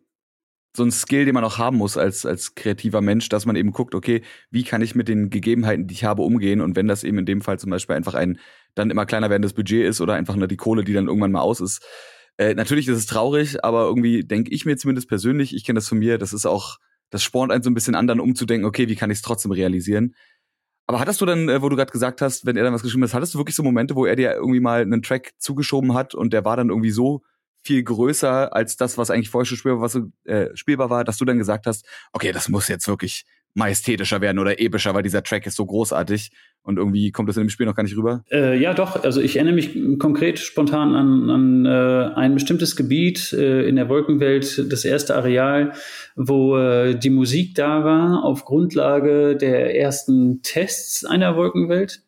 so 0.77 0.85
ein 0.85 0.91
Skill, 0.93 1.25
den 1.25 1.33
man 1.33 1.43
auch 1.43 1.57
haben 1.57 1.79
muss 1.79 1.97
als 1.97 2.27
als 2.27 2.55
kreativer 2.55 3.01
Mensch, 3.01 3.31
dass 3.31 3.47
man 3.47 3.57
eben 3.57 3.73
guckt, 3.73 3.95
okay, 3.95 4.23
wie 4.51 4.63
kann 4.63 4.83
ich 4.83 4.95
mit 4.95 5.09
den 5.09 5.31
Gegebenheiten, 5.31 5.87
die 5.87 5.95
ich 5.95 6.05
habe, 6.05 6.23
umgehen 6.23 6.61
und 6.61 6.77
wenn 6.77 6.87
das 6.87 7.03
eben 7.03 7.19
in 7.19 7.25
dem 7.27 7.41
Fall 7.41 7.59
zum 7.59 7.71
Beispiel 7.71 7.97
einfach 7.97 8.15
ein 8.15 8.39
dann 8.75 8.91
immer 8.91 9.07
kleiner 9.07 9.31
werdendes 9.31 9.55
Budget 9.55 9.87
ist 9.87 10.01
oder 10.03 10.15
einfach 10.15 10.37
nur 10.37 10.49
die 10.49 10.59
Kohle, 10.59 10.85
die 10.85 10.93
dann 10.93 11.09
irgendwann 11.09 11.33
mal 11.33 11.41
aus 11.41 11.61
ist. 11.61 11.83
Äh, 12.37 12.55
natürlich 12.55 12.87
ist 12.89 12.99
es 12.99 13.07
traurig, 13.07 13.65
aber 13.65 13.87
irgendwie 13.87 14.23
denke 14.23 14.53
ich 14.53 14.67
mir 14.67 14.77
zumindest 14.77 15.09
persönlich, 15.09 15.55
ich 15.55 15.65
kenne 15.65 15.79
das 15.79 15.89
von 15.89 15.99
mir, 15.99 16.19
das 16.19 16.35
ist 16.35 16.47
auch, 16.47 16.77
das 17.11 17.23
spornt 17.23 17.51
einen 17.51 17.63
so 17.63 17.71
ein 17.71 17.75
bisschen 17.75 17.95
an, 17.95 18.07
dann 18.07 18.21
umzudenken, 18.21 18.67
okay, 18.67 18.89
wie 18.89 18.97
kann 18.97 19.11
ich 19.11 19.19
es 19.19 19.23
trotzdem 19.23 19.53
realisieren? 19.53 20.15
Aber 20.87 21.01
hattest 21.01 21.21
du 21.21 21.27
dann, 21.27 21.49
äh, 21.49 21.63
wo 21.63 21.69
du 21.69 21.77
gerade 21.77 21.91
gesagt 21.91 22.23
hast, 22.23 22.47
wenn 22.47 22.57
er 22.57 22.65
dann 22.65 22.73
was 22.73 22.83
geschrieben 22.83 23.05
hat, 23.05 23.15
hattest 23.15 23.35
du 23.35 23.39
wirklich 23.39 23.57
so 23.57 23.63
Momente, 23.63 23.97
wo 23.97 24.07
er 24.07 24.17
dir 24.17 24.35
irgendwie 24.35 24.61
mal 24.61 24.83
einen 24.83 25.03
Track 25.03 25.33
zugeschoben 25.39 25.95
hat 25.95 26.15
und 26.15 26.33
der 26.33 26.45
war 26.45 26.57
dann 26.57 26.69
irgendwie 26.69 26.91
so 26.91 27.23
viel 27.65 27.83
größer 27.83 28.55
als 28.55 28.77
das, 28.77 28.97
was 28.97 29.11
eigentlich 29.11 29.31
vorher 29.31 29.47
schon 29.47 29.59
spielbar, 29.59 29.81
was, 29.81 29.99
äh, 30.25 30.55
spielbar 30.55 30.89
war, 30.89 31.03
dass 31.03 31.19
du 31.19 31.25
dann 31.25 31.39
gesagt 31.39 31.67
hast, 31.67 31.85
okay, 32.13 32.31
das 32.31 32.49
muss 32.49 32.69
jetzt 32.69 32.87
wirklich 32.87 33.25
majestätischer 33.57 34.21
werden 34.21 34.39
oder 34.39 34.61
epischer, 34.61 34.95
weil 34.95 35.03
dieser 35.03 35.23
Track 35.23 35.47
ist 35.47 35.57
so 35.57 35.65
großartig 35.65 36.31
und 36.63 36.79
irgendwie 36.79 37.11
kommt 37.11 37.29
das 37.29 37.37
in 37.37 37.45
dem 37.45 37.49
Spiel 37.49 37.65
noch 37.65 37.75
gar 37.75 37.85
nicht 37.85 37.97
rüber? 37.97 38.23
Äh, 38.31 38.61
ja, 38.61 38.75
doch. 38.75 39.03
Also 39.03 39.21
ich 39.21 39.37
erinnere 39.37 39.55
mich 39.55 39.99
konkret 39.99 40.39
spontan 40.39 40.95
an, 40.95 41.31
an 41.31 41.65
äh, 41.65 42.15
ein 42.15 42.35
bestimmtes 42.35 42.77
Gebiet 42.77 43.33
äh, 43.33 43.67
in 43.67 43.77
der 43.77 43.89
Wolkenwelt, 43.89 44.71
das 44.71 44.85
erste 44.85 45.17
Areal, 45.17 45.73
wo 46.17 46.59
äh, 46.59 46.99
die 46.99 47.11
Musik 47.11 47.55
da 47.55 47.85
war 47.85 48.25
auf 48.25 48.45
Grundlage 48.45 49.37
der 49.37 49.75
ersten 49.77 50.43
Tests 50.43 51.05
einer 51.05 51.37
Wolkenwelt. 51.37 52.03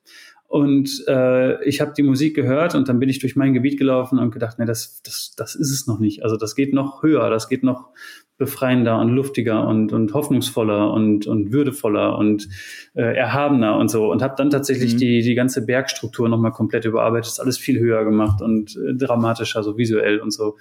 Und 0.49 1.05
äh, 1.07 1.63
ich 1.65 1.81
habe 1.81 1.93
die 1.97 2.03
Musik 2.03 2.35
gehört 2.35 2.75
und 2.75 2.89
dann 2.89 2.99
bin 2.99 3.11
ich 3.11 3.19
durch 3.19 3.37
mein 3.37 3.53
Gebiet 3.53 3.79
gelaufen 3.79 4.19
und 4.19 4.33
gedacht, 4.33 4.59
nee, 4.59 4.65
das, 4.65 5.03
das, 5.03 5.35
das 5.37 5.55
ist 5.55 5.71
es 5.71 5.87
noch 5.87 5.99
nicht. 5.99 6.25
Also 6.25 6.37
das 6.37 6.55
geht 6.55 6.73
noch 6.73 7.03
höher, 7.03 7.29
das 7.29 7.49
geht 7.49 7.63
noch 7.63 7.91
befreiender 8.39 8.99
und 9.01 9.09
luftiger 9.09 9.67
und, 9.67 9.93
und 9.93 10.15
hoffnungsvoller 10.15 10.93
und, 10.93 11.27
und 11.27 11.53
würdevoller 11.53 12.17
und 12.17 12.49
äh, 12.95 13.17
erhabener 13.17 13.77
und 13.77 13.89
so. 13.89 14.11
Und 14.11 14.23
habe 14.23 14.35
dann 14.37 14.49
tatsächlich 14.49 14.95
mhm. 14.95 14.99
die, 14.99 15.23
die 15.23 15.35
ganze 15.35 15.67
Bergstruktur 15.67 16.29
nochmal 16.29 16.53
komplett 16.53 16.85
überarbeitet, 16.85 17.33
ist 17.33 17.41
alles 17.41 17.59
viel 17.59 17.81
höher 17.81 18.05
gemacht 18.05 18.41
und 18.41 18.77
äh, 18.77 18.95
dramatischer, 18.95 19.63
so 19.65 19.77
visuell 19.77 20.21
und 20.21 20.31
so. 20.31 20.57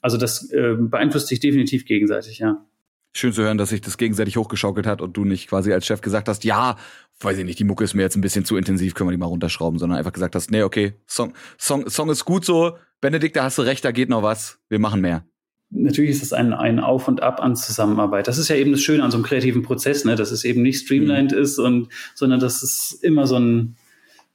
Also 0.00 0.16
das 0.16 0.50
äh, 0.52 0.76
beeinflusst 0.78 1.26
sich 1.26 1.40
definitiv 1.40 1.84
gegenseitig, 1.84 2.38
ja. 2.38 2.64
Schön 3.12 3.32
zu 3.32 3.42
hören, 3.42 3.58
dass 3.58 3.70
sich 3.70 3.80
das 3.80 3.98
gegenseitig 3.98 4.36
hochgeschaukelt 4.36 4.86
hat 4.86 5.00
und 5.00 5.16
du 5.16 5.24
nicht 5.24 5.48
quasi 5.48 5.72
als 5.72 5.86
Chef 5.86 6.02
gesagt 6.02 6.28
hast, 6.28 6.44
ja, 6.44 6.76
weiß 7.20 7.38
ich 7.38 7.44
nicht, 7.44 7.58
die 7.58 7.64
Mucke 7.64 7.82
ist 7.82 7.94
mir 7.94 8.02
jetzt 8.02 8.14
ein 8.14 8.20
bisschen 8.20 8.44
zu 8.44 8.56
intensiv, 8.56 8.94
können 8.94 9.08
wir 9.08 9.12
die 9.12 9.18
mal 9.18 9.26
runterschrauben, 9.26 9.78
sondern 9.78 9.98
einfach 9.98 10.12
gesagt 10.12 10.34
hast, 10.34 10.50
nee, 10.50 10.62
okay, 10.62 10.92
Song, 11.08 11.32
Song, 11.58 11.88
Song 11.88 12.10
ist 12.10 12.24
gut 12.26 12.44
so, 12.44 12.76
Benedikt, 13.00 13.36
da 13.36 13.44
hast 13.44 13.56
du 13.56 13.62
recht, 13.62 13.84
da 13.84 13.90
geht 13.90 14.10
noch 14.10 14.22
was, 14.22 14.58
wir 14.68 14.78
machen 14.78 15.00
mehr 15.00 15.24
natürlich 15.70 16.10
ist 16.10 16.22
das 16.22 16.32
ein, 16.32 16.52
ein 16.52 16.80
Auf 16.80 17.08
und 17.08 17.22
Ab 17.22 17.40
an 17.42 17.56
Zusammenarbeit. 17.56 18.28
Das 18.28 18.38
ist 18.38 18.48
ja 18.48 18.56
eben 18.56 18.72
das 18.72 18.82
Schöne 18.82 19.02
an 19.02 19.10
so 19.10 19.16
einem 19.16 19.24
kreativen 19.24 19.62
Prozess, 19.62 20.04
ne? 20.04 20.16
dass 20.16 20.30
es 20.30 20.44
eben 20.44 20.62
nicht 20.62 20.84
streamlined 20.84 21.32
mhm. 21.32 21.38
ist 21.38 21.58
und, 21.58 21.88
sondern 22.14 22.40
dass 22.40 22.62
es 22.62 22.92
immer 23.02 23.26
so 23.26 23.38
ein, 23.38 23.76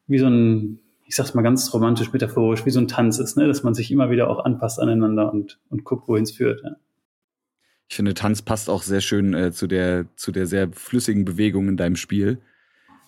wie 0.08 0.20
so 0.20 0.28
ein, 0.28 0.80
ich 1.06 1.16
sag's 1.16 1.34
mal 1.34 1.42
ganz 1.42 1.74
romantisch, 1.74 2.12
metaphorisch, 2.14 2.66
wie 2.66 2.72
so 2.72 2.80
ein 2.80 2.88
Tanz 2.88 3.20
ist, 3.20 3.38
ne? 3.38 3.48
dass 3.48 3.64
man 3.64 3.74
sich 3.74 3.92
immer 3.92 4.10
wieder 4.10 4.30
auch 4.30 4.44
anpasst 4.44 4.80
aneinander 4.80 5.32
und, 5.32 5.60
und 5.70 5.84
guckt, 5.84 6.08
wohin 6.08 6.24
es 6.24 6.32
führt. 6.32 6.62
Ja. 6.64 6.72
Ich 7.90 7.96
finde, 7.96 8.14
Tanz 8.14 8.42
passt 8.42 8.70
auch 8.70 8.84
sehr 8.84 9.02
schön 9.02 9.34
äh, 9.34 9.52
zu 9.52 9.68
der, 9.68 10.06
zu 10.16 10.32
der 10.32 10.48
sehr 10.48 10.72
flüssigen 10.72 11.26
Bewegung 11.26 11.68
in 11.68 11.78
deinem 11.78 11.98
Spiel. 11.98 12.40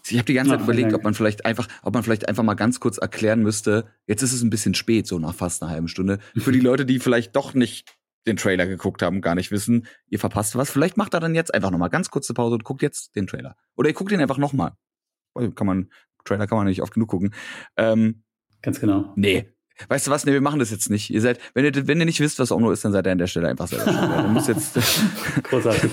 Ich 0.06 0.18
habe 0.18 0.26
die 0.26 0.34
ganze 0.34 0.52
Zeit 0.52 0.60
Ach, 0.60 0.66
überlegt, 0.66 0.94
ob 0.94 1.04
man 1.04 1.14
vielleicht 1.14 1.46
einfach, 1.46 1.70
ob 1.82 1.94
man 1.94 2.04
vielleicht 2.04 2.28
einfach 2.28 2.44
mal 2.44 2.56
ganz 2.56 2.82
kurz 2.82 2.98
erklären 2.98 3.42
müsste. 3.42 3.86
Jetzt 4.08 4.22
ist 4.22 4.34
es 4.34 4.42
ein 4.44 4.50
bisschen 4.50 4.74
spät, 4.74 5.08
so 5.08 5.18
nach 5.20 5.34
fast 5.34 5.64
einer 5.64 5.72
halben 5.72 5.88
Stunde. 5.88 6.20
Für 6.36 6.52
die 6.52 6.60
Leute, 6.62 6.86
die 6.86 7.00
vielleicht 7.00 7.36
doch 7.38 7.54
nicht 7.54 7.96
den 8.28 8.38
Trailer 8.38 8.68
geguckt 8.68 9.02
haben, 9.02 9.22
gar 9.22 9.36
nicht 9.36 9.52
wissen, 9.52 9.88
ihr 10.08 10.20
verpasst 10.20 10.56
was. 10.56 10.72
Vielleicht 10.72 10.98
macht 10.98 11.14
er 11.14 11.20
dann 11.20 11.36
jetzt 11.36 11.54
einfach 11.54 11.72
nochmal 11.72 11.90
ganz 11.90 12.10
kurze 12.10 12.34
Pause 12.34 12.56
und 12.56 12.64
guckt 12.64 12.82
jetzt 12.82 13.16
den 13.16 13.28
Trailer. 13.28 13.56
Oder 13.76 13.90
ihr 13.90 13.96
guckt 13.96 14.12
ihn 14.12 14.22
einfach 14.22 14.38
nochmal. 14.38 14.74
Kann 15.56 15.68
man, 15.68 15.92
Trailer 16.26 16.48
kann 16.48 16.58
man 16.58 16.68
nicht 16.68 16.82
oft 16.82 16.94
genug 16.94 17.10
gucken. 17.10 17.34
Ähm, 17.76 18.24
ganz 18.62 18.80
genau. 18.80 19.12
Nee, 19.16 19.54
Weißt 19.90 20.06
du 20.06 20.12
was? 20.12 20.26
Nee, 20.26 20.34
wir 20.34 20.42
machen 20.42 20.60
das 20.60 20.70
jetzt 20.70 20.90
nicht. 20.90 21.10
Ihr 21.10 21.20
seid, 21.20 21.40
wenn 21.56 21.66
ihr, 21.66 21.88
wenn 21.88 22.00
ihr 22.00 22.06
nicht 22.06 22.20
wisst, 22.20 22.38
was 22.40 22.52
Omno 22.52 22.72
ist, 22.72 22.86
dann 22.86 22.92
seid 22.92 23.08
ihr 23.08 23.12
an 23.12 23.18
der 23.18 23.28
Stelle 23.28 23.50
einfach 23.50 23.68
selber. 23.68 23.86
Dann 23.86 24.32
musst 24.32 24.48
jetzt, 24.48 24.76
Großartig. 25.44 25.92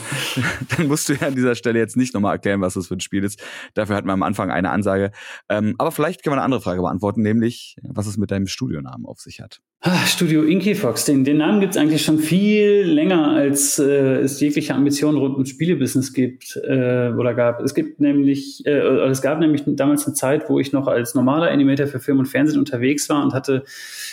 dann 0.77 0.87
musst 0.87 1.09
du 1.09 1.15
ja 1.15 1.29
an 1.29 1.35
dieser 1.35 1.55
Stelle 1.55 1.79
jetzt 1.79 1.97
nicht 1.97 2.13
nochmal 2.13 2.35
erklären, 2.35 2.61
was 2.61 2.75
das 2.75 2.89
für 2.89 2.95
ein 2.95 3.01
Spiel 3.01 3.25
ist. 3.25 3.43
Dafür 3.75 3.97
hatten 3.97 4.07
wir 4.07 4.13
am 4.13 4.23
Anfang 4.23 4.51
eine 4.51 4.71
Ansage. 4.71 5.13
Ähm, 5.49 5.77
aber 5.79 5.93
vielleicht 5.93 6.23
können 6.23 6.33
wir 6.33 6.39
eine 6.39 6.45
andere 6.45 6.61
Frage 6.61 6.83
beantworten, 6.83 7.23
nämlich, 7.23 7.77
was 7.83 8.07
es 8.07 8.19
mit 8.19 8.31
deinem 8.31 8.47
Studionamen 8.47 9.07
auf 9.07 9.21
sich 9.21 9.41
hat. 9.41 9.61
Ah, 9.83 10.05
Studio 10.05 10.43
Inky 10.43 10.75
Fox, 10.75 11.07
den, 11.07 11.25
den 11.25 11.39
Namen 11.39 11.61
gibt's 11.61 11.79
eigentlich 11.79 12.05
schon 12.05 12.19
viel 12.19 12.83
länger, 12.83 13.31
als 13.31 13.79
äh, 13.79 14.19
es 14.19 14.39
jegliche 14.39 14.75
Ambitionen 14.75 15.17
rund 15.17 15.33
ums 15.33 15.49
Spielebusiness 15.49 16.13
gibt 16.13 16.61
äh, 16.65 17.11
oder 17.17 17.33
gab. 17.33 17.63
Es 17.63 17.75
gibt 17.75 17.99
nämlich, 17.99 18.67
äh, 18.67 18.73
es 19.09 19.23
gab 19.23 19.41
nämlich 19.41 19.63
damals 19.65 20.05
eine 20.05 20.13
Zeit, 20.13 20.51
wo 20.51 20.61
ich 20.61 20.75
noch 20.75 20.87
als 20.87 21.15
normaler 21.15 21.51
Animator 21.51 21.87
für 21.87 21.99
Film 21.99 22.19
und 22.19 22.27
Fernsehen 22.27 22.59
unterwegs 22.59 23.09
war 23.09 23.23
und 23.23 23.33
hatte 23.33 23.65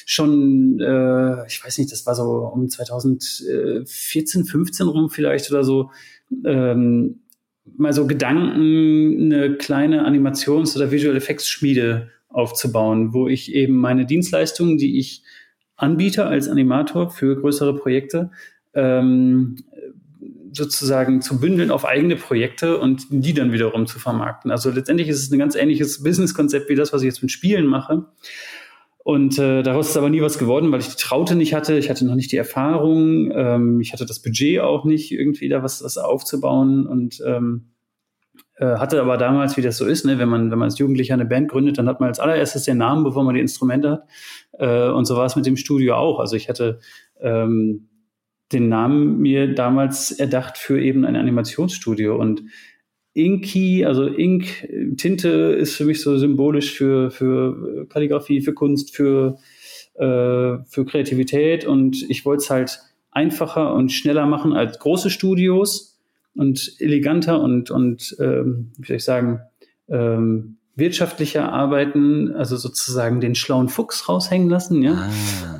schon, 0.05 0.79
äh, 0.79 1.45
ich 1.47 1.61
weiß 1.61 1.79
nicht, 1.79 1.91
das 1.91 2.05
war 2.05 2.15
so 2.15 2.49
um 2.53 2.69
2014, 2.69 4.45
15 4.45 4.87
rum 4.87 5.09
vielleicht 5.09 5.51
oder 5.51 5.65
so, 5.65 5.91
ähm, 6.45 7.19
mal 7.75 7.91
so 7.91 8.07
Gedanken, 8.07 9.33
eine 9.33 9.57
kleine 9.57 10.05
Animations- 10.05 10.77
oder 10.77 10.91
Visual 10.91 11.17
Effects 11.17 11.49
Schmiede 11.49 12.09
aufzubauen, 12.29 13.13
wo 13.13 13.27
ich 13.27 13.53
eben 13.53 13.75
meine 13.75 14.05
Dienstleistungen, 14.05 14.77
die 14.77 14.97
ich 14.97 15.23
anbiete 15.77 16.25
als 16.25 16.49
Animator 16.49 17.09
für 17.09 17.39
größere 17.39 17.75
Projekte, 17.75 18.31
ähm, 18.73 19.57
sozusagen 20.51 21.21
zu 21.21 21.39
bündeln 21.39 21.71
auf 21.71 21.85
eigene 21.85 22.15
Projekte 22.15 22.79
und 22.79 23.07
die 23.09 23.33
dann 23.33 23.51
wiederum 23.53 23.85
zu 23.85 23.99
vermarkten. 23.99 24.51
Also 24.51 24.71
letztendlich 24.71 25.07
ist 25.07 25.21
es 25.21 25.31
ein 25.31 25.39
ganz 25.39 25.55
ähnliches 25.55 26.03
Businesskonzept 26.03 26.69
wie 26.69 26.75
das, 26.75 26.91
was 26.93 27.01
ich 27.01 27.07
jetzt 27.07 27.21
mit 27.21 27.31
Spielen 27.31 27.67
mache. 27.67 28.05
Und 29.07 29.39
äh, 29.39 29.63
daraus 29.63 29.89
ist 29.89 29.97
aber 29.97 30.09
nie 30.09 30.21
was 30.21 30.37
geworden, 30.37 30.69
weil 30.71 30.81
ich 30.81 30.89
die 30.89 31.01
Traute 31.01 31.35
nicht 31.35 31.53
hatte. 31.53 31.77
Ich 31.77 31.89
hatte 31.89 32.05
noch 32.05 32.15
nicht 32.15 32.31
die 32.31 32.37
Erfahrung. 32.37 33.31
Ähm, 33.31 33.79
ich 33.79 33.93
hatte 33.93 34.05
das 34.05 34.21
Budget 34.21 34.59
auch 34.59 34.83
nicht, 34.83 35.13
irgendwie 35.13 35.47
da 35.47 35.63
was, 35.63 35.81
was 35.81 35.97
aufzubauen. 35.97 36.85
Und 36.85 37.23
ähm, 37.25 37.67
äh, 37.69 37.76
hatte 38.65 38.99
aber 39.01 39.17
damals, 39.17 39.55
wie 39.57 39.61
das 39.61 39.77
so 39.77 39.85
ist, 39.85 40.05
ne, 40.05 40.17
wenn 40.17 40.29
man, 40.29 40.49
wenn 40.51 40.57
man 40.57 40.67
als 40.67 40.79
Jugendlicher 40.79 41.13
eine 41.13 41.25
Band 41.25 41.49
gründet, 41.49 41.77
dann 41.77 41.87
hat 41.87 41.99
man 41.99 42.09
als 42.09 42.19
allererstes 42.19 42.63
den 42.63 42.77
Namen, 42.77 43.03
bevor 43.03 43.23
man 43.23 43.35
die 43.35 43.41
Instrumente 43.41 43.91
hat. 43.91 44.03
Äh, 44.59 44.89
und 44.89 45.05
so 45.05 45.15
war 45.15 45.25
es 45.25 45.35
mit 45.35 45.45
dem 45.45 45.57
Studio 45.57 45.95
auch. 45.95 46.19
Also 46.19 46.35
ich 46.35 46.49
hatte 46.49 46.79
ähm, 47.19 47.89
den 48.51 48.69
Namen 48.69 49.19
mir 49.19 49.53
damals 49.53 50.11
erdacht 50.11 50.57
für 50.57 50.81
eben 50.81 51.05
ein 51.05 51.15
Animationsstudio 51.15 52.15
und 52.15 52.43
Inky, 53.13 53.83
also 53.83 54.05
Ink, 54.05 54.67
Tinte 54.97 55.29
ist 55.29 55.75
für 55.75 55.85
mich 55.85 56.01
so 56.01 56.17
symbolisch 56.17 56.73
für, 56.73 57.09
für 57.09 57.87
Kalligrafie, 57.89 58.41
für 58.41 58.53
Kunst, 58.53 58.95
für, 58.95 59.37
äh, 59.95 60.63
für 60.67 60.85
Kreativität 60.85 61.65
und 61.65 62.05
ich 62.09 62.25
wollte 62.25 62.43
es 62.43 62.49
halt 62.51 62.79
einfacher 63.09 63.73
und 63.73 63.91
schneller 63.91 64.27
machen 64.27 64.53
als 64.53 64.77
große 64.77 65.09
Studios 65.09 65.96
und 66.37 66.75
eleganter 66.79 67.41
und, 67.41 67.71
und 67.71 68.15
ähm, 68.19 68.71
wie 68.77 68.87
soll 68.87 68.97
ich 68.97 69.03
sagen, 69.03 69.41
ähm, 69.89 70.57
wirtschaftlicher 70.75 71.51
arbeiten, 71.51 72.33
also 72.35 72.55
sozusagen 72.55 73.19
den 73.19 73.33
schlauen 73.33 73.67
Fuchs 73.67 74.07
raushängen 74.07 74.47
lassen, 74.47 74.83
ja. 74.83 75.09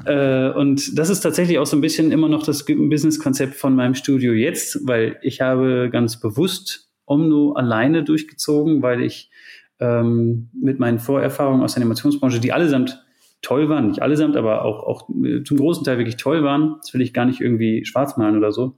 Ah. 0.06 0.10
Äh, 0.50 0.54
und 0.54 0.98
das 0.98 1.10
ist 1.10 1.22
tatsächlich 1.22 1.58
auch 1.58 1.66
so 1.66 1.76
ein 1.76 1.82
bisschen 1.82 2.12
immer 2.12 2.30
noch 2.30 2.44
das 2.44 2.66
Businesskonzept 2.66 3.56
von 3.56 3.76
meinem 3.76 3.96
Studio 3.96 4.34
jetzt, 4.34 4.80
weil 4.88 5.18
ich 5.24 5.42
habe 5.42 5.90
ganz 5.92 6.20
bewusst 6.20 6.92
Omno 7.08 7.54
alleine 7.54 8.04
durchgezogen, 8.04 8.84
weil 8.84 9.02
ich 9.02 9.32
ähm, 9.80 10.50
mit 10.54 10.80
meinen 10.80 11.00
Vorerfahrungen 11.00 11.64
aus 11.64 11.74
der 11.74 11.82
Animationsbranche, 11.82 12.40
die 12.40 12.54
allesamt 12.54 13.04
toll 13.42 13.70
waren, 13.70 13.88
nicht 13.88 14.02
allesamt, 14.02 14.36
aber 14.36 14.66
auch, 14.66 14.84
auch 14.84 15.10
zum 15.46 15.58
großen 15.58 15.84
Teil 15.84 15.98
wirklich 15.98 16.18
toll 16.18 16.44
waren, 16.44 16.76
das 16.82 16.94
will 16.94 17.02
ich 17.02 17.14
gar 17.14 17.26
nicht 17.26 17.42
irgendwie 17.42 17.86
schwarz 17.86 18.18
malen 18.18 18.38
oder 18.38 18.52
so, 18.52 18.76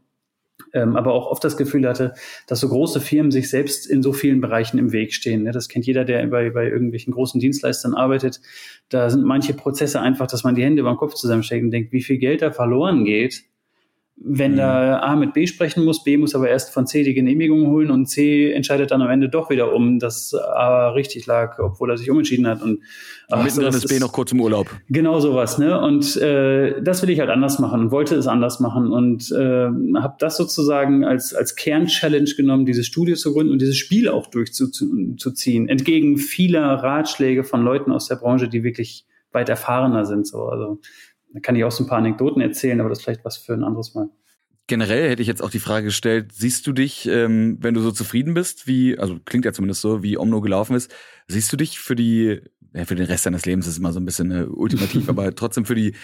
ähm, 0.73 0.95
aber 0.95 1.13
auch 1.13 1.27
oft 1.27 1.43
das 1.43 1.58
Gefühl 1.58 1.88
hatte, 1.88 2.13
dass 2.47 2.60
so 2.60 2.69
große 2.69 2.99
Firmen 3.01 3.32
sich 3.32 3.49
selbst 3.49 3.88
in 3.88 4.01
so 4.03 4.13
vielen 4.13 4.41
Bereichen 4.41 4.77
im 4.77 4.91
Weg 4.91 5.13
stehen. 5.13 5.43
Ne? 5.43 5.51
Das 5.51 5.69
kennt 5.69 5.86
jeder, 5.86 6.05
der 6.05 6.25
bei, 6.27 6.49
bei 6.49 6.67
irgendwelchen 6.67 7.13
großen 7.13 7.39
Dienstleistern 7.39 7.93
arbeitet. 7.93 8.41
Da 8.89 9.10
sind 9.10 9.23
manche 9.23 9.53
Prozesse 9.53 10.01
einfach, 10.01 10.27
dass 10.27 10.43
man 10.43 10.55
die 10.55 10.63
Hände 10.63 10.84
beim 10.84 10.97
Kopf 10.97 11.13
zusammensteckt 11.13 11.63
und 11.63 11.71
denkt, 11.71 11.91
wie 11.91 12.01
viel 12.01 12.17
Geld 12.17 12.41
da 12.41 12.51
verloren 12.51 13.05
geht, 13.05 13.43
wenn 14.21 14.53
mhm. 14.53 14.58
da 14.58 14.99
A 14.99 15.15
mit 15.15 15.34
B 15.34 15.47
sprechen 15.47 15.86
muss, 15.86 16.03
B 16.03 16.17
muss 16.17 16.36
aber 16.36 16.49
erst 16.49 16.73
von 16.73 16.86
C 16.86 17.03
die 17.03 17.13
Genehmigung 17.13 17.67
holen 17.67 17.89
und 17.89 18.08
C 18.08 18.51
entscheidet 18.51 18.91
dann 18.91 19.01
am 19.01 19.10
Ende 19.10 19.29
doch 19.29 19.49
wieder 19.49 19.73
um, 19.73 19.99
dass 19.99 20.34
A 20.34 20.89
richtig 20.89 21.25
lag, 21.25 21.58
obwohl 21.60 21.89
er 21.89 21.97
sich 21.97 22.12
umentschieden 22.12 22.45
hat. 22.45 22.62
Und 22.62 22.82
ach, 23.29 23.43
mittendrin 23.43 23.73
ist 23.73 23.88
B 23.88 23.97
noch 23.99 24.12
kurz 24.12 24.32
im 24.34 24.41
Urlaub. 24.41 24.69
Genau 24.89 25.19
sowas, 25.19 25.58
ne? 25.58 25.79
Und 25.79 26.17
äh, 26.17 26.82
das 26.82 27.01
will 27.01 27.10
ich 27.10 27.19
halt 27.19 27.29
anders 27.29 27.60
machen 27.60 27.79
und 27.79 27.91
wollte 27.91 28.15
es 28.15 28.27
anders 28.27 28.60
machen 28.60 28.91
und 28.91 29.32
äh, 29.32 29.69
habe 29.99 30.15
das 30.19 30.36
sozusagen 30.36 31.05
als 31.05 31.34
als 31.34 31.55
Kernchallenge 31.55 32.32
genommen, 32.36 32.65
dieses 32.65 32.88
Studio 32.88 33.15
zu 33.15 33.34
gründen 33.34 33.53
und 33.53 33.62
dieses 33.62 33.77
Spiel 33.77 34.10
auch 34.10 34.27
durchzuziehen, 34.27 35.69
entgegen 35.69 36.17
vieler 36.17 36.65
Ratschläge 36.84 37.43
von 37.45 37.63
Leuten 37.63 37.91
aus 37.91 38.08
der 38.08 38.15
Branche, 38.15 38.49
die 38.49 38.63
wirklich 38.63 39.05
weit 39.32 39.49
erfahrener 39.49 40.05
sind. 40.05 40.27
So, 40.27 40.45
also 40.45 40.79
da 41.34 41.39
kann 41.39 41.56
ich 41.56 41.63
auch 41.63 41.72
so 41.72 41.84
ein 41.84 41.88
paar 41.88 42.00
Anekdoten 42.00 42.42
erzählen, 42.42 42.80
aber 42.80 42.89
das 42.89 43.00
ist 43.00 43.04
vielleicht 43.04 43.26
was 43.26 43.38
für 43.38 43.54
ein 43.54 43.63
anderes 43.63 43.94
Mal. 43.94 44.10
Generell 44.68 45.10
hätte 45.10 45.22
ich 45.22 45.28
jetzt 45.28 45.42
auch 45.42 45.50
die 45.50 45.60
Frage 45.60 45.86
gestellt, 45.86 46.32
siehst 46.32 46.68
du 46.68 46.74
dich, 46.74 47.08
ähm, 47.08 47.58
wenn 47.60 47.74
du 47.74 47.82
so 47.82 47.92
zufrieden 47.92 48.36
bist, 48.36 48.68
wie, 48.68 48.98
also 49.00 49.18
klingt 49.26 49.46
ja 49.46 49.54
zumindest 49.54 49.82
so, 49.82 50.04
wie 50.04 50.18
Omno 50.18 50.42
gelaufen 50.42 50.76
ist, 50.76 50.94
siehst 51.28 51.52
du 51.52 51.58
dich 51.58 51.80
für 51.80 51.96
die, 51.96 52.42
ja, 52.74 52.86
für 52.86 52.96
den 52.96 53.08
Rest 53.08 53.26
deines 53.26 53.46
Lebens 53.46 53.65
ist 53.65 53.80
immer 53.80 53.94
so 53.94 54.00
ein 54.00 54.06
bisschen 54.06 54.32
äh, 54.32 54.44
ultimativ, 54.44 55.10
aber 55.10 55.34
trotzdem 55.34 55.65
für 55.65 55.76
die 55.76 55.96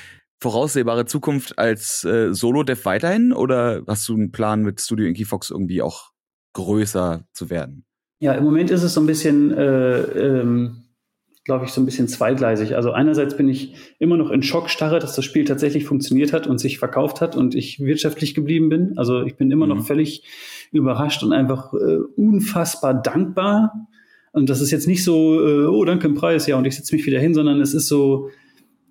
voraussehbare 0.41 1.05
Zukunft 1.05 1.59
als 1.59 2.03
äh, 2.03 2.33
Solo-Dev 2.33 2.85
weiterhin 2.85 3.33
oder 3.33 3.83
hast 3.87 4.07
du 4.09 4.15
einen 4.15 4.31
Plan 4.31 4.63
mit 4.63 4.81
Studio 4.81 5.05
Inky 5.05 5.25
Fox 5.25 5.51
irgendwie 5.51 5.81
auch 5.81 6.11
größer 6.53 7.27
zu 7.33 7.49
werden? 7.49 7.85
Ja, 8.19 8.33
im 8.33 8.43
Moment 8.43 8.71
ist 8.71 8.83
es 8.83 8.93
so 8.93 9.01
ein 9.01 9.07
bisschen 9.07 9.51
äh, 9.51 9.99
ähm 9.99 10.84
glaube 11.45 11.65
ich, 11.65 11.71
so 11.71 11.79
ein 11.79 11.85
bisschen 11.85 12.07
zweigleisig. 12.07 12.75
Also 12.75 12.91
einerseits 12.91 13.37
bin 13.37 13.47
ich 13.47 13.75
immer 13.99 14.17
noch 14.17 14.31
in 14.31 14.41
Schockstarre, 14.41 14.99
dass 14.99 15.15
das 15.15 15.23
Spiel 15.23 15.45
tatsächlich 15.45 15.85
funktioniert 15.85 16.33
hat 16.33 16.47
und 16.47 16.57
sich 16.57 16.79
verkauft 16.79 17.21
hat 17.21 17.35
und 17.35 17.53
ich 17.53 17.79
wirtschaftlich 17.79 18.33
geblieben 18.33 18.67
bin. 18.67 18.97
Also 18.97 19.21
ich 19.21 19.35
bin 19.35 19.51
immer 19.51 19.67
mhm. 19.67 19.77
noch 19.77 19.85
völlig 19.85 20.23
überrascht 20.71 21.23
und 21.23 21.33
einfach 21.33 21.71
äh, 21.73 21.97
unfassbar 22.17 22.95
dankbar. 22.95 23.87
Und 24.31 24.49
das 24.49 24.59
ist 24.59 24.71
jetzt 24.71 24.87
nicht 24.87 25.03
so, 25.03 25.39
äh, 25.39 25.65
oh, 25.67 25.85
danke 25.85 26.07
im 26.07 26.15
Preis, 26.15 26.47
ja, 26.47 26.57
und 26.57 26.65
ich 26.65 26.75
setze 26.75 26.95
mich 26.95 27.05
wieder 27.05 27.19
hin, 27.19 27.35
sondern 27.35 27.61
es 27.61 27.73
ist 27.73 27.87
so, 27.87 28.31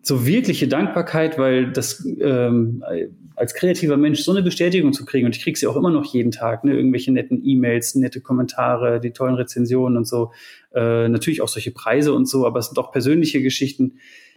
so 0.06 0.26
wirkliche 0.26 0.68
Dankbarkeit, 0.68 1.38
weil 1.38 1.72
das 1.72 2.06
ähm, 2.20 2.84
als 3.36 3.54
kreativer 3.54 3.96
Mensch 3.96 4.20
so 4.20 4.32
eine 4.32 4.42
Bestätigung 4.42 4.92
zu 4.92 5.06
kriegen, 5.06 5.24
und 5.24 5.34
ich 5.34 5.42
kriege 5.42 5.58
sie 5.58 5.66
auch 5.66 5.76
immer 5.76 5.90
noch 5.90 6.04
jeden 6.04 6.30
Tag, 6.30 6.62
ne, 6.62 6.76
irgendwelche 6.76 7.10
netten 7.10 7.40
E-Mails, 7.42 7.94
nette 7.94 8.20
Kommentare, 8.20 9.00
die 9.00 9.12
tollen 9.12 9.34
Rezensionen 9.34 9.96
und 9.96 10.06
so, 10.06 10.32
äh, 10.74 11.08
natürlich 11.08 11.40
auch 11.40 11.48
solche 11.48 11.70
Preise 11.70 12.12
und 12.12 12.28
so, 12.28 12.46
aber 12.46 12.58
es 12.58 12.66
sind 12.66 12.78
auch 12.78 12.92
persönliche 12.92 13.42
Geschichten, 13.42 13.94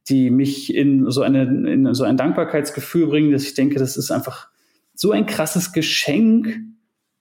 die 0.07 0.29
mich 0.29 0.73
in 0.73 1.11
so 1.11 1.21
eine 1.21 1.43
in 1.43 1.93
so 1.93 2.05
ein 2.05 2.15
Dankbarkeitsgefühl 2.15 3.07
bringen, 3.07 3.33
dass 3.33 3.43
ich 3.43 3.53
denke, 3.53 3.77
das 3.77 3.97
ist 3.97 4.09
einfach 4.09 4.47
so 4.93 5.11
ein 5.11 5.25
krasses 5.25 5.73
Geschenk, 5.73 6.59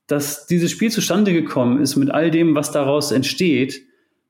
dass 0.07 0.47
dieses 0.47 0.71
Spiel 0.71 0.93
zustande 0.93 1.33
gekommen 1.33 1.83
ist 1.83 1.97
mit 1.97 2.13
all 2.13 2.31
dem, 2.31 2.55
was 2.55 2.71
daraus 2.71 3.11
entsteht, 3.11 3.83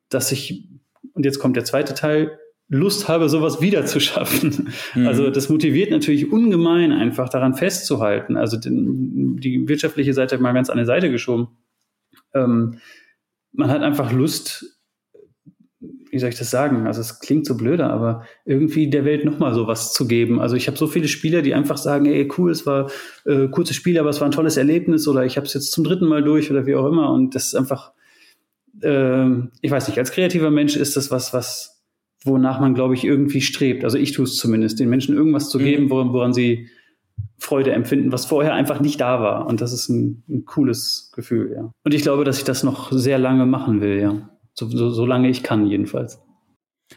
dass 0.09 0.33
ich 0.33 0.70
und 1.12 1.26
jetzt 1.26 1.38
kommt 1.38 1.57
der 1.57 1.64
zweite 1.66 1.92
Teil 1.92 2.38
Lust 2.68 3.07
habe, 3.07 3.29
sowas 3.29 3.61
wieder 3.61 3.87
zu 3.87 4.00
schaffen. 4.00 4.72
Mhm. 4.94 5.07
Also 5.07 5.31
das 5.31 5.48
motiviert 5.48 5.90
natürlich 5.90 6.33
ungemein, 6.33 6.92
einfach 6.92 7.29
daran 7.29 7.55
festzuhalten. 7.55 8.37
Also 8.37 8.57
den, 8.57 9.37
die 9.37 9.68
wirtschaftliche 9.68 10.14
Seite 10.14 10.38
mal 10.38 10.52
ganz 10.52 10.68
an 10.68 10.79
die 10.79 10.85
Seite 10.85 11.11
geschoben. 11.11 11.48
Ähm, 12.35 12.79
man 13.52 13.70
hat 13.70 13.83
einfach 13.83 14.12
Lust, 14.12 14.81
wie 16.11 16.18
soll 16.18 16.31
ich 16.31 16.38
das 16.38 16.50
sagen? 16.50 16.87
Also 16.87 17.00
es 17.00 17.20
klingt 17.20 17.46
so 17.46 17.57
blöder, 17.57 17.90
aber 17.90 18.24
irgendwie 18.44 18.90
der 18.90 19.05
Welt 19.05 19.24
nochmal 19.24 19.55
sowas 19.55 19.92
zu 19.92 20.09
geben. 20.09 20.40
Also 20.40 20.57
ich 20.57 20.66
habe 20.66 20.76
so 20.76 20.88
viele 20.88 21.09
Spieler, 21.09 21.42
die 21.42 21.55
einfach 21.55 21.76
sagen, 21.76 22.07
ey, 22.07 22.29
cool, 22.37 22.50
es 22.50 22.66
war 22.66 22.90
äh, 23.24 23.46
kurzes 23.48 23.76
Spiel, 23.76 23.98
aber 23.98 24.11
es 24.11 24.20
war 24.20 24.29
ein 24.29 24.33
tolles 24.33 24.57
Erlebnis 24.57 25.07
oder 25.07 25.24
ich 25.24 25.37
habe 25.37 25.46
es 25.46 25.55
jetzt 25.55 25.70
zum 25.70 25.85
dritten 25.85 26.07
Mal 26.07 26.24
durch 26.24 26.50
oder 26.50 26.66
wie 26.66 26.74
auch 26.74 26.87
immer. 26.87 27.12
Und 27.12 27.37
das 27.37 27.46
ist 27.46 27.55
einfach, 27.55 27.92
äh, 28.83 29.29
ich 29.61 29.70
weiß 29.70 29.87
nicht, 29.87 29.98
als 29.98 30.11
kreativer 30.11 30.50
Mensch 30.50 30.74
ist 30.74 30.96
das 30.96 31.12
was, 31.12 31.33
was 31.33 31.76
wonach 32.27 32.61
man, 32.61 32.75
glaube 32.75 32.95
ich, 32.95 33.05
irgendwie 33.05 33.41
strebt. 33.41 33.85
Also 33.85 33.99
ich 33.99 34.12
tue 34.12 34.25
es 34.25 34.37
zumindest, 34.37 34.81
den 34.81 34.89
Menschen 34.89 35.15
irgendwas 35.15 35.49
zu 35.49 35.59
mhm. 35.59 35.65
geben, 35.65 35.91
woran, 35.91 36.12
woran 36.12 36.33
sie 36.33 36.69
Freude 37.39 37.73
empfinden, 37.73 38.12
was 38.12 38.27
vorher 38.27 38.55
einfach 38.55 38.81
nicht 38.81 39.01
da 39.01 39.21
war. 39.21 39.47
Und 39.47 39.61
das 39.61 39.73
ist 39.73 39.89
ein, 39.89 40.23
ein, 40.29 40.45
cooles 40.45 41.12
Gefühl, 41.15 41.53
ja. 41.55 41.71
Und 41.85 41.95
ich 41.95 42.03
glaube, 42.03 42.25
dass 42.25 42.39
ich 42.39 42.45
das 42.45 42.62
noch 42.62 42.91
sehr 42.93 43.19
lange 43.19 43.47
machen 43.47 43.81
will, 43.81 44.01
ja. 44.01 44.31
So, 44.55 44.69
so, 44.69 44.91
so 44.91 45.05
lange 45.05 45.29
ich 45.29 45.43
kann, 45.43 45.67
jedenfalls. 45.67 46.19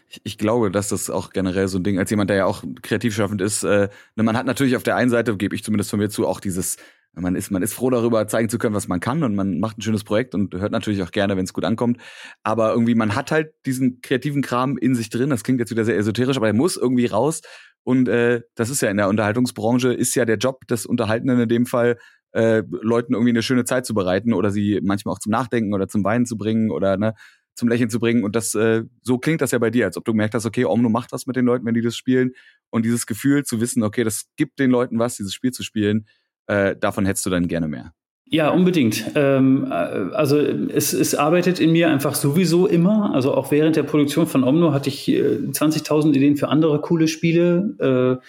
ich, 0.08 0.22
ich 0.24 0.38
glaube, 0.38 0.72
dass 0.72 0.90
das 0.90 1.10
auch 1.10 1.32
generell 1.32 1.68
so 1.68 1.78
ein 1.78 1.84
Ding, 1.84 2.00
als 2.00 2.10
jemand, 2.10 2.30
der 2.30 2.38
ja 2.38 2.46
auch 2.46 2.64
kreativ 2.82 3.14
schaffend 3.14 3.42
ist, 3.42 3.64
äh, 3.64 3.90
ne, 4.16 4.24
man 4.24 4.38
hat 4.38 4.46
natürlich 4.46 4.78
auf 4.78 4.84
der 4.84 4.96
einen 4.96 5.10
Seite, 5.10 5.36
gebe 5.36 5.56
ich 5.56 5.64
zumindest 5.64 5.90
von 5.90 6.00
mir 6.00 6.10
zu, 6.10 6.26
auch 6.26 6.40
dieses, 6.40 6.78
man 7.14 7.36
ist, 7.36 7.52
man 7.52 7.62
ist 7.62 7.74
froh 7.74 7.90
darüber, 7.90 8.28
zeigen 8.28 8.50
zu 8.50 8.58
können, 8.58 8.76
was 8.76 8.88
man 8.88 9.00
kann 9.00 9.24
und 9.24 9.36
man 9.36 9.60
macht 9.60 9.78
ein 9.78 9.82
schönes 9.82 10.04
Projekt 10.04 10.36
und 10.36 10.54
hört 10.54 10.72
natürlich 10.72 11.02
auch 11.02 11.12
gerne, 11.12 11.36
wenn 11.36 11.44
es 11.44 11.54
gut 11.54 11.66
ankommt. 11.66 11.98
Aber 12.44 12.72
irgendwie, 12.72 12.96
man 12.96 13.16
hat 13.16 13.32
halt 13.32 13.54
diesen 13.66 14.02
kreativen 14.02 14.42
Kram 14.42 14.78
in 14.78 14.96
sich 14.96 15.10
drin. 15.10 15.30
Das 15.30 15.44
klingt 15.44 15.60
jetzt 15.60 15.72
wieder 15.72 15.86
sehr 15.86 15.98
esoterisch, 15.98 16.38
aber 16.38 16.48
er 16.48 16.54
muss 16.54 16.78
irgendwie 16.78 17.08
raus. 17.08 17.42
Und 17.84 18.08
äh, 18.08 18.42
das 18.56 18.70
ist 18.70 18.82
ja 18.82 18.90
in 18.90 18.98
der 18.98 19.10
Unterhaltungsbranche, 19.10 19.94
ist 19.94 20.16
ja 20.16 20.26
der 20.26 20.38
Job 20.38 20.68
des 20.68 20.86
Unterhaltenden 20.86 21.40
in 21.40 21.50
dem 21.50 21.66
Fall, 21.66 21.98
äh, 22.32 22.62
Leuten 22.70 23.14
irgendwie 23.14 23.32
eine 23.32 23.42
schöne 23.42 23.66
Zeit 23.66 23.86
zu 23.86 23.94
bereiten 23.94 24.34
oder 24.34 24.52
sie 24.52 24.80
manchmal 24.84 25.16
auch 25.16 25.20
zum 25.20 25.32
Nachdenken 25.32 25.74
oder 25.74 25.88
zum 25.88 26.04
Weinen 26.04 26.26
zu 26.26 26.38
bringen 26.38 26.70
oder 26.70 26.98
ne, 26.98 27.16
zum 27.56 27.70
Lächeln 27.70 27.90
zu 27.90 28.00
bringen. 28.00 28.24
Und 28.24 28.36
das, 28.36 28.54
äh, 28.56 28.84
so 29.02 29.18
klingt 29.18 29.42
das 29.42 29.52
ja 29.52 29.60
bei 29.60 29.70
dir, 29.70 29.86
als 29.86 29.98
ob 29.98 30.06
du 30.06 30.12
gemerkt 30.12 30.34
hast, 30.34 30.46
okay, 30.46 30.66
Omno 30.66 30.90
macht 30.90 31.12
was 31.12 31.26
mit 31.26 31.36
den 31.36 31.46
Leuten, 31.46 31.66
wenn 31.66 31.74
die 31.74 31.82
das 31.82 31.96
spielen. 31.96 32.32
Und 32.70 32.86
dieses 32.86 33.06
Gefühl 33.06 33.44
zu 33.44 33.62
wissen, 33.62 33.84
okay, 33.84 34.04
das 34.04 34.26
gibt 34.36 34.60
den 34.60 34.70
Leuten 34.70 35.00
was, 35.00 35.16
dieses 35.16 35.34
Spiel 35.34 35.52
zu 35.52 35.64
spielen, 35.64 36.06
äh, 36.50 36.76
davon 36.76 37.06
hättest 37.06 37.26
du 37.26 37.30
dann 37.30 37.48
gerne 37.48 37.68
mehr. 37.68 37.94
Ja, 38.32 38.50
unbedingt. 38.50 39.06
Ähm, 39.16 39.66
äh, 39.72 39.74
also 39.74 40.38
es, 40.38 40.94
es 40.94 41.16
arbeitet 41.16 41.60
in 41.60 41.72
mir 41.72 41.90
einfach 41.90 42.14
sowieso 42.14 42.68
immer. 42.68 43.12
Also 43.16 43.34
auch 43.34 43.50
während 43.50 43.76
der 43.76 43.82
Produktion 43.82 44.28
von 44.28 44.44
Omno 44.44 44.72
hatte 44.72 44.90
ich 44.90 45.10
äh, 45.10 45.40
20.000 45.50 46.14
Ideen 46.14 46.38
für 46.38 46.48
andere 46.48 46.80
coole 46.80 47.08
Spiele, 47.08 48.22
äh, 48.22 48.24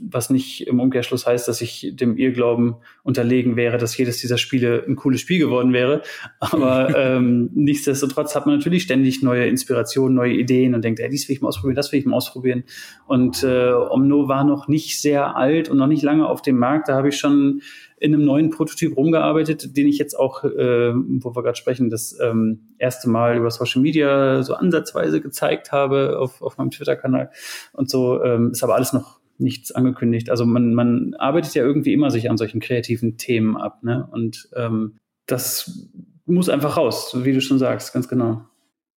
was 0.00 0.30
nicht 0.30 0.66
im 0.66 0.80
Umkehrschluss 0.80 1.26
heißt, 1.26 1.48
dass 1.48 1.60
ich 1.60 1.92
dem 1.94 2.16
Irrglauben 2.16 2.76
unterlegen 3.02 3.56
wäre, 3.56 3.76
dass 3.76 3.96
jedes 3.98 4.18
dieser 4.22 4.38
Spiele 4.38 4.84
ein 4.88 4.96
cooles 4.96 5.20
Spiel 5.20 5.38
geworden 5.38 5.74
wäre. 5.74 6.00
Aber 6.40 6.96
ähm, 6.96 7.50
nichtsdestotrotz 7.54 8.34
hat 8.34 8.46
man 8.46 8.56
natürlich 8.56 8.84
ständig 8.84 9.22
neue 9.22 9.46
Inspirationen, 9.46 10.14
neue 10.14 10.32
Ideen 10.32 10.74
und 10.74 10.82
denkt, 10.82 10.98
ey, 11.00 11.10
dies 11.10 11.28
will 11.28 11.36
ich 11.36 11.42
mal 11.42 11.48
ausprobieren, 11.48 11.76
das 11.76 11.92
will 11.92 12.00
ich 12.00 12.06
mal 12.06 12.16
ausprobieren. 12.16 12.64
Und 13.06 13.42
äh, 13.42 13.72
Omno 13.72 14.28
war 14.28 14.44
noch 14.44 14.66
nicht 14.66 14.98
sehr 14.98 15.36
alt 15.36 15.68
und 15.68 15.76
noch 15.76 15.88
nicht 15.88 16.02
lange 16.02 16.26
auf 16.26 16.40
dem 16.40 16.56
Markt. 16.56 16.88
Da 16.88 16.94
habe 16.94 17.10
ich 17.10 17.18
schon 17.18 17.60
in 17.98 18.14
einem 18.14 18.24
neuen 18.24 18.50
Prototyp 18.50 18.96
rumgearbeitet, 18.96 19.76
den 19.76 19.86
ich 19.88 19.98
jetzt 19.98 20.18
auch, 20.18 20.44
äh, 20.44 20.92
wo 20.94 21.34
wir 21.34 21.42
gerade 21.42 21.56
sprechen, 21.56 21.88
das 21.88 22.16
ähm, 22.20 22.74
erste 22.78 23.08
Mal 23.08 23.36
über 23.36 23.50
Social 23.50 23.80
Media 23.80 24.42
so 24.42 24.54
ansatzweise 24.54 25.20
gezeigt 25.20 25.72
habe 25.72 26.18
auf, 26.18 26.42
auf 26.42 26.58
meinem 26.58 26.70
Twitter-Kanal 26.70 27.30
und 27.72 27.88
so. 27.88 28.22
Ähm, 28.22 28.50
ist 28.50 28.62
aber 28.62 28.74
alles 28.74 28.92
noch 28.92 29.18
nichts 29.38 29.72
angekündigt. 29.72 30.30
Also 30.30 30.44
man, 30.44 30.74
man 30.74 31.14
arbeitet 31.14 31.54
ja 31.54 31.62
irgendwie 31.62 31.92
immer 31.92 32.10
sich 32.10 32.30
an 32.30 32.36
solchen 32.36 32.60
kreativen 32.60 33.16
Themen 33.16 33.56
ab, 33.56 33.82
ne? 33.82 34.08
Und 34.10 34.48
ähm, 34.54 34.96
das 35.26 35.88
muss 36.26 36.48
einfach 36.48 36.76
raus, 36.76 37.16
wie 37.22 37.32
du 37.32 37.40
schon 37.40 37.58
sagst, 37.58 37.92
ganz 37.92 38.08
genau. 38.08 38.42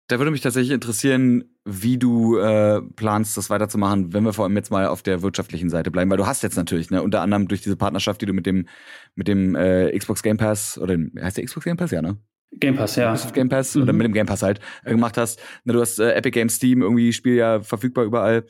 Da 0.09 0.17
würde 0.17 0.31
mich 0.31 0.41
tatsächlich 0.41 0.73
interessieren, 0.73 1.43
wie 1.65 1.99
du 1.99 2.35
äh, 2.37 2.81
planst, 2.81 3.37
das 3.37 3.51
weiterzumachen, 3.51 4.11
wenn 4.11 4.23
wir 4.23 4.33
vor 4.33 4.45
allem 4.45 4.55
jetzt 4.55 4.71
mal 4.71 4.87
auf 4.87 5.03
der 5.03 5.21
wirtschaftlichen 5.21 5.69
Seite 5.69 5.91
bleiben, 5.91 6.09
weil 6.09 6.17
du 6.17 6.25
hast 6.25 6.41
jetzt 6.41 6.57
natürlich, 6.57 6.89
ne, 6.89 7.03
unter 7.03 7.21
anderem 7.21 7.47
durch 7.47 7.61
diese 7.61 7.75
Partnerschaft, 7.75 8.19
die 8.19 8.25
du 8.25 8.33
mit 8.33 8.47
dem 8.47 8.67
mit 9.13 9.27
dem 9.27 9.55
äh, 9.55 9.95
Xbox 9.95 10.23
Game 10.23 10.37
Pass 10.37 10.79
oder 10.79 10.97
heißt 11.21 11.37
der 11.37 11.45
Xbox 11.45 11.63
Game 11.63 11.77
Pass, 11.77 11.91
ja, 11.91 12.01
ne? 12.01 12.17
Game 12.53 12.75
Pass, 12.75 12.95
ja. 12.95 13.15
Game 13.33 13.49
Pass 13.49 13.75
mhm. 13.75 13.83
oder 13.83 13.93
mit 13.93 14.05
dem 14.05 14.13
Game 14.13 14.25
Pass 14.25 14.41
halt 14.41 14.59
äh, 14.83 14.89
gemacht 14.89 15.15
hast. 15.15 15.39
Ne, 15.63 15.73
du 15.73 15.79
hast 15.79 15.99
äh, 15.99 16.13
Epic 16.13 16.31
Games 16.31 16.55
Steam, 16.55 16.81
irgendwie 16.81 17.13
Spiel 17.13 17.35
ja 17.35 17.61
verfügbar 17.61 18.03
überall. 18.03 18.45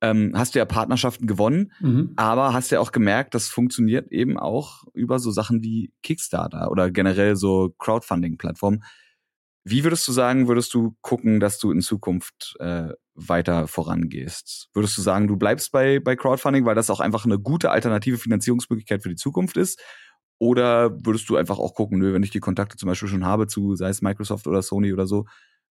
Ähm, 0.00 0.32
hast 0.34 0.54
du 0.54 0.60
ja 0.60 0.64
Partnerschaften 0.64 1.26
gewonnen, 1.26 1.72
mhm. 1.80 2.14
aber 2.16 2.54
hast 2.54 2.70
ja 2.70 2.80
auch 2.80 2.90
gemerkt, 2.90 3.34
das 3.34 3.48
funktioniert 3.48 4.10
eben 4.10 4.38
auch 4.38 4.84
über 4.94 5.18
so 5.18 5.30
Sachen 5.30 5.62
wie 5.62 5.92
Kickstarter 6.02 6.70
oder 6.70 6.90
generell 6.90 7.36
so 7.36 7.74
Crowdfunding-Plattformen. 7.78 8.82
Wie 9.64 9.84
würdest 9.84 10.06
du 10.08 10.12
sagen, 10.12 10.48
würdest 10.48 10.74
du 10.74 10.96
gucken, 11.02 11.38
dass 11.38 11.58
du 11.58 11.70
in 11.70 11.80
Zukunft 11.80 12.56
äh, 12.58 12.88
weiter 13.14 13.68
vorangehst? 13.68 14.68
Würdest 14.72 14.96
du 14.98 15.02
sagen, 15.02 15.28
du 15.28 15.36
bleibst 15.36 15.70
bei, 15.70 16.00
bei 16.00 16.16
Crowdfunding, 16.16 16.64
weil 16.64 16.74
das 16.74 16.90
auch 16.90 17.00
einfach 17.00 17.24
eine 17.24 17.38
gute 17.38 17.70
alternative 17.70 18.18
Finanzierungsmöglichkeit 18.18 19.02
für 19.02 19.08
die 19.08 19.16
Zukunft 19.16 19.56
ist? 19.56 19.80
Oder 20.38 20.90
würdest 21.06 21.28
du 21.28 21.36
einfach 21.36 21.60
auch 21.60 21.74
gucken, 21.74 21.98
nö, 21.98 22.12
wenn 22.12 22.24
ich 22.24 22.30
die 22.30 22.40
Kontakte 22.40 22.76
zum 22.76 22.88
Beispiel 22.88 23.08
schon 23.08 23.24
habe 23.24 23.46
zu, 23.46 23.76
sei 23.76 23.88
es 23.88 24.02
Microsoft 24.02 24.48
oder 24.48 24.62
Sony 24.62 24.92
oder 24.92 25.06
so, 25.06 25.26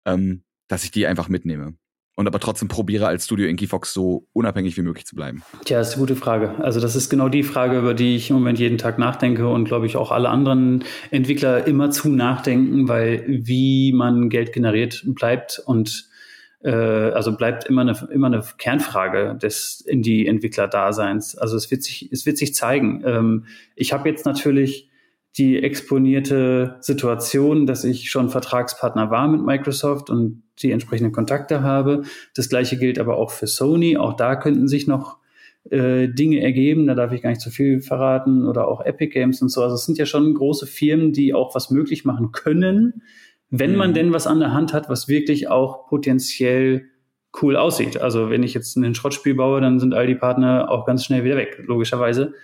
ähm, 0.06 0.44
dass 0.68 0.84
ich 0.84 0.90
die 0.90 1.06
einfach 1.06 1.28
mitnehme? 1.28 1.76
Und 2.16 2.26
aber 2.26 2.38
trotzdem 2.38 2.68
probiere 2.68 3.06
als 3.06 3.24
Studio 3.24 3.46
Inky 3.46 3.66
Fox 3.66 3.92
so 3.92 4.26
unabhängig 4.32 4.76
wie 4.76 4.82
möglich 4.82 5.06
zu 5.06 5.16
bleiben? 5.16 5.42
Tja, 5.64 5.80
ist 5.80 5.92
eine 5.92 6.00
gute 6.00 6.16
Frage. 6.16 6.54
Also 6.58 6.80
das 6.80 6.94
ist 6.94 7.10
genau 7.10 7.28
die 7.28 7.42
Frage, 7.42 7.78
über 7.78 7.94
die 7.94 8.16
ich 8.16 8.30
im 8.30 8.36
Moment 8.36 8.58
jeden 8.58 8.78
Tag 8.78 8.98
nachdenke 8.98 9.48
und 9.48 9.64
glaube 9.64 9.86
ich 9.86 9.96
auch 9.96 10.12
alle 10.12 10.28
anderen 10.28 10.84
Entwickler 11.10 11.66
immer 11.66 11.90
zu 11.90 12.08
nachdenken, 12.08 12.88
weil 12.88 13.24
wie 13.26 13.92
man 13.92 14.28
Geld 14.28 14.52
generiert 14.52 15.02
bleibt 15.06 15.60
und 15.64 16.08
äh, 16.62 16.70
also 16.70 17.36
bleibt 17.36 17.64
immer 17.64 17.82
eine, 17.82 18.08
immer 18.12 18.28
eine 18.28 18.42
Kernfrage 18.58 19.36
des 19.40 19.80
Indie-Entwickler-Daseins. 19.80 21.36
Also 21.36 21.56
es 21.56 21.70
wird 21.70 21.82
sich, 21.82 22.10
es 22.12 22.26
wird 22.26 22.38
sich 22.38 22.54
zeigen. 22.54 23.02
Ähm, 23.04 23.46
ich 23.74 23.92
habe 23.92 24.08
jetzt 24.08 24.24
natürlich 24.24 24.88
die 25.36 25.60
exponierte 25.62 26.76
Situation, 26.80 27.66
dass 27.66 27.82
ich 27.82 28.08
schon 28.08 28.30
Vertragspartner 28.30 29.10
war 29.10 29.26
mit 29.26 29.42
Microsoft 29.42 30.08
und 30.08 30.43
die 30.62 30.70
entsprechenden 30.70 31.12
Kontakte 31.12 31.62
habe. 31.62 32.02
Das 32.34 32.48
gleiche 32.48 32.78
gilt 32.78 32.98
aber 32.98 33.16
auch 33.16 33.30
für 33.30 33.46
Sony. 33.46 33.96
Auch 33.96 34.14
da 34.14 34.36
könnten 34.36 34.68
sich 34.68 34.86
noch 34.86 35.18
äh, 35.70 36.08
Dinge 36.08 36.40
ergeben. 36.40 36.86
Da 36.86 36.94
darf 36.94 37.12
ich 37.12 37.22
gar 37.22 37.30
nicht 37.30 37.40
zu 37.40 37.50
viel 37.50 37.80
verraten. 37.80 38.46
Oder 38.46 38.68
auch 38.68 38.84
Epic 38.84 39.12
Games 39.12 39.42
und 39.42 39.48
so. 39.48 39.62
Also 39.62 39.74
es 39.74 39.84
sind 39.84 39.98
ja 39.98 40.06
schon 40.06 40.34
große 40.34 40.66
Firmen, 40.66 41.12
die 41.12 41.34
auch 41.34 41.54
was 41.54 41.70
möglich 41.70 42.04
machen 42.04 42.32
können, 42.32 43.02
wenn 43.50 43.72
mhm. 43.72 43.78
man 43.78 43.94
denn 43.94 44.12
was 44.12 44.26
an 44.26 44.40
der 44.40 44.52
Hand 44.52 44.72
hat, 44.72 44.88
was 44.88 45.08
wirklich 45.08 45.48
auch 45.48 45.86
potenziell 45.86 46.86
cool 47.42 47.56
aussieht. 47.56 48.00
Also 48.00 48.30
wenn 48.30 48.42
ich 48.42 48.54
jetzt 48.54 48.76
ein 48.76 48.94
Schrottspiel 48.94 49.34
baue, 49.34 49.60
dann 49.60 49.80
sind 49.80 49.94
all 49.94 50.06
die 50.06 50.14
Partner 50.14 50.70
auch 50.70 50.86
ganz 50.86 51.04
schnell 51.04 51.24
wieder 51.24 51.36
weg, 51.36 51.62
logischerweise. 51.66 52.34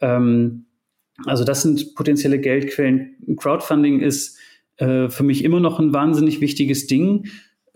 Ähm, 0.00 0.66
also 1.26 1.44
das 1.44 1.62
sind 1.62 1.94
potenzielle 1.94 2.38
Geldquellen. 2.38 3.16
Crowdfunding 3.36 4.00
ist 4.00 4.38
äh, 4.76 5.08
für 5.08 5.22
mich 5.22 5.44
immer 5.44 5.60
noch 5.60 5.78
ein 5.78 5.92
wahnsinnig 5.92 6.40
wichtiges 6.40 6.86
Ding. 6.86 7.26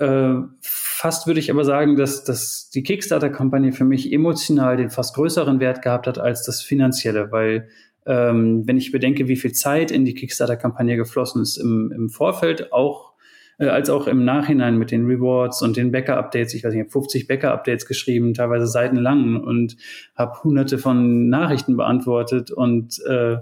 Äh, 0.04 0.42
fast 0.60 1.26
würde 1.26 1.40
ich 1.40 1.50
aber 1.50 1.64
sagen, 1.64 1.96
dass, 1.96 2.24
dass 2.24 2.70
die 2.70 2.82
Kickstarter-Kampagne 2.82 3.72
für 3.72 3.84
mich 3.84 4.12
emotional 4.12 4.76
den 4.76 4.90
fast 4.90 5.14
größeren 5.14 5.60
Wert 5.60 5.82
gehabt 5.82 6.06
hat 6.06 6.18
als 6.18 6.44
das 6.44 6.62
finanzielle, 6.62 7.32
weil 7.32 7.68
ähm, 8.06 8.66
wenn 8.66 8.76
ich 8.76 8.92
bedenke, 8.92 9.28
wie 9.28 9.36
viel 9.36 9.52
Zeit 9.52 9.90
in 9.90 10.04
die 10.04 10.14
Kickstarter-Kampagne 10.14 10.96
geflossen 10.96 11.40
ist 11.40 11.56
im, 11.56 11.90
im 11.94 12.10
Vorfeld, 12.10 12.70
auch 12.72 13.14
äh, 13.58 13.66
als 13.66 13.88
auch 13.88 14.06
im 14.06 14.24
Nachhinein 14.24 14.76
mit 14.76 14.90
den 14.90 15.06
Rewards 15.06 15.62
und 15.62 15.76
den 15.78 15.90
Bäcker-Updates. 15.90 16.52
Ich 16.52 16.64
weiß 16.64 16.74
nicht, 16.74 16.82
ich 16.82 16.86
habe 16.86 16.92
50 16.92 17.26
Bäcker-Updates 17.28 17.86
geschrieben, 17.86 18.34
teilweise 18.34 18.66
seitenlang 18.66 19.42
und 19.42 19.76
habe 20.16 20.42
hunderte 20.42 20.76
von 20.76 21.30
Nachrichten 21.30 21.76
beantwortet 21.78 22.50
und 22.50 23.00
äh, 23.06 23.38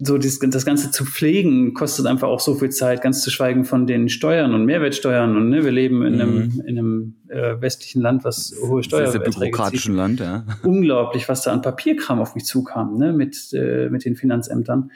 so 0.00 0.16
das, 0.16 0.38
das 0.38 0.64
Ganze 0.64 0.92
zu 0.92 1.04
pflegen 1.04 1.74
kostet 1.74 2.06
einfach 2.06 2.28
auch 2.28 2.38
so 2.38 2.54
viel 2.54 2.70
Zeit, 2.70 3.02
ganz 3.02 3.20
zu 3.20 3.30
schweigen 3.30 3.64
von 3.64 3.86
den 3.86 4.08
Steuern 4.08 4.54
und 4.54 4.64
Mehrwertsteuern. 4.64 5.36
Und 5.36 5.48
ne, 5.48 5.64
wir 5.64 5.72
leben 5.72 6.06
in 6.06 6.20
einem, 6.20 6.34
mhm. 6.34 6.62
in 6.66 6.78
einem 6.78 7.14
äh, 7.28 7.60
westlichen 7.60 8.00
Land, 8.00 8.22
was 8.22 8.54
hohe 8.62 8.84
Steuern 8.84 9.10
Sehr 9.10 9.20
bürokratischen 9.20 9.96
Land, 9.96 10.20
ja. 10.20 10.44
Unglaublich, 10.62 11.28
was 11.28 11.42
da 11.42 11.52
an 11.52 11.62
Papierkram 11.62 12.20
auf 12.20 12.36
mich 12.36 12.44
zukam, 12.44 12.96
ne, 12.96 13.12
mit, 13.12 13.52
äh, 13.52 13.88
mit 13.90 14.04
den 14.04 14.14
Finanzämtern 14.14 14.90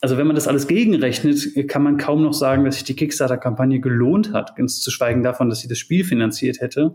also 0.00 0.16
wenn 0.16 0.26
man 0.26 0.34
das 0.34 0.48
alles 0.48 0.66
gegenrechnet, 0.66 1.68
kann 1.68 1.82
man 1.82 1.98
kaum 1.98 2.22
noch 2.22 2.32
sagen, 2.32 2.64
dass 2.64 2.76
sich 2.76 2.84
die 2.84 2.96
Kickstarter-Kampagne 2.96 3.80
gelohnt 3.80 4.32
hat, 4.32 4.56
ganz 4.56 4.80
zu 4.80 4.90
schweigen 4.90 5.22
davon, 5.22 5.50
dass 5.50 5.60
sie 5.60 5.68
das 5.68 5.78
Spiel 5.78 6.04
finanziert 6.04 6.60
hätte. 6.60 6.94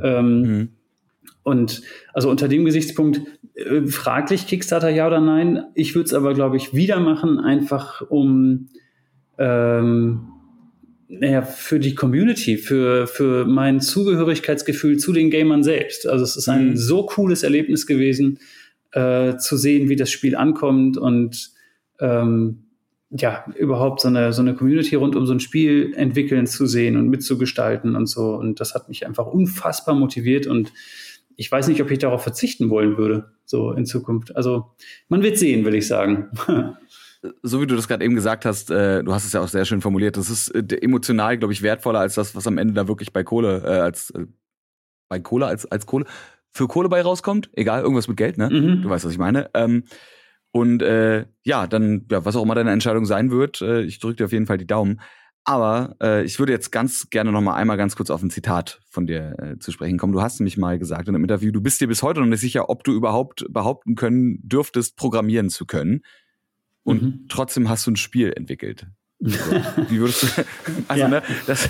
Ähm, 0.00 0.40
mhm. 0.40 0.68
Und 1.46 1.82
also 2.12 2.28
unter 2.28 2.48
dem 2.48 2.64
Gesichtspunkt 2.64 3.20
äh, 3.54 3.86
fraglich 3.86 4.48
Kickstarter 4.48 4.88
ja 4.88 5.06
oder 5.06 5.20
nein. 5.20 5.62
Ich 5.76 5.94
würde 5.94 6.06
es 6.06 6.12
aber, 6.12 6.34
glaube 6.34 6.56
ich, 6.56 6.74
wieder 6.74 6.98
machen, 6.98 7.38
einfach 7.38 8.02
um 8.08 8.66
ähm, 9.38 10.26
naja, 11.06 11.42
für 11.42 11.78
die 11.78 11.94
Community, 11.94 12.56
für, 12.56 13.06
für 13.06 13.44
mein 13.44 13.80
Zugehörigkeitsgefühl 13.80 14.96
zu 14.96 15.12
den 15.12 15.30
Gamern 15.30 15.62
selbst. 15.62 16.08
Also 16.08 16.24
es 16.24 16.36
ist 16.36 16.48
ein 16.48 16.70
mhm. 16.70 16.76
so 16.76 17.06
cooles 17.06 17.44
Erlebnis 17.44 17.86
gewesen, 17.86 18.40
äh, 18.90 19.36
zu 19.36 19.56
sehen, 19.56 19.88
wie 19.88 19.94
das 19.94 20.10
Spiel 20.10 20.34
ankommt 20.34 20.98
und 20.98 21.52
ähm, 22.00 22.64
ja, 23.10 23.44
überhaupt 23.56 24.00
so 24.00 24.08
eine, 24.08 24.32
so 24.32 24.42
eine 24.42 24.56
Community 24.56 24.96
rund 24.96 25.14
um 25.14 25.26
so 25.26 25.32
ein 25.32 25.38
Spiel 25.38 25.92
entwickeln 25.94 26.48
zu 26.48 26.66
sehen 26.66 26.96
und 26.96 27.08
mitzugestalten 27.08 27.94
und 27.94 28.06
so. 28.06 28.34
Und 28.34 28.58
das 28.58 28.74
hat 28.74 28.88
mich 28.88 29.06
einfach 29.06 29.26
unfassbar 29.26 29.94
motiviert 29.94 30.48
und 30.48 30.72
ich 31.36 31.50
weiß 31.50 31.68
nicht, 31.68 31.82
ob 31.82 31.90
ich 31.90 31.98
darauf 31.98 32.22
verzichten 32.22 32.70
wollen 32.70 32.96
würde, 32.96 33.32
so 33.44 33.72
in 33.72 33.86
Zukunft. 33.86 34.34
Also 34.36 34.72
man 35.08 35.22
wird 35.22 35.38
sehen, 35.38 35.64
will 35.64 35.74
ich 35.74 35.86
sagen. 35.86 36.30
so 37.42 37.60
wie 37.60 37.66
du 37.66 37.76
das 37.76 37.88
gerade 37.88 38.04
eben 38.04 38.14
gesagt 38.14 38.44
hast, 38.44 38.70
äh, 38.70 39.02
du 39.02 39.12
hast 39.12 39.24
es 39.26 39.32
ja 39.32 39.40
auch 39.40 39.48
sehr 39.48 39.64
schön 39.64 39.80
formuliert, 39.80 40.16
das 40.16 40.30
ist 40.30 40.48
äh, 40.48 40.76
emotional, 40.80 41.38
glaube 41.38 41.52
ich, 41.52 41.62
wertvoller 41.62 42.00
als 42.00 42.14
das, 42.14 42.34
was 42.34 42.46
am 42.46 42.58
Ende 42.58 42.74
da 42.74 42.88
wirklich 42.88 43.12
bei 43.12 43.22
Kohle, 43.24 43.62
äh, 43.64 43.80
als 43.80 44.10
äh, 44.10 44.26
bei 45.08 45.20
Kohle, 45.20 45.46
als, 45.46 45.66
als 45.66 45.86
Kohle, 45.86 46.06
für 46.50 46.68
Kohle 46.68 46.88
bei 46.88 47.02
rauskommt, 47.02 47.50
egal, 47.52 47.82
irgendwas 47.82 48.08
mit 48.08 48.16
Geld, 48.16 48.38
ne? 48.38 48.48
Mhm. 48.50 48.82
Du 48.82 48.88
weißt, 48.88 49.04
was 49.04 49.12
ich 49.12 49.18
meine. 49.18 49.50
Ähm, 49.54 49.84
und 50.52 50.82
äh, 50.82 51.26
ja, 51.44 51.66
dann, 51.66 52.06
ja, 52.10 52.24
was 52.24 52.34
auch 52.34 52.42
immer 52.42 52.54
deine 52.54 52.72
Entscheidung 52.72 53.04
sein 53.04 53.30
wird, 53.30 53.60
äh, 53.60 53.82
ich 53.82 53.98
drücke 53.98 54.16
dir 54.16 54.24
auf 54.24 54.32
jeden 54.32 54.46
Fall 54.46 54.56
die 54.56 54.66
Daumen. 54.66 55.00
Aber 55.48 55.94
äh, 56.02 56.24
ich 56.24 56.40
würde 56.40 56.52
jetzt 56.52 56.72
ganz 56.72 57.08
gerne 57.08 57.30
noch 57.30 57.40
mal 57.40 57.54
einmal 57.54 57.76
ganz 57.76 57.94
kurz 57.94 58.10
auf 58.10 58.20
ein 58.20 58.30
Zitat 58.30 58.80
von 58.90 59.06
dir 59.06 59.36
äh, 59.38 59.58
zu 59.60 59.70
sprechen 59.70 59.96
kommen. 59.96 60.12
Du 60.12 60.20
hast 60.20 60.40
nämlich 60.40 60.56
mal 60.56 60.76
gesagt 60.76 61.06
in 61.06 61.14
einem 61.14 61.22
Interview, 61.22 61.52
du 61.52 61.60
bist 61.60 61.80
dir 61.80 61.86
bis 61.86 62.02
heute 62.02 62.18
noch 62.18 62.26
nicht 62.26 62.40
sicher, 62.40 62.68
ob 62.68 62.82
du 62.82 62.92
überhaupt 62.92 63.46
behaupten 63.48 63.94
können 63.94 64.40
dürftest, 64.42 64.96
programmieren 64.96 65.48
zu 65.48 65.64
können. 65.64 66.02
Und 66.82 67.02
mhm. 67.02 67.26
trotzdem 67.28 67.68
hast 67.68 67.86
du 67.86 67.92
ein 67.92 67.96
Spiel 67.96 68.32
entwickelt. 68.34 68.88
Wie 69.18 69.98
würdest 69.98 70.24
du, 70.24 70.26
also 70.88 71.00
ja. 71.00 71.08
ne, 71.08 71.22
das, 71.46 71.68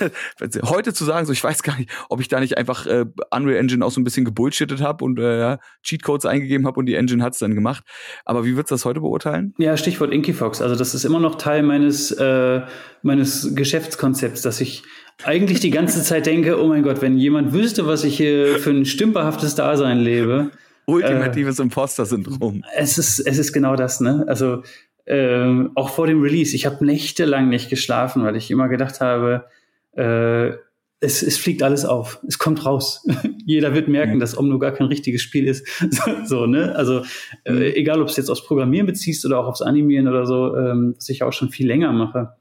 heute 0.65 0.93
zu 0.93 1.05
sagen, 1.05 1.27
so 1.27 1.33
ich 1.33 1.45
weiß 1.45 1.63
gar 1.63 1.79
nicht, 1.79 1.91
ob 2.09 2.21
ich 2.21 2.27
da 2.27 2.41
nicht 2.41 2.59
einfach 2.59 2.87
äh, 2.87 3.05
Unreal 3.31 3.57
Engine 3.57 3.85
auch 3.85 3.93
so 3.93 4.01
ein 4.01 4.05
bisschen 4.05 4.25
gebullshittet 4.25 4.81
habe 4.81 5.05
und 5.05 5.19
äh, 5.21 5.57
Cheatcodes 5.83 6.27
eingegeben 6.27 6.67
habe 6.67 6.81
und 6.81 6.87
die 6.87 6.95
Engine 6.95 7.23
hat's 7.23 7.39
dann 7.39 7.55
gemacht. 7.55 7.85
Aber 8.25 8.45
wie 8.45 8.57
würdest 8.57 8.73
du 8.73 8.75
das 8.75 8.85
heute 8.85 9.01
beurteilen? 9.01 9.55
Ja, 9.59 9.77
Stichwort 9.77 10.13
Inkyfox. 10.13 10.61
Also 10.61 10.75
das 10.75 10.95
ist 10.95 11.05
immer 11.05 11.21
noch 11.21 11.37
Teil 11.37 11.63
meines 11.63 12.11
äh, 12.11 12.63
meines 13.03 13.55
Geschäftskonzepts, 13.55 14.43
dass 14.43 14.61
ich 14.61 14.83
eigentlich 15.23 15.61
die 15.61 15.71
ganze 15.71 16.03
Zeit 16.03 16.27
denke, 16.27 16.61
oh 16.61 16.67
mein 16.67 16.83
Gott, 16.83 17.01
wenn 17.01 17.17
jemand 17.17 17.53
wüsste, 17.53 17.87
was 17.87 18.05
ich 18.05 18.17
hier 18.17 18.59
für 18.59 18.71
ein 18.71 18.85
stümperhaftes 18.85 19.55
Dasein 19.55 19.99
lebe. 19.99 20.51
Ultimatives 20.87 21.59
äh, 21.59 21.63
Imposter-Syndrom. 21.63 22.65
Es 22.77 22.99
ist, 22.99 23.19
es 23.21 23.39
ist 23.39 23.53
genau 23.53 23.77
das, 23.77 24.01
ne? 24.01 24.25
Also 24.29 24.63
ähm, 25.07 25.71
auch 25.75 25.91
vor 25.91 26.07
dem 26.07 26.21
Release. 26.21 26.55
Ich 26.55 26.67
habe 26.67 26.85
nächtelang 26.85 27.49
nicht 27.49 27.71
geschlafen, 27.71 28.25
weil 28.25 28.37
ich 28.37 28.51
immer 28.51 28.69
gedacht 28.69 29.01
habe, 29.01 29.45
äh, 29.93 30.53
es, 30.99 31.23
es 31.23 31.37
fliegt 31.37 31.63
alles 31.63 31.85
auf. 31.85 32.21
Es 32.27 32.39
kommt 32.39 32.65
raus. 32.65 33.07
Jeder 33.47 33.75
wird 33.75 33.89
merken, 33.89 34.15
mhm. 34.15 34.21
dass 34.21 34.37
Omno 34.37 34.59
gar 34.59 34.73
kein 34.73 34.87
richtiges 34.87 35.23
Spiel 35.23 35.47
ist. 35.47 35.67
so, 36.25 36.47
ne? 36.47 36.75
Also 36.75 37.03
äh, 37.45 37.53
mhm. 37.53 37.63
egal, 37.63 38.01
ob 38.01 38.09
es 38.09 38.17
jetzt 38.17 38.31
aufs 38.31 38.45
Programmieren 38.45 38.87
beziehst 38.87 39.25
oder 39.27 39.39
auch 39.39 39.47
aufs 39.47 39.63
Animieren 39.63 40.09
oder 40.09 40.27
so, 40.27 40.57
ähm, 40.57 40.95
was 40.97 41.09
ich 41.09 41.23
auch 41.23 41.33
schon 41.33 41.51
viel 41.51 41.67
länger 41.67 41.93
mache. 41.93 42.35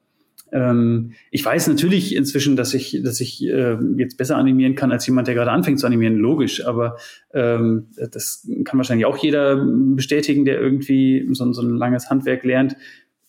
Ähm, 0.56 1.12
ich 1.32 1.44
weiß 1.44 1.68
natürlich 1.68 2.16
inzwischen, 2.16 2.56
dass 2.56 2.74
ich, 2.74 3.02
dass 3.04 3.20
ich 3.20 3.46
äh, 3.46 3.78
jetzt 3.98 4.18
besser 4.18 4.38
animieren 4.38 4.76
kann 4.76 4.94
als 4.94 5.06
jemand, 5.06 5.28
der 5.28 5.36
gerade 5.36 5.52
anfängt 5.52 5.82
zu 5.82 5.86
animieren, 5.86 6.16
logisch, 6.16 6.66
aber 6.66 6.96
ähm, 7.34 7.88
das 7.98 8.50
kann 8.64 8.78
wahrscheinlich 8.78 9.06
auch 9.06 9.18
jeder 9.18 9.58
bestätigen, 9.58 10.46
der 10.46 10.62
irgendwie 10.62 11.28
so, 11.34 11.52
so 11.52 11.62
ein 11.62 11.76
langes 11.76 12.10
Handwerk 12.10 12.46
lernt 12.46 12.78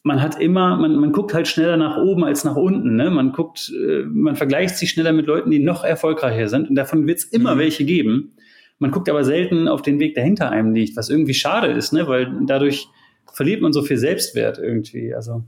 man 0.04 0.22
hat 0.22 0.40
immer, 0.40 0.76
man, 0.76 0.94
man 1.00 1.10
guckt 1.10 1.34
halt 1.34 1.48
schneller 1.48 1.76
nach 1.76 1.96
oben 1.96 2.22
als 2.22 2.44
nach 2.44 2.54
unten. 2.54 2.94
Ne? 2.94 3.10
Man 3.10 3.32
guckt, 3.32 3.72
äh, 3.76 4.04
man 4.04 4.36
vergleicht 4.36 4.76
sich 4.76 4.90
schneller 4.90 5.12
mit 5.12 5.26
Leuten, 5.26 5.50
die 5.50 5.58
noch 5.58 5.82
erfolgreicher 5.82 6.46
sind. 6.46 6.70
Und 6.70 6.76
davon 6.76 7.08
wird 7.08 7.18
es 7.18 7.24
immer 7.24 7.56
mhm. 7.56 7.58
welche 7.58 7.84
geben. 7.84 8.36
Man 8.78 8.92
guckt 8.92 9.08
aber 9.08 9.24
selten 9.24 9.66
auf 9.66 9.82
den 9.82 9.98
Weg, 9.98 10.14
der 10.14 10.22
hinter 10.22 10.50
einem 10.50 10.72
liegt, 10.74 10.96
was 10.96 11.10
irgendwie 11.10 11.34
schade 11.34 11.72
ist, 11.72 11.92
ne? 11.92 12.06
weil 12.06 12.32
dadurch 12.46 12.86
verliert 13.32 13.62
man 13.62 13.72
so 13.72 13.82
viel 13.82 13.98
Selbstwert 13.98 14.58
irgendwie. 14.58 15.12
Also 15.12 15.42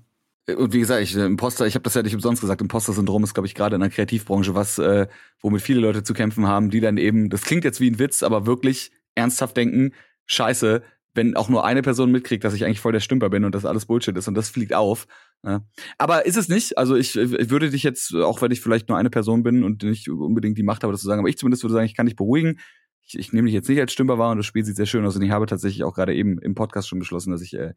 und 0.56 0.72
wie 0.72 0.80
gesagt, 0.80 1.02
ich, 1.02 1.16
äh, 1.16 1.24
Imposter, 1.24 1.66
ich 1.66 1.74
habe 1.74 1.82
das 1.82 1.94
ja 1.94 2.02
nicht 2.02 2.14
umsonst 2.14 2.40
gesagt, 2.40 2.60
Imposter-Syndrom 2.60 3.24
ist, 3.24 3.34
glaube 3.34 3.46
ich, 3.46 3.54
gerade 3.54 3.74
in 3.74 3.80
der 3.80 3.90
Kreativbranche 3.90 4.54
was, 4.54 4.78
äh, 4.78 5.06
womit 5.40 5.62
viele 5.62 5.80
Leute 5.80 6.02
zu 6.02 6.14
kämpfen 6.14 6.46
haben, 6.46 6.70
die 6.70 6.80
dann 6.80 6.96
eben, 6.96 7.30
das 7.30 7.42
klingt 7.42 7.64
jetzt 7.64 7.80
wie 7.80 7.90
ein 7.90 7.98
Witz, 7.98 8.22
aber 8.22 8.46
wirklich 8.46 8.90
ernsthaft 9.14 9.56
denken, 9.56 9.92
scheiße, 10.26 10.82
wenn 11.14 11.36
auch 11.36 11.48
nur 11.48 11.64
eine 11.64 11.82
Person 11.82 12.12
mitkriegt, 12.12 12.44
dass 12.44 12.54
ich 12.54 12.64
eigentlich 12.64 12.80
voll 12.80 12.92
der 12.92 13.00
Stümper 13.00 13.28
bin 13.28 13.44
und 13.44 13.54
das 13.54 13.64
alles 13.64 13.86
Bullshit 13.86 14.16
ist 14.16 14.28
und 14.28 14.34
das 14.34 14.50
fliegt 14.50 14.72
auf. 14.72 15.06
Ja. 15.44 15.62
Aber 15.98 16.26
ist 16.26 16.36
es 16.36 16.48
nicht? 16.48 16.78
Also 16.78 16.96
ich, 16.96 17.16
ich 17.16 17.50
würde 17.50 17.70
dich 17.70 17.82
jetzt, 17.82 18.14
auch 18.14 18.40
wenn 18.40 18.52
ich 18.52 18.60
vielleicht 18.60 18.88
nur 18.88 18.98
eine 18.98 19.10
Person 19.10 19.42
bin 19.42 19.64
und 19.64 19.82
nicht 19.82 20.08
unbedingt 20.08 20.58
die 20.58 20.62
Macht 20.62 20.82
habe, 20.82 20.92
das 20.92 21.00
zu 21.00 21.06
sagen, 21.06 21.20
aber 21.20 21.28
ich 21.28 21.38
zumindest 21.38 21.62
würde 21.64 21.74
sagen, 21.74 21.86
ich 21.86 21.96
kann 21.96 22.06
dich 22.06 22.16
beruhigen. 22.16 22.58
Ich, 23.02 23.18
ich 23.18 23.32
nehme 23.32 23.46
dich 23.46 23.54
jetzt 23.54 23.68
nicht 23.68 23.80
als 23.80 23.92
Stümper 23.92 24.18
wahr 24.18 24.30
und 24.30 24.38
das 24.38 24.46
Spiel 24.46 24.64
sieht 24.64 24.76
sehr 24.76 24.86
schön 24.86 25.04
aus 25.04 25.16
und 25.16 25.22
ich 25.22 25.30
habe 25.30 25.46
tatsächlich 25.46 25.82
auch 25.82 25.94
gerade 25.94 26.14
eben 26.14 26.38
im 26.38 26.54
Podcast 26.54 26.88
schon 26.88 26.98
beschlossen, 26.98 27.32
dass 27.32 27.42
ich 27.42 27.54
äh, 27.54 27.72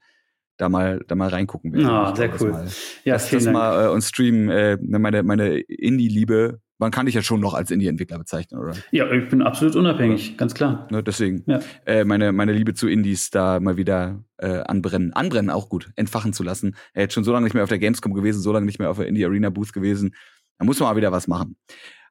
da 0.57 0.69
mal 0.69 1.03
da 1.07 1.15
mal 1.15 1.29
reingucken 1.29 1.73
werde. 1.73 1.89
Ah, 1.89 2.15
sehr 2.15 2.29
cool. 2.39 2.51
Mal, 2.51 2.67
ja, 3.03 3.17
vielen 3.17 3.39
das 3.39 3.43
Dank. 3.45 3.53
mal 3.53 3.85
äh, 3.85 3.89
und 3.89 4.01
streamen 4.01 4.49
äh, 4.49 4.77
meine 4.81 5.23
meine 5.23 5.57
Indie 5.59 6.07
Liebe. 6.07 6.59
Man 6.77 6.89
kann 6.89 7.05
dich 7.05 7.13
ja 7.13 7.21
schon 7.21 7.39
noch 7.39 7.53
als 7.53 7.69
Indie-Entwickler 7.69 8.17
bezeichnen, 8.17 8.59
oder? 8.59 8.73
Ja, 8.89 9.11
ich 9.11 9.29
bin 9.29 9.43
absolut 9.43 9.75
unabhängig, 9.75 10.31
ja. 10.31 10.35
ganz 10.37 10.55
klar. 10.55 10.87
Ne, 10.89 11.03
deswegen 11.03 11.43
ja. 11.45 11.59
äh, 11.85 12.05
meine 12.05 12.31
meine 12.31 12.53
Liebe 12.53 12.73
zu 12.73 12.87
Indies 12.87 13.29
da 13.29 13.59
mal 13.59 13.77
wieder 13.77 14.23
äh, 14.37 14.61
anbrennen, 14.61 15.13
anbrennen 15.13 15.51
auch 15.51 15.69
gut, 15.69 15.91
entfachen 15.95 16.33
zu 16.33 16.41
lassen. 16.41 16.75
Er 16.93 17.05
ist 17.05 17.13
schon 17.13 17.23
so 17.23 17.33
lange 17.33 17.43
nicht 17.43 17.53
mehr 17.53 17.61
auf 17.61 17.69
der 17.69 17.77
Gamescom 17.77 18.15
gewesen, 18.15 18.41
so 18.41 18.51
lange 18.51 18.65
nicht 18.65 18.79
mehr 18.79 18.89
auf 18.89 18.97
der 18.97 19.07
Indie 19.07 19.25
Arena 19.25 19.51
Booth 19.51 19.73
gewesen. 19.73 20.15
Da 20.57 20.65
muss 20.65 20.79
man 20.79 20.89
mal 20.89 20.95
wieder 20.95 21.11
was 21.11 21.27
machen. 21.27 21.55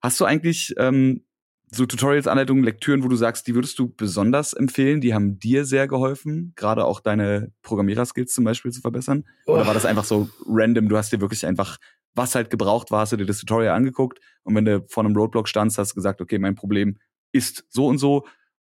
Hast 0.02 0.20
du 0.20 0.24
eigentlich 0.24 0.72
ähm, 0.78 1.24
so 1.70 1.86
Tutorials, 1.86 2.26
Anleitungen, 2.26 2.64
Lektüren, 2.64 3.04
wo 3.04 3.08
du 3.08 3.16
sagst, 3.16 3.46
die 3.46 3.54
würdest 3.54 3.78
du 3.78 3.88
besonders 3.88 4.52
empfehlen? 4.52 5.00
Die 5.00 5.14
haben 5.14 5.38
dir 5.38 5.64
sehr 5.64 5.86
geholfen, 5.86 6.52
gerade 6.56 6.84
auch 6.84 7.00
deine 7.00 7.52
Programmierer-Skills 7.62 8.32
zum 8.34 8.44
Beispiel 8.44 8.72
zu 8.72 8.80
verbessern? 8.80 9.24
Oh. 9.46 9.52
Oder 9.52 9.66
war 9.66 9.74
das 9.74 9.86
einfach 9.86 10.04
so 10.04 10.28
random? 10.46 10.88
Du 10.88 10.96
hast 10.96 11.12
dir 11.12 11.20
wirklich 11.20 11.46
einfach, 11.46 11.78
was 12.14 12.34
halt 12.34 12.50
gebraucht 12.50 12.90
war, 12.90 13.00
hast 13.00 13.12
du 13.12 13.16
dir 13.16 13.26
das 13.26 13.38
Tutorial 13.38 13.74
angeguckt 13.74 14.18
und 14.42 14.54
wenn 14.56 14.64
du 14.64 14.84
vor 14.88 15.04
einem 15.04 15.16
Roadblock 15.16 15.48
standst, 15.48 15.78
hast 15.78 15.92
du 15.92 15.94
gesagt, 15.94 16.20
okay, 16.20 16.38
mein 16.38 16.56
Problem 16.56 16.98
ist 17.32 17.64
so 17.68 17.86
und 17.86 17.98
so. 17.98 18.26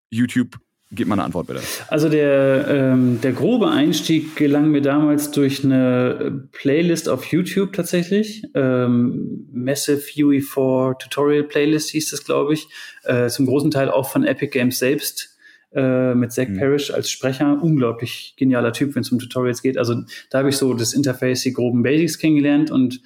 YouTube 0.10 0.58
Gib 0.96 1.08
mal 1.08 1.16
eine 1.16 1.24
Antwort 1.24 1.48
bitte. 1.48 1.62
Also 1.88 2.08
der, 2.10 2.68
ähm, 2.68 3.20
der 3.22 3.32
grobe 3.32 3.70
Einstieg 3.70 4.36
gelang 4.36 4.70
mir 4.70 4.82
damals 4.82 5.32
durch 5.32 5.64
eine 5.64 6.48
Playlist 6.52 7.10
auf 7.10 7.26
YouTube 7.26 7.74
tatsächlich. 7.74 8.44
Ähm, 8.54 9.48
Massive 9.52 10.02
UE4 10.02 11.00
Tutorial 11.00 11.44
Playlist 11.44 11.90
hieß 11.90 12.12
das, 12.12 12.24
glaube 12.24 12.54
ich. 12.54 12.68
Äh, 13.04 13.30
zum 13.30 13.48
großen 13.48 13.72
Teil 13.72 13.90
auch 13.90 14.10
von 14.10 14.24
Epic 14.24 14.52
Games 14.52 14.78
selbst 14.78 15.38
äh, 15.74 16.14
mit 16.14 16.32
Zach 16.32 16.48
mhm. 16.48 16.60
Parrish 16.60 16.92
als 16.92 17.10
Sprecher. 17.10 17.60
Unglaublich 17.62 18.36
genialer 18.38 18.74
Typ, 18.74 18.96
wenn 18.96 19.02
es 19.02 19.12
um 19.12 19.20
Tutorials 19.20 19.62
geht. 19.62 19.78
Also 19.78 19.96
da 20.30 20.40
habe 20.40 20.50
ich 20.50 20.58
so 20.58 20.74
das 20.74 20.94
Interface, 20.94 21.42
die 21.42 21.54
groben 21.54 21.82
Basics 21.82 22.20
kennengelernt 22.20 22.70
und 22.70 23.02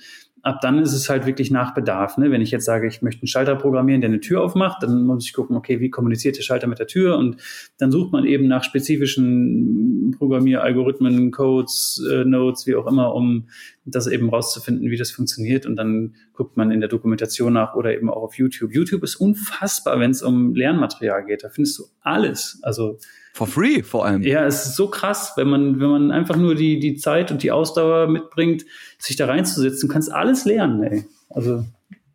ab 0.47 0.61
dann 0.61 0.79
ist 0.79 0.93
es 0.93 1.09
halt 1.09 1.25
wirklich 1.25 1.51
nach 1.51 1.73
Bedarf. 1.73 2.17
Ne? 2.17 2.31
Wenn 2.31 2.41
ich 2.41 2.51
jetzt 2.51 2.63
sage, 2.63 2.87
ich 2.87 3.01
möchte 3.01 3.21
einen 3.21 3.27
Schalter 3.27 3.55
programmieren, 3.55 3.99
der 3.99 4.09
eine 4.09 4.21
Tür 4.21 4.41
aufmacht, 4.41 4.81
dann 4.81 5.03
muss 5.03 5.25
ich 5.25 5.33
gucken, 5.33 5.57
okay, 5.57 5.81
wie 5.81 5.89
kommuniziert 5.89 6.37
der 6.37 6.41
Schalter 6.41 6.67
mit 6.67 6.79
der 6.79 6.87
Tür? 6.87 7.17
Und 7.17 7.35
dann 7.77 7.91
sucht 7.91 8.13
man 8.13 8.25
eben 8.25 8.47
nach 8.47 8.63
spezifischen 8.63 10.15
Programmieralgorithmen, 10.17 11.31
Codes, 11.31 12.01
äh, 12.09 12.23
Nodes, 12.23 12.65
wie 12.65 12.75
auch 12.75 12.87
immer, 12.87 13.13
um 13.13 13.49
das 13.83 14.07
eben 14.07 14.29
rauszufinden, 14.29 14.89
wie 14.89 14.97
das 14.97 15.11
funktioniert. 15.11 15.65
Und 15.65 15.75
dann 15.75 16.15
guckt 16.33 16.55
man 16.55 16.71
in 16.71 16.79
der 16.79 16.89
Dokumentation 16.89 17.51
nach 17.51 17.75
oder 17.75 17.93
eben 17.93 18.09
auch 18.09 18.23
auf 18.23 18.37
YouTube. 18.37 18.73
YouTube 18.73 19.03
ist 19.03 19.17
unfassbar, 19.17 19.99
wenn 19.99 20.11
es 20.11 20.23
um 20.23 20.55
Lernmaterial 20.55 21.25
geht. 21.25 21.43
Da 21.43 21.49
findest 21.49 21.77
du 21.77 21.83
alles. 22.01 22.59
Also 22.63 22.99
For 23.37 23.45
free 23.45 23.83
vor 23.83 24.03
allem. 24.03 24.23
Ja, 24.23 24.47
es 24.47 24.65
ist 24.65 24.75
so 24.75 24.87
krass, 24.89 25.33
wenn 25.35 25.47
man, 25.47 25.79
wenn 25.79 25.89
man 25.89 26.11
einfach 26.11 26.35
nur 26.35 26.55
die, 26.55 26.79
die 26.79 26.95
Zeit 26.95 27.29
und 27.29 27.43
die 27.43 27.51
Ausdauer 27.51 28.07
mitbringt, 28.07 28.65
sich 28.97 29.15
da 29.15 29.27
reinzusetzen, 29.27 29.87
kannst 29.87 30.11
alles 30.11 30.45
lernen, 30.45 30.81
ey. 30.81 31.05
Also, 31.29 31.63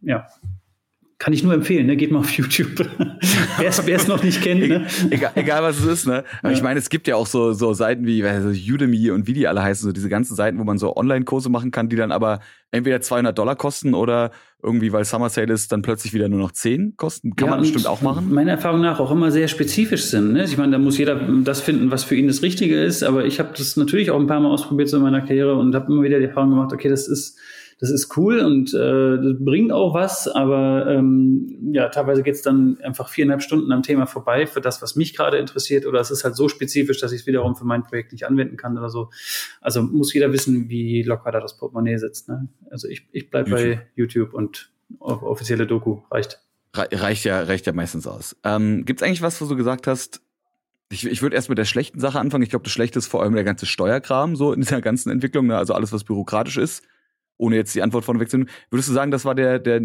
ja. 0.01 0.27
Kann 1.23 1.33
ich 1.33 1.45
nur 1.45 1.55
empfehlen, 1.55 1.87
ne? 1.87 1.97
Geht 1.97 2.11
mal 2.11 2.19
auf 2.19 2.31
YouTube. 2.37 2.85
wer 3.57 3.97
es 3.97 4.09
noch 4.09 4.25
nicht 4.25 4.43
kennt, 4.43 4.69
ne? 4.69 4.89
egal, 5.11 5.31
egal 5.37 5.63
was 5.63 5.79
es 5.79 5.85
ist, 5.87 6.07
ne? 6.09 6.25
Aber 6.41 6.51
ja. 6.51 6.57
ich 6.57 6.65
meine, 6.65 6.81
es 6.81 6.91
gibt 6.91 7.07
ja 7.07 7.15
auch 7.15 7.29
so, 7.29 7.53
so 7.53 7.75
Seiten 7.75 8.05
wie 8.07 8.25
also 8.25 8.49
Udemy 8.49 9.13
und 9.13 9.29
wie 9.29 9.33
die 9.33 9.47
alle 9.47 9.63
heißen, 9.63 9.87
so 9.87 9.93
diese 9.93 10.09
ganzen 10.09 10.35
Seiten, 10.35 10.59
wo 10.59 10.65
man 10.65 10.79
so 10.79 10.97
Online-Kurse 10.97 11.49
machen 11.49 11.71
kann, 11.71 11.89
die 11.89 11.95
dann 11.95 12.11
aber 12.11 12.41
entweder 12.73 13.01
200 13.01 13.39
Dollar 13.39 13.55
kosten 13.55 13.95
oder 13.95 14.33
irgendwie, 14.65 14.93
weil 14.93 15.05
Summer 15.05 15.29
Sale 15.29 15.53
ist, 15.53 15.71
dann 15.71 15.83
plötzlich 15.83 16.13
wieder 16.13 16.29
nur 16.29 16.41
noch 16.41 16.51
10 16.51 16.97
kosten. 16.97 17.37
Kann 17.37 17.47
ja, 17.47 17.55
man 17.55 17.61
bestimmt 17.61 17.87
auch 17.87 18.03
machen. 18.03 18.35
Meiner 18.35 18.51
Erfahrung 18.51 18.81
nach 18.81 18.99
auch 18.99 19.13
immer 19.13 19.31
sehr 19.31 19.47
spezifisch 19.47 20.07
sind. 20.07 20.33
Ne? 20.33 20.43
Ich 20.43 20.59
meine, 20.59 20.73
da 20.73 20.79
muss 20.79 20.99
jeder 20.99 21.21
das 21.45 21.61
finden, 21.61 21.93
was 21.93 22.03
für 22.03 22.17
ihn 22.17 22.27
das 22.27 22.43
Richtige 22.43 22.83
ist. 22.83 23.05
Aber 23.05 23.27
ich 23.27 23.39
habe 23.39 23.51
das 23.57 23.77
natürlich 23.77 24.11
auch 24.11 24.19
ein 24.19 24.27
paar 24.27 24.41
Mal 24.41 24.51
ausprobiert 24.51 24.89
so 24.89 24.97
in 24.97 25.05
meiner 25.05 25.21
Karriere 25.21 25.55
und 25.55 25.73
habe 25.73 25.93
immer 25.93 26.03
wieder 26.03 26.19
die 26.19 26.25
Erfahrung 26.25 26.51
gemacht, 26.51 26.73
okay, 26.73 26.89
das 26.89 27.07
ist 27.07 27.39
das 27.83 27.91
ist 27.91 28.17
cool 28.17 28.39
und 28.39 28.73
äh, 28.75 29.17
das 29.17 29.45
bringt 29.45 29.73
auch 29.73 29.93
was, 29.93 30.29
aber 30.29 30.87
ähm, 30.87 31.73
ja, 31.73 31.89
teilweise 31.89 32.23
geht's 32.23 32.41
dann 32.41 32.79
einfach 32.81 33.09
viereinhalb 33.09 33.43
Stunden 33.43 33.73
am 33.73 33.83
Thema 33.83 34.07
vorbei 34.07 34.47
für 34.47 34.61
das, 34.61 34.81
was 34.83 34.95
mich 34.95 35.17
gerade 35.17 35.39
interessiert, 35.39 35.85
oder 35.85 35.99
es 35.99 36.13
ist 36.13 36.23
halt 36.23 36.37
so 36.37 36.49
spezifisch, 36.49 37.01
dass 37.01 37.11
ich 37.11 37.23
es 37.23 37.27
wiederum 37.27 37.57
für 37.57 37.65
mein 37.65 37.83
Projekt 37.83 38.13
nicht 38.13 38.25
anwenden 38.25 38.57
kann 38.57 38.79
oder 38.79 38.89
so. 38.89 39.11
Also 39.61 39.83
muss 39.83 40.15
jeder 40.15 40.33
wissen, 40.33 40.69
wie 40.69 41.03
locker 41.03 41.33
da 41.33 41.41
das 41.41 41.57
Portemonnaie 41.57 41.97
sitzt. 41.97 42.29
Ne? 42.29 42.47
Also 42.71 42.87
ich, 42.87 43.09
ich 43.11 43.31
bleibe 43.31 43.51
bei 43.51 43.89
YouTube 43.97 44.33
und 44.33 44.71
offizielle 45.01 45.67
Doku 45.67 46.03
reicht. 46.09 46.39
Reicht 46.75 47.25
ja, 47.25 47.43
reicht 47.43 47.67
ja 47.67 47.73
meistens 47.73 48.07
aus. 48.07 48.37
Ähm, 48.45 48.85
Gibt 48.85 49.03
es 49.03 49.07
eigentlich 49.07 49.23
was, 49.23 49.43
wo 49.43 49.47
du 49.47 49.57
gesagt 49.57 49.89
hast, 49.89 50.21
ich, 50.89 51.05
ich 51.05 51.21
würde 51.21 51.35
erst 51.35 51.49
mit 51.49 51.59
der 51.59 51.65
schlechten 51.65 51.99
Sache 51.99 52.21
anfangen. 52.21 52.45
Ich 52.45 52.51
glaube, 52.51 52.63
das 52.63 52.73
Schlechte 52.73 53.01
ist 53.01 53.09
vor 53.09 53.25
allem 53.25 53.35
der 53.35 53.43
ganze 53.43 53.67
Steuerkram 53.67 54.37
so 54.37 54.53
in 54.53 54.61
dieser 54.61 54.81
ganzen 54.81 55.11
Entwicklung, 55.11 55.49
ne? 55.49 55.59
also 55.59 55.75
alles, 55.75 55.93
was 55.93 56.05
bürokratisch 56.05 56.59
ist 56.59 56.85
ohne 57.37 57.57
jetzt 57.57 57.75
die 57.75 57.83
Antwort 57.83 58.05
vorneweg 58.05 58.31
zu 58.31 58.39
nehmen. 58.39 58.51
Würdest 58.71 58.89
du 58.89 58.93
sagen, 58.93 59.11
das 59.11 59.25
war 59.25 59.35
der, 59.35 59.59
der 59.59 59.83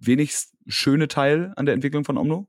wenigst 0.00 0.54
schöne 0.66 1.08
Teil 1.08 1.52
an 1.56 1.66
der 1.66 1.74
Entwicklung 1.74 2.04
von 2.04 2.16
Omno? 2.16 2.48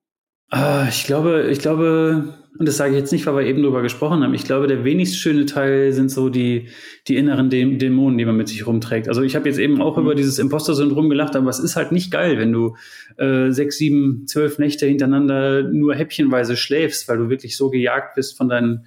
Ah, 0.50 0.86
ich 0.88 1.06
glaube, 1.06 1.48
ich 1.50 1.60
glaube, 1.60 2.36
und 2.60 2.68
das 2.68 2.78
sage 2.78 2.92
ich 2.92 3.00
jetzt 3.00 3.12
nicht, 3.12 3.26
weil 3.26 3.38
wir 3.38 3.46
eben 3.48 3.64
drüber 3.64 3.82
gesprochen 3.82 4.22
haben, 4.22 4.36
ich 4.36 4.44
glaube, 4.44 4.68
der 4.68 4.84
wenigst 4.84 5.18
schöne 5.18 5.48
Teil 5.48 5.92
sind 5.94 6.12
so 6.12 6.30
die, 6.30 6.68
die 7.08 7.16
inneren 7.16 7.50
Dämonen, 7.50 8.20
die 8.20 8.26
man 8.26 8.38
mit 8.38 8.50
sich 8.50 8.68
rumträgt. 8.68 9.08
Also 9.08 9.24
ich 9.24 9.36
habe 9.36 9.50
jetzt 9.50 9.58
eben 9.58 9.82
auch 9.82 9.98
mhm. 9.98 10.04
über 10.04 10.14
dieses 10.14 10.38
Imposter-Syndrom 10.38 11.10
gelacht, 11.10 11.36
aber 11.36 11.50
es 11.50 11.58
ist 11.58 11.76
halt 11.76 11.92
nicht 11.92 12.12
geil, 12.12 12.38
wenn 12.38 12.52
du 12.52 12.76
äh, 13.18 13.50
sechs, 13.50 13.78
sieben, 13.78 14.28
zwölf 14.28 14.60
Nächte 14.60 14.86
hintereinander 14.86 15.64
nur 15.64 15.96
häppchenweise 15.96 16.56
schläfst, 16.56 17.08
weil 17.08 17.18
du 17.18 17.30
wirklich 17.30 17.58
so 17.58 17.72
gejagt 17.72 18.14
bist 18.14 18.38
von 18.38 18.50
deinen 18.50 18.86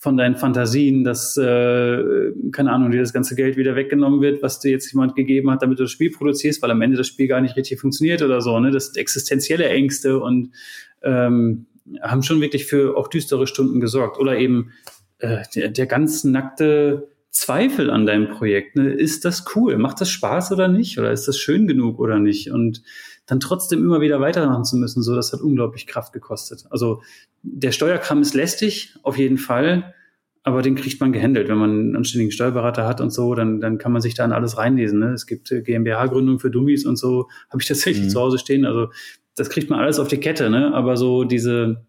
von 0.00 0.16
deinen 0.16 0.36
Fantasien, 0.36 1.02
dass, 1.02 1.36
äh, 1.36 2.32
keine 2.52 2.70
Ahnung, 2.70 2.92
dir 2.92 3.00
das 3.00 3.12
ganze 3.12 3.34
Geld 3.34 3.56
wieder 3.56 3.74
weggenommen 3.74 4.20
wird, 4.20 4.42
was 4.42 4.60
dir 4.60 4.70
jetzt 4.70 4.92
jemand 4.92 5.16
gegeben 5.16 5.50
hat, 5.50 5.62
damit 5.62 5.80
du 5.80 5.82
das 5.82 5.90
Spiel 5.90 6.12
produzierst, 6.12 6.62
weil 6.62 6.70
am 6.70 6.80
Ende 6.80 6.96
das 6.96 7.08
Spiel 7.08 7.26
gar 7.26 7.40
nicht 7.40 7.56
richtig 7.56 7.80
funktioniert 7.80 8.22
oder 8.22 8.40
so. 8.40 8.58
Ne? 8.60 8.70
Das 8.70 8.86
sind 8.86 8.96
existenzielle 8.96 9.68
Ängste 9.68 10.20
und 10.20 10.52
ähm, 11.02 11.66
haben 12.00 12.22
schon 12.22 12.40
wirklich 12.40 12.66
für 12.66 12.96
auch 12.96 13.08
düstere 13.08 13.48
Stunden 13.48 13.80
gesorgt. 13.80 14.20
Oder 14.20 14.38
eben 14.38 14.70
äh, 15.18 15.38
der, 15.56 15.70
der 15.70 15.86
ganz 15.86 16.22
nackte 16.22 17.08
Zweifel 17.30 17.90
an 17.90 18.06
deinem 18.06 18.28
Projekt. 18.28 18.76
Ne? 18.76 18.92
Ist 18.92 19.24
das 19.24 19.44
cool? 19.56 19.78
Macht 19.78 20.00
das 20.00 20.10
Spaß 20.10 20.52
oder 20.52 20.68
nicht? 20.68 20.98
Oder 20.98 21.10
ist 21.10 21.26
das 21.26 21.38
schön 21.38 21.66
genug 21.66 21.98
oder 21.98 22.20
nicht? 22.20 22.52
Und 22.52 22.82
dann 23.28 23.40
trotzdem 23.40 23.80
immer 23.84 24.00
wieder 24.00 24.20
weitermachen 24.20 24.64
zu 24.64 24.76
müssen, 24.76 25.02
so 25.02 25.14
das 25.14 25.32
hat 25.32 25.42
unglaublich 25.42 25.86
Kraft 25.86 26.14
gekostet. 26.14 26.64
Also 26.70 27.02
der 27.42 27.72
Steuerkram 27.72 28.22
ist 28.22 28.34
lästig, 28.34 28.96
auf 29.02 29.18
jeden 29.18 29.36
Fall, 29.36 29.94
aber 30.42 30.62
den 30.62 30.76
kriegt 30.76 30.98
man 30.98 31.12
gehandelt. 31.12 31.48
Wenn 31.48 31.58
man 31.58 31.70
einen 31.70 31.96
anständigen 31.96 32.32
Steuerberater 32.32 32.86
hat 32.86 33.02
und 33.02 33.10
so, 33.10 33.34
dann, 33.34 33.60
dann 33.60 33.76
kann 33.76 33.92
man 33.92 34.00
sich 34.00 34.14
da 34.14 34.24
in 34.24 34.32
alles 34.32 34.56
reinlesen. 34.56 34.98
Ne? 34.98 35.12
Es 35.12 35.26
gibt 35.26 35.52
äh, 35.52 35.60
GmbH-Gründung 35.60 36.38
für 36.38 36.50
Dummies 36.50 36.86
und 36.86 36.96
so, 36.96 37.28
habe 37.50 37.60
ich 37.60 37.68
tatsächlich 37.68 38.06
mhm. 38.06 38.10
zu 38.10 38.18
Hause 38.18 38.38
stehen. 38.38 38.64
Also 38.64 38.88
das 39.36 39.50
kriegt 39.50 39.68
man 39.68 39.78
alles 39.78 39.98
auf 39.98 40.08
die 40.08 40.18
Kette, 40.18 40.48
ne? 40.48 40.74
Aber 40.74 40.96
so 40.96 41.22
diese, 41.24 41.84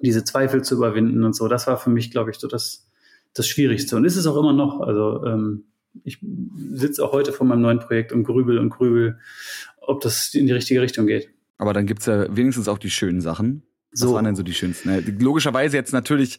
diese 0.00 0.24
Zweifel 0.24 0.62
zu 0.62 0.76
überwinden 0.76 1.24
und 1.24 1.34
so, 1.34 1.48
das 1.48 1.66
war 1.66 1.76
für 1.76 1.90
mich, 1.90 2.12
glaube 2.12 2.30
ich, 2.30 2.38
so 2.38 2.46
das, 2.46 2.88
das 3.34 3.48
Schwierigste. 3.48 3.96
Und 3.96 4.04
ist 4.04 4.16
es 4.16 4.26
auch 4.28 4.36
immer 4.36 4.52
noch. 4.54 4.80
Also 4.80 5.24
ähm, 5.26 5.64
ich 6.04 6.18
sitze 6.72 7.04
auch 7.04 7.12
heute 7.12 7.32
vor 7.32 7.46
meinem 7.46 7.62
neuen 7.62 7.80
Projekt 7.80 8.12
und 8.12 8.24
grübel 8.24 8.58
und 8.58 8.70
grübel 8.70 9.18
ob 9.88 10.00
das 10.00 10.34
in 10.34 10.46
die 10.46 10.52
richtige 10.52 10.80
Richtung 10.80 11.06
geht. 11.06 11.30
Aber 11.56 11.72
dann 11.72 11.86
gibt's 11.86 12.06
ja 12.06 12.34
wenigstens 12.34 12.68
auch 12.68 12.78
die 12.78 12.90
schönen 12.90 13.20
Sachen. 13.20 13.62
Was 13.90 14.00
so. 14.00 14.14
waren 14.14 14.24
denn 14.24 14.36
so 14.36 14.42
die 14.42 14.54
schönsten? 14.54 15.18
Logischerweise 15.18 15.76
jetzt 15.76 15.92
natürlich 15.92 16.38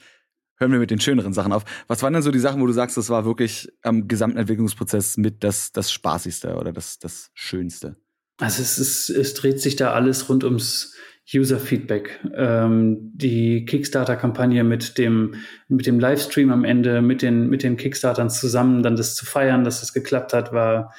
hören 0.57 0.71
wir 0.71 0.79
mit 0.79 0.91
den 0.91 0.99
schöneren 0.99 1.33
Sachen 1.33 1.51
auf. 1.51 1.65
Was 1.87 2.03
waren 2.03 2.13
denn 2.13 2.21
so 2.21 2.31
die 2.31 2.39
Sachen, 2.39 2.61
wo 2.61 2.67
du 2.67 2.73
sagst, 2.73 2.97
das 2.97 3.09
war 3.09 3.25
wirklich 3.25 3.69
am 3.81 4.07
gesamten 4.07 4.37
Entwicklungsprozess 4.37 5.17
mit 5.17 5.43
das, 5.43 5.71
das 5.71 5.91
Spaßigste 5.91 6.55
oder 6.55 6.71
das, 6.71 6.99
das 6.99 7.31
Schönste? 7.33 7.95
Also 8.37 8.61
es, 8.61 8.77
ist, 8.77 9.09
es 9.09 9.33
dreht 9.33 9.59
sich 9.59 9.75
da 9.75 9.93
alles 9.93 10.29
rund 10.29 10.43
ums 10.43 10.95
User-Feedback. 11.33 12.19
Ähm, 12.35 13.11
die 13.13 13.65
Kickstarter-Kampagne 13.65 14.63
mit 14.63 14.97
dem, 14.97 15.35
mit 15.67 15.85
dem 15.85 15.99
Livestream 15.99 16.51
am 16.51 16.63
Ende, 16.63 17.01
mit 17.01 17.21
den, 17.21 17.49
mit 17.49 17.63
den 17.63 17.77
Kickstartern 17.77 18.29
zusammen, 18.29 18.83
dann 18.83 18.95
das 18.95 19.15
zu 19.15 19.25
feiern, 19.25 19.63
dass 19.63 19.81
das 19.81 19.93
geklappt 19.93 20.33
hat, 20.33 20.53
war 20.53 20.93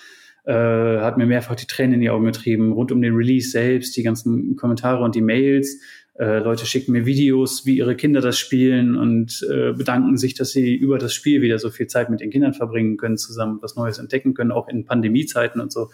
äh, 0.44 0.52
hat 0.52 1.18
mir 1.18 1.26
mehrfach 1.26 1.54
die 1.54 1.66
Tränen 1.66 1.94
in 1.94 2.00
die 2.00 2.10
Augen 2.10 2.26
getrieben, 2.26 2.72
rund 2.72 2.92
um 2.92 3.02
den 3.02 3.14
Release 3.14 3.50
selbst, 3.50 3.96
die 3.96 4.02
ganzen 4.02 4.56
Kommentare 4.56 5.02
und 5.02 5.14
die 5.14 5.20
Mails. 5.20 5.80
Äh, 6.18 6.40
Leute 6.40 6.66
schicken 6.66 6.92
mir 6.92 7.06
Videos, 7.06 7.64
wie 7.64 7.78
ihre 7.78 7.96
Kinder 7.96 8.20
das 8.20 8.38
spielen 8.38 8.96
und 8.96 9.46
äh, 9.50 9.72
bedanken 9.72 10.16
sich, 10.16 10.34
dass 10.34 10.50
sie 10.50 10.74
über 10.74 10.98
das 10.98 11.14
Spiel 11.14 11.40
wieder 11.40 11.58
so 11.58 11.70
viel 11.70 11.86
Zeit 11.86 12.10
mit 12.10 12.20
den 12.20 12.30
Kindern 12.30 12.52
verbringen 12.52 12.96
können, 12.96 13.16
zusammen 13.16 13.58
was 13.62 13.76
Neues 13.76 13.98
entdecken 13.98 14.34
können, 14.34 14.52
auch 14.52 14.68
in 14.68 14.84
Pandemiezeiten 14.84 15.60
und 15.60 15.72
so. 15.72 15.88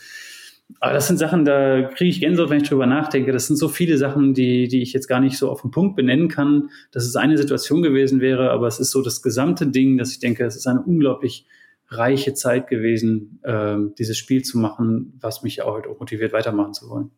Aber 0.80 0.92
das 0.92 1.06
sind 1.06 1.18
Sachen, 1.18 1.44
da 1.44 1.82
kriege 1.82 2.10
ich 2.10 2.20
Gänsehaut, 2.20 2.50
wenn 2.50 2.60
ich 2.60 2.68
drüber 2.68 2.86
nachdenke. 2.86 3.30
Das 3.30 3.46
sind 3.46 3.56
so 3.56 3.68
viele 3.68 3.98
Sachen, 3.98 4.34
die, 4.34 4.66
die 4.66 4.82
ich 4.82 4.92
jetzt 4.92 5.06
gar 5.06 5.20
nicht 5.20 5.38
so 5.38 5.48
auf 5.48 5.62
den 5.62 5.70
Punkt 5.70 5.94
benennen 5.94 6.28
kann, 6.28 6.70
dass 6.90 7.04
es 7.04 7.14
eine 7.14 7.38
Situation 7.38 7.82
gewesen 7.82 8.20
wäre, 8.20 8.50
aber 8.50 8.66
es 8.66 8.80
ist 8.80 8.90
so 8.90 9.02
das 9.02 9.22
gesamte 9.22 9.68
Ding, 9.68 9.96
dass 9.96 10.10
ich 10.10 10.18
denke, 10.18 10.44
es 10.44 10.56
ist 10.56 10.66
eine 10.66 10.82
unglaublich 10.82 11.46
reiche 11.88 12.34
Zeit 12.34 12.68
gewesen, 12.68 13.40
äh, 13.42 13.76
dieses 13.98 14.16
Spiel 14.16 14.42
zu 14.42 14.58
machen, 14.58 15.18
was 15.20 15.42
mich 15.42 15.62
auch, 15.62 15.74
halt 15.74 15.86
auch 15.86 15.98
motiviert, 15.98 16.32
weitermachen 16.32 16.74
zu 16.74 16.88
wollen. 16.88 17.10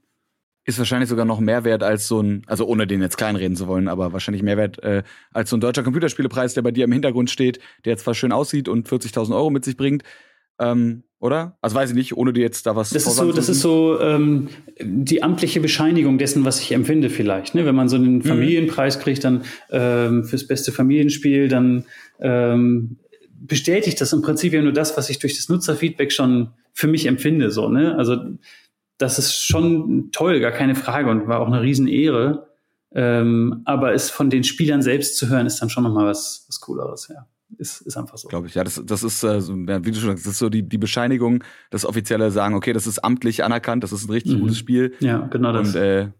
Ist 0.64 0.78
wahrscheinlich 0.78 1.08
sogar 1.08 1.24
noch 1.24 1.40
mehr 1.40 1.64
wert 1.64 1.82
als 1.82 2.08
so 2.08 2.20
ein, 2.20 2.42
also 2.46 2.66
ohne 2.66 2.86
den 2.86 3.00
jetzt 3.00 3.16
kleinreden 3.16 3.56
zu 3.56 3.68
wollen, 3.68 3.88
aber 3.88 4.12
wahrscheinlich 4.12 4.42
mehr 4.42 4.58
wert 4.58 4.82
äh, 4.82 5.02
als 5.32 5.48
so 5.48 5.56
ein 5.56 5.60
deutscher 5.60 5.82
Computerspielepreis, 5.82 6.52
der 6.52 6.62
bei 6.62 6.72
dir 6.72 6.84
im 6.84 6.92
Hintergrund 6.92 7.30
steht, 7.30 7.58
der 7.86 7.96
zwar 7.96 8.14
schön 8.14 8.32
aussieht 8.32 8.68
und 8.68 8.86
40.000 8.86 9.34
Euro 9.34 9.48
mit 9.48 9.64
sich 9.64 9.78
bringt, 9.78 10.02
ähm, 10.58 11.04
oder? 11.20 11.56
Also 11.60 11.74
weiß 11.74 11.90
ich 11.90 11.96
nicht, 11.96 12.16
ohne 12.16 12.32
dir 12.32 12.42
jetzt 12.42 12.66
da 12.66 12.76
was 12.76 12.90
Das 12.90 13.06
ist 13.06 13.16
so, 13.16 13.32
das 13.32 13.48
ist 13.48 13.60
so 13.60 13.98
ähm, 14.00 14.48
die 14.80 15.22
amtliche 15.22 15.60
Bescheinigung 15.60 16.18
dessen, 16.18 16.44
was 16.44 16.60
ich 16.60 16.72
empfinde 16.72 17.10
vielleicht. 17.10 17.54
Ne? 17.54 17.64
Wenn 17.64 17.74
man 17.74 17.88
so 17.88 17.96
einen 17.96 18.16
mhm. 18.16 18.22
Familienpreis 18.22 19.00
kriegt, 19.00 19.24
dann 19.24 19.42
ähm, 19.70 20.24
fürs 20.24 20.46
beste 20.46 20.70
Familienspiel, 20.70 21.48
dann 21.48 21.84
ähm, 22.20 22.98
bestätigt 23.40 24.00
das 24.00 24.12
im 24.12 24.22
Prinzip 24.22 24.52
ja 24.52 24.62
nur 24.62 24.72
das, 24.72 24.96
was 24.96 25.10
ich 25.10 25.18
durch 25.18 25.36
das 25.36 25.48
Nutzerfeedback 25.48 26.12
schon 26.12 26.50
für 26.72 26.86
mich 26.86 27.06
empfinde. 27.06 27.50
So, 27.50 27.68
ne? 27.68 27.96
Also 27.96 28.16
das 28.98 29.18
ist 29.18 29.34
schon 29.34 30.10
toll, 30.12 30.40
gar 30.40 30.50
keine 30.50 30.74
Frage 30.74 31.10
und 31.10 31.28
war 31.28 31.40
auch 31.40 31.46
eine 31.46 31.62
Riesenehre. 31.62 32.48
Ähm, 32.92 33.62
aber 33.64 33.92
es 33.92 34.10
von 34.10 34.30
den 34.30 34.44
Spielern 34.44 34.82
selbst 34.82 35.16
zu 35.16 35.28
hören, 35.28 35.46
ist 35.46 35.60
dann 35.60 35.70
schon 35.70 35.84
nochmal 35.84 36.06
was, 36.06 36.44
was 36.48 36.60
Cooleres, 36.60 37.08
ja. 37.08 37.26
Ist, 37.56 37.80
ist 37.80 37.96
einfach 37.96 38.18
so. 38.18 38.28
Glaube 38.28 38.46
ich, 38.46 38.54
ja. 38.54 38.64
Das, 38.64 38.82
das 38.84 39.02
ist, 39.02 39.22
äh, 39.22 39.40
so, 39.40 39.54
wie 39.56 39.66
du 39.66 39.94
schon 39.94 40.10
sagst, 40.10 40.26
das 40.26 40.34
ist 40.34 40.38
so 40.38 40.50
die, 40.50 40.68
die 40.68 40.78
Bescheinigung, 40.78 41.42
das 41.70 41.86
offizielle 41.86 42.30
Sagen, 42.30 42.54
okay, 42.54 42.74
das 42.74 42.86
ist 42.86 42.98
amtlich 42.98 43.42
anerkannt, 43.42 43.84
das 43.84 43.92
ist 43.92 44.06
ein 44.06 44.12
richtig 44.12 44.36
mhm. 44.36 44.40
gutes 44.40 44.58
Spiel. 44.58 44.94
Ja, 45.00 45.26
genau 45.28 45.52
das. 45.52 45.74
Und, 45.74 45.80
äh, 45.80 46.10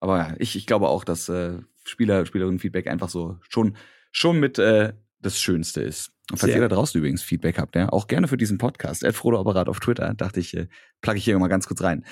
aber 0.00 0.18
ja, 0.18 0.34
ich, 0.38 0.56
ich 0.56 0.66
glaube 0.66 0.88
auch, 0.88 1.04
dass 1.04 1.28
äh, 1.28 1.58
Spieler, 1.84 2.24
Spielerinnen-Feedback 2.24 2.86
einfach 2.86 3.10
so 3.10 3.38
schon, 3.48 3.76
schon 4.10 4.40
mit 4.40 4.58
äh, 4.58 4.94
das 5.20 5.38
Schönste 5.40 5.82
ist. 5.82 6.13
Und 6.30 6.38
falls 6.38 6.52
Sehr. 6.52 6.62
ihr 6.62 6.68
da 6.68 6.74
draußen 6.74 6.98
übrigens 6.98 7.22
Feedback 7.22 7.58
habt, 7.58 7.76
ja, 7.76 7.90
auch 7.90 8.06
gerne 8.06 8.28
für 8.28 8.38
diesen 8.38 8.56
Podcast, 8.56 9.04
Ed 9.04 9.14
Frodo 9.14 9.38
Apparat 9.38 9.68
auf 9.68 9.78
Twitter, 9.80 10.14
dachte 10.14 10.40
ich, 10.40 10.56
äh, 10.56 10.68
plugge 11.02 11.18
ich 11.18 11.24
hier 11.24 11.38
mal 11.38 11.48
ganz 11.48 11.66
kurz 11.66 11.82
rein. 11.82 12.04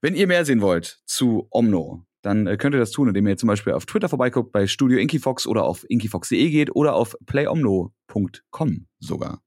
Wenn 0.00 0.16
ihr 0.16 0.26
mehr 0.26 0.44
sehen 0.44 0.60
wollt 0.60 1.00
zu 1.06 1.46
Omno, 1.50 2.04
dann 2.22 2.46
äh, 2.46 2.56
könnt 2.56 2.74
ihr 2.74 2.80
das 2.80 2.90
tun, 2.90 3.08
indem 3.08 3.28
ihr 3.28 3.36
zum 3.36 3.46
Beispiel 3.46 3.72
auf 3.72 3.86
Twitter 3.86 4.08
vorbeiguckt 4.08 4.50
bei 4.50 4.66
Studio 4.66 4.98
Inkyfox 4.98 5.46
oder 5.46 5.64
auf 5.64 5.86
inkyfox.de 5.88 6.50
geht 6.50 6.74
oder 6.74 6.94
auf 6.94 7.16
playomno.com 7.26 8.86
sogar. 8.98 9.42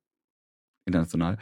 International. 0.85 1.37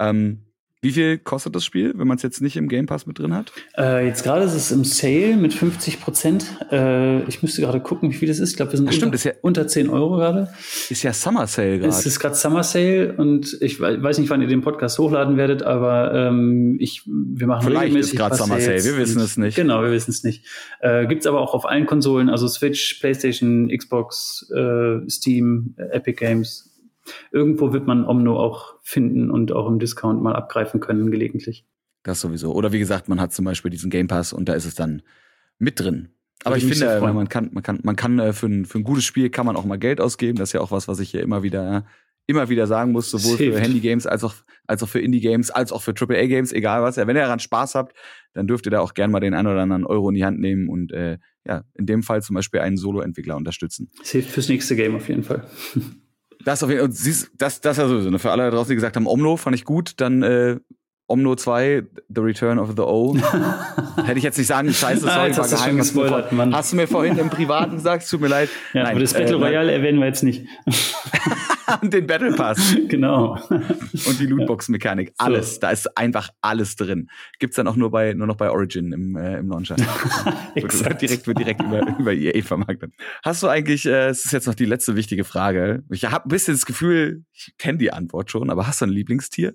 Ähm, 0.00 0.45
wie 0.82 0.92
viel 0.92 1.18
kostet 1.18 1.54
das 1.56 1.64
Spiel, 1.64 1.94
wenn 1.96 2.06
man 2.06 2.16
es 2.18 2.22
jetzt 2.22 2.42
nicht 2.42 2.56
im 2.56 2.68
Game 2.68 2.86
Pass 2.86 3.06
mit 3.06 3.18
drin 3.18 3.34
hat? 3.34 3.50
Äh, 3.78 4.06
jetzt 4.06 4.22
gerade 4.22 4.44
ist 4.44 4.54
es 4.54 4.70
im 4.70 4.84
Sale 4.84 5.36
mit 5.36 5.54
50 5.54 6.00
Prozent. 6.00 6.46
Äh, 6.70 7.22
ich 7.24 7.42
müsste 7.42 7.62
gerade 7.62 7.80
gucken, 7.80 8.10
wie 8.10 8.14
viel 8.14 8.28
das 8.28 8.38
ist. 8.38 8.50
Ich 8.50 8.56
glaube, 8.56 8.72
wir 8.72 8.76
sind 8.76 8.94
stimmt, 8.94 9.14
unter, 9.14 9.28
ja, 9.28 9.34
unter 9.40 9.66
10 9.66 9.88
Euro 9.88 10.16
gerade. 10.16 10.48
Ist 10.90 11.02
ja 11.02 11.14
Summer 11.14 11.46
Sale 11.46 11.78
gerade. 11.78 11.88
Es 11.88 12.04
ist 12.04 12.20
gerade 12.20 12.34
Summer 12.34 12.62
Sale 12.62 13.14
und 13.16 13.56
ich 13.62 13.80
weiß 13.80 14.18
nicht, 14.18 14.28
wann 14.28 14.42
ihr 14.42 14.48
den 14.48 14.60
Podcast 14.60 14.98
hochladen 14.98 15.38
werdet, 15.38 15.62
aber 15.62 16.12
ähm, 16.14 16.76
ich, 16.78 17.02
wir 17.06 17.46
machen 17.46 17.66
Vielleicht 17.66 17.84
regelmäßig 17.84 18.12
ist 18.12 18.18
gerade 18.18 18.36
Summer 18.36 18.60
Sale, 18.60 18.84
wir 18.84 18.98
wissen 18.98 19.20
es 19.20 19.36
nicht. 19.38 19.56
Genau, 19.56 19.82
wir 19.82 19.90
wissen 19.90 20.10
es 20.10 20.24
nicht. 20.24 20.44
Äh, 20.80 21.06
Gibt 21.06 21.22
es 21.22 21.26
aber 21.26 21.40
auch 21.40 21.54
auf 21.54 21.64
allen 21.66 21.86
Konsolen, 21.86 22.28
also 22.28 22.46
Switch, 22.48 23.00
PlayStation, 23.00 23.68
Xbox, 23.74 24.48
äh, 24.54 25.08
Steam, 25.08 25.74
Epic 25.90 26.18
Games, 26.18 26.75
irgendwo 27.30 27.72
wird 27.72 27.86
man 27.86 28.04
Omno 28.04 28.38
auch 28.38 28.74
finden 28.82 29.30
und 29.30 29.52
auch 29.52 29.68
im 29.68 29.78
Discount 29.78 30.22
mal 30.22 30.34
abgreifen 30.34 30.80
können, 30.80 31.10
gelegentlich. 31.10 31.66
Das 32.02 32.20
sowieso. 32.20 32.52
Oder 32.52 32.72
wie 32.72 32.78
gesagt, 32.78 33.08
man 33.08 33.20
hat 33.20 33.32
zum 33.32 33.44
Beispiel 33.44 33.70
diesen 33.70 33.90
Game 33.90 34.06
Pass 34.06 34.32
und 34.32 34.48
da 34.48 34.54
ist 34.54 34.64
es 34.64 34.74
dann 34.74 35.02
mit 35.58 35.80
drin. 35.80 36.10
Aber 36.44 36.56
ich, 36.56 36.64
ich 36.64 36.78
finde, 36.78 37.00
man 37.00 37.28
kann, 37.28 37.50
man 37.52 37.62
kann, 37.62 37.80
man 37.82 37.96
kann 37.96 38.18
äh, 38.18 38.32
für 38.32 38.46
ein, 38.46 38.64
für 38.64 38.78
ein 38.78 38.84
gutes 38.84 39.04
Spiel 39.04 39.30
kann 39.30 39.46
man 39.46 39.56
auch 39.56 39.64
mal 39.64 39.78
Geld 39.78 40.00
ausgeben. 40.00 40.38
Das 40.38 40.50
ist 40.50 40.52
ja 40.52 40.60
auch 40.60 40.70
was, 40.70 40.86
was 40.86 41.00
ich 41.00 41.10
hier 41.10 41.22
immer 41.22 41.42
wieder, 41.42 41.84
immer 42.26 42.48
wieder 42.48 42.66
sagen 42.66 42.92
muss, 42.92 43.10
sowohl 43.10 43.36
für 43.36 43.58
Handy-Games 43.58 44.06
als 44.06 44.22
auch, 44.22 44.34
als 44.66 44.82
auch 44.82 44.88
für 44.88 45.00
Indie-Games, 45.00 45.50
als 45.50 45.72
auch 45.72 45.82
für 45.82 45.94
AAA-Games, 45.98 46.52
egal 46.52 46.82
was. 46.82 46.96
Ja, 46.96 47.06
wenn 47.08 47.16
ihr 47.16 47.22
daran 47.22 47.40
Spaß 47.40 47.74
habt, 47.74 47.96
dann 48.34 48.46
dürft 48.46 48.66
ihr 48.66 48.70
da 48.70 48.80
auch 48.80 48.94
gerne 48.94 49.12
mal 49.12 49.20
den 49.20 49.34
einen 49.34 49.48
oder 49.48 49.60
anderen 49.60 49.84
Euro 49.84 50.08
in 50.10 50.14
die 50.14 50.24
Hand 50.24 50.38
nehmen 50.38 50.68
und 50.68 50.92
äh, 50.92 51.18
ja, 51.44 51.64
in 51.74 51.86
dem 51.86 52.02
Fall 52.02 52.22
zum 52.22 52.34
Beispiel 52.34 52.60
einen 52.60 52.76
Solo-Entwickler 52.76 53.36
unterstützen. 53.36 53.90
Das 53.98 54.10
hilft 54.10 54.30
fürs 54.30 54.48
nächste 54.48 54.76
Game 54.76 54.94
auf 54.94 55.08
jeden 55.08 55.24
Fall. 55.24 55.44
Das 56.44 56.62
auf 56.62 56.70
jeden 56.70 56.92
Fall. 56.92 57.14
Das, 57.38 57.60
das 57.60 57.76
ja 57.76 57.88
sowieso. 57.88 58.10
Ne? 58.10 58.18
Für 58.18 58.30
alle 58.30 58.44
da 58.44 58.50
draußen, 58.50 58.70
die 58.70 58.74
gesagt 58.76 58.96
haben, 58.96 59.06
Omno 59.06 59.36
fand 59.36 59.56
ich 59.56 59.64
gut, 59.64 59.94
dann 59.96 60.22
äh, 60.22 60.58
Omno 61.08 61.36
2, 61.36 61.84
The 62.08 62.20
Return 62.20 62.58
of 62.58 62.70
the 62.76 62.82
O. 62.82 63.16
Hätte 64.04 64.18
ich 64.18 64.24
jetzt 64.24 64.38
nicht 64.38 64.48
sagen, 64.48 64.72
scheiße, 64.72 65.02
sorry, 65.02 65.32
ah, 65.32 65.36
war 65.36 65.48
geheim. 65.48 65.78
Hast, 65.78 65.94
gespoilert, 65.94 66.32
Mann. 66.32 66.54
hast 66.54 66.72
du 66.72 66.76
mir 66.76 66.88
vorhin 66.88 67.16
im 67.16 67.30
Privaten 67.30 67.76
gesagt, 67.76 68.08
tut 68.10 68.20
mir 68.20 68.28
leid. 68.28 68.48
Ja, 68.72 68.82
Nein, 68.82 68.92
aber 68.92 69.00
das 69.00 69.14
Battle 69.14 69.36
äh, 69.36 69.40
Royale 69.40 69.72
erwähnen 69.72 70.00
wir 70.00 70.06
jetzt 70.06 70.24
nicht. 70.24 70.46
und 71.82 71.92
den 71.92 72.06
Battle 72.06 72.32
Pass. 72.32 72.76
Genau. 72.88 73.36
Und 73.50 74.20
die 74.20 74.26
Lootbox-Mechanik. 74.26 75.12
Alles. 75.18 75.54
So. 75.54 75.60
Da 75.60 75.70
ist 75.70 75.96
einfach 75.96 76.30
alles 76.40 76.76
drin. 76.76 77.08
Gibt's 77.38 77.56
dann 77.56 77.66
auch 77.66 77.76
nur 77.76 77.90
bei, 77.90 78.14
nur 78.14 78.26
noch 78.26 78.36
bei 78.36 78.50
Origin 78.50 78.92
im, 78.92 79.16
äh, 79.16 79.38
im 79.38 79.48
Launcher. 79.48 79.76
wird 80.54 81.02
direkt, 81.02 81.26
wird 81.26 81.38
direkt 81.38 81.62
über, 81.62 81.82
über 81.98 82.12
EA 82.12 82.42
vermarktet. 82.42 82.92
Hast 83.24 83.42
du 83.42 83.48
eigentlich, 83.48 83.86
äh, 83.86 84.08
es 84.08 84.24
ist 84.24 84.32
jetzt 84.32 84.46
noch 84.46 84.54
die 84.54 84.66
letzte 84.66 84.96
wichtige 84.96 85.24
Frage. 85.24 85.82
Ich 85.90 86.04
habe 86.04 86.26
ein 86.26 86.28
bisschen 86.28 86.54
das 86.54 86.66
Gefühl, 86.66 87.24
ich 87.32 87.54
kenne 87.58 87.78
die 87.78 87.92
Antwort 87.92 88.30
schon, 88.30 88.50
aber 88.50 88.66
hast 88.66 88.80
du 88.80 88.86
ein 88.86 88.90
Lieblingstier? 88.90 89.54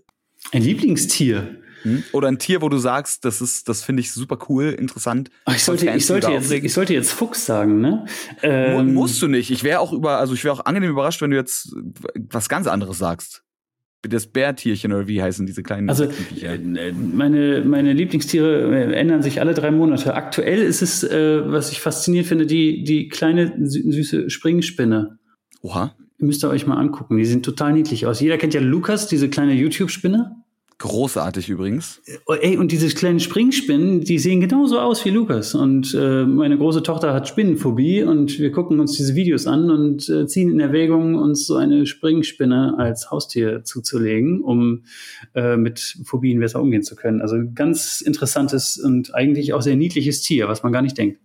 Ein 0.52 0.64
Lieblingstier? 0.64 1.62
Hm? 1.84 2.04
Oder 2.12 2.28
ein 2.28 2.38
Tier, 2.38 2.62
wo 2.62 2.70
du 2.70 2.78
sagst, 2.78 3.26
das 3.26 3.42
ist, 3.42 3.68
das 3.68 3.84
finde 3.84 4.02
ich 4.02 4.12
super 4.12 4.38
cool, 4.50 4.70
interessant. 4.70 5.32
Ach, 5.46 5.56
ich 5.56 5.64
sollte, 5.64 5.90
ich 5.90 6.06
sollte 6.06 6.32
jetzt, 6.32 6.52
ich 6.52 6.74
sollte 6.74 6.94
jetzt 6.94 7.12
Fuchs 7.12 7.46
sagen, 7.46 7.82
ne? 7.82 8.06
Ähm, 8.44 8.94
musst 8.94 9.22
du 9.22 9.28
nicht. 9.28 9.50
Ich 9.52 9.64
wäre 9.64 9.80
auch 9.80 9.92
über, 9.92 10.18
also 10.18 10.34
ich 10.34 10.44
wäre 10.44 10.54
auch 10.54 10.66
angenehm 10.66 10.92
überrascht, 10.92 11.22
wenn 11.22 11.32
du 11.32 11.38
jetzt 11.38 11.76
was 12.30 12.50
ganz 12.50 12.68
anderes 12.68 12.98
sagst. 12.98 13.44
Das 14.04 14.26
Bärtierchen 14.26 14.94
oder 14.94 15.08
wie 15.08 15.22
heißen 15.22 15.46
diese 15.46 15.62
kleinen? 15.62 15.88
Also 15.88 16.06
äh, 16.06 16.92
meine 16.92 17.64
meine 17.64 17.94
Lieblingstiere 17.94 18.76
äh, 18.76 18.94
ändern 18.94 19.22
sich 19.22 19.40
alle 19.40 19.54
drei 19.54 19.70
Monate. 19.70 20.16
Aktuell 20.16 20.60
ist 20.64 20.82
es, 20.82 21.04
äh, 21.04 21.52
was 21.52 21.72
ich 21.72 21.82
faszinierend 21.82 22.28
finde, 22.28 22.48
die 22.48 22.84
die 22.84 23.10
kleine 23.10 23.54
süße 23.60 24.32
Springspinne. 24.32 25.20
Oha. 25.62 25.96
Müsst 26.22 26.44
ihr 26.44 26.50
euch 26.50 26.68
mal 26.68 26.78
angucken. 26.78 27.18
Die 27.18 27.26
sehen 27.26 27.44
total 27.44 27.74
niedlich 27.74 28.06
aus. 28.06 28.20
Jeder 28.20 28.38
kennt 28.38 28.54
ja 28.54 28.62
Lukas, 28.62 29.08
diese 29.08 29.30
kleine 29.30 29.54
YouTube-Spinne. 29.54 30.36
Großartig 30.82 31.48
übrigens. 31.48 32.02
Oh, 32.26 32.34
ey, 32.34 32.58
und 32.58 32.72
diese 32.72 32.90
kleinen 32.90 33.20
Springspinnen, 33.20 34.02
die 34.02 34.18
sehen 34.18 34.42
genauso 34.42 34.80
aus 34.80 35.06
wie 35.06 35.12
Lukas. 35.12 35.54
Und 35.54 35.94
äh, 35.94 36.26
meine 36.26 36.58
große 36.58 36.82
Tochter 36.82 37.14
hat 37.14 37.28
Spinnenphobie 37.28 38.02
und 38.02 38.40
wir 38.40 38.52
gucken 38.52 38.80
uns 38.80 38.94
diese 38.94 39.14
Videos 39.14 39.46
an 39.46 39.70
und 39.70 40.10
äh, 40.10 40.26
ziehen 40.26 40.50
in 40.50 40.60
Erwägung, 40.60 41.14
uns 41.14 41.46
so 41.46 41.56
eine 41.56 41.86
Springspinne 41.86 42.80
als 42.80 43.12
Haustier 43.12 43.64
zuzulegen, 43.64 44.42
um 44.42 44.82
äh, 45.36 45.56
mit 45.56 46.00
Phobien 46.04 46.40
besser 46.40 46.60
umgehen 46.60 46.82
zu 46.82 46.96
können. 46.96 47.22
Also 47.22 47.38
ganz 47.54 48.02
interessantes 48.02 48.80
und 48.80 49.14
eigentlich 49.14 49.54
auch 49.54 49.62
sehr 49.62 49.76
niedliches 49.76 50.24
Tier, 50.24 50.48
was 50.48 50.64
man 50.64 50.72
gar 50.72 50.82
nicht 50.82 50.98
denkt. 50.98 51.20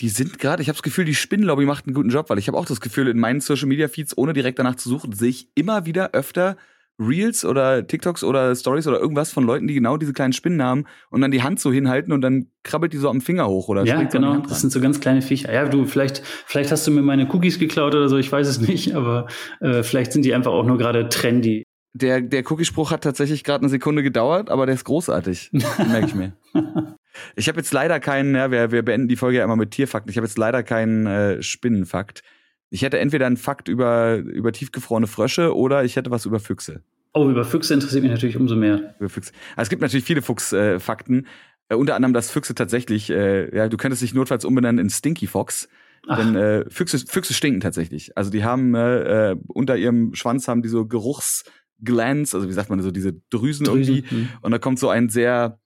Die 0.00 0.08
sind 0.08 0.38
gerade, 0.38 0.62
ich 0.62 0.68
habe 0.68 0.76
das 0.76 0.82
Gefühl, 0.82 1.04
die 1.04 1.14
Spinnenlobby 1.14 1.66
macht 1.66 1.86
einen 1.86 1.94
guten 1.94 2.08
Job, 2.08 2.30
weil 2.30 2.38
ich 2.38 2.48
habe 2.48 2.56
auch 2.56 2.64
das 2.64 2.80
Gefühl, 2.80 3.08
in 3.08 3.18
meinen 3.18 3.40
Social 3.40 3.68
Media 3.68 3.86
Feeds, 3.86 4.16
ohne 4.16 4.32
direkt 4.32 4.58
danach 4.58 4.76
zu 4.76 4.88
suchen, 4.88 5.12
sehe 5.12 5.28
ich 5.28 5.48
immer 5.54 5.84
wieder 5.84 6.12
öfter 6.12 6.56
Reels 6.98 7.44
oder 7.44 7.86
TikToks 7.86 8.24
oder 8.24 8.54
Stories 8.54 8.86
oder 8.86 8.98
irgendwas 8.98 9.30
von 9.30 9.44
Leuten, 9.44 9.66
die 9.66 9.74
genau 9.74 9.96
diese 9.96 10.12
kleinen 10.12 10.32
Spinnen 10.32 10.62
haben 10.62 10.84
und 11.10 11.20
dann 11.20 11.30
die 11.30 11.42
Hand 11.42 11.60
so 11.60 11.72
hinhalten 11.72 12.12
und 12.12 12.20
dann 12.20 12.46
krabbelt 12.62 12.92
die 12.92 12.98
so 12.98 13.08
am 13.08 13.20
Finger 13.20 13.48
hoch 13.48 13.68
oder 13.68 13.84
Ja, 13.84 14.02
genau. 14.02 14.38
Das 14.38 14.60
sind 14.60 14.70
so 14.70 14.80
ganz 14.80 15.00
kleine 15.00 15.22
Viecher. 15.22 15.52
Ja, 15.52 15.66
du, 15.66 15.86
vielleicht, 15.86 16.22
vielleicht 16.46 16.70
hast 16.70 16.86
du 16.86 16.90
mir 16.90 17.02
meine 17.02 17.26
Cookies 17.32 17.58
geklaut 17.58 17.94
oder 17.94 18.08
so, 18.08 18.18
ich 18.18 18.30
weiß 18.30 18.46
es 18.48 18.60
nicht, 18.60 18.94
aber 18.94 19.26
äh, 19.60 19.82
vielleicht 19.82 20.12
sind 20.12 20.24
die 20.24 20.34
einfach 20.34 20.52
auch 20.52 20.64
nur 20.64 20.78
gerade 20.78 21.08
trendy. 21.08 21.64
Der, 21.92 22.20
der 22.20 22.48
Cookiespruch 22.50 22.90
hat 22.90 23.02
tatsächlich 23.02 23.44
gerade 23.44 23.62
eine 23.62 23.70
Sekunde 23.70 24.02
gedauert, 24.02 24.50
aber 24.50 24.66
der 24.66 24.76
ist 24.76 24.84
großartig. 24.84 25.50
merke 25.52 26.06
ich 26.06 26.14
mir. 26.14 26.32
Ich 27.36 27.48
habe 27.48 27.58
jetzt 27.58 27.72
leider 27.72 28.00
keinen, 28.00 28.34
ja, 28.34 28.50
wir, 28.50 28.70
wir 28.70 28.82
beenden 28.82 29.08
die 29.08 29.16
Folge 29.16 29.38
ja 29.38 29.44
immer 29.44 29.56
mit 29.56 29.70
Tierfakten. 29.72 30.10
Ich 30.10 30.16
habe 30.16 30.26
jetzt 30.26 30.38
leider 30.38 30.62
keinen 30.62 31.06
äh, 31.06 31.42
Spinnenfakt. 31.42 32.22
Ich 32.70 32.82
hätte 32.82 32.98
entweder 32.98 33.26
einen 33.26 33.36
Fakt 33.36 33.68
über, 33.68 34.16
über 34.16 34.52
tiefgefrorene 34.52 35.06
Frösche 35.06 35.56
oder 35.56 35.84
ich 35.84 35.96
hätte 35.96 36.10
was 36.10 36.24
über 36.24 36.38
Füchse. 36.38 36.82
Oh, 37.12 37.28
über 37.28 37.44
Füchse 37.44 37.74
interessiert 37.74 38.02
mich 38.02 38.12
natürlich 38.12 38.36
umso 38.36 38.54
mehr. 38.54 38.94
Über 39.00 39.08
Füchse. 39.08 39.32
Also 39.56 39.66
es 39.66 39.70
gibt 39.70 39.82
natürlich 39.82 40.04
viele 40.04 40.22
Fuchsfakten. 40.22 41.26
Äh, 41.68 41.74
äh, 41.74 41.74
unter 41.74 41.96
anderem, 41.96 42.12
dass 42.12 42.30
Füchse 42.30 42.54
tatsächlich, 42.54 43.10
äh, 43.10 43.54
ja, 43.56 43.68
du 43.68 43.76
könntest 43.76 44.02
dich 44.02 44.14
notfalls 44.14 44.44
umbenennen 44.44 44.78
in 44.78 44.90
Stinky 44.90 45.26
Fox. 45.26 45.68
Ach. 46.06 46.16
Denn 46.16 46.36
äh, 46.36 46.64
Füchse, 46.70 46.98
Füchse 46.98 47.34
stinken 47.34 47.60
tatsächlich. 47.60 48.16
Also 48.16 48.30
die 48.30 48.44
haben 48.44 48.74
äh, 48.74 49.32
äh 49.32 49.36
unter 49.48 49.76
ihrem 49.76 50.14
Schwanz 50.14 50.46
haben 50.48 50.62
die 50.62 50.68
so 50.68 50.86
Geruchsglands, 50.86 52.34
also 52.34 52.48
wie 52.48 52.52
sagt 52.52 52.70
man 52.70 52.80
so, 52.80 52.90
diese 52.90 53.12
Drüsen, 53.30 53.66
Drüsen 53.66 53.96
irgendwie. 53.96 54.14
Mh. 54.14 54.28
Und 54.42 54.52
da 54.52 54.58
kommt 54.58 54.78
so 54.78 54.88
ein 54.88 55.08
sehr 55.08 55.58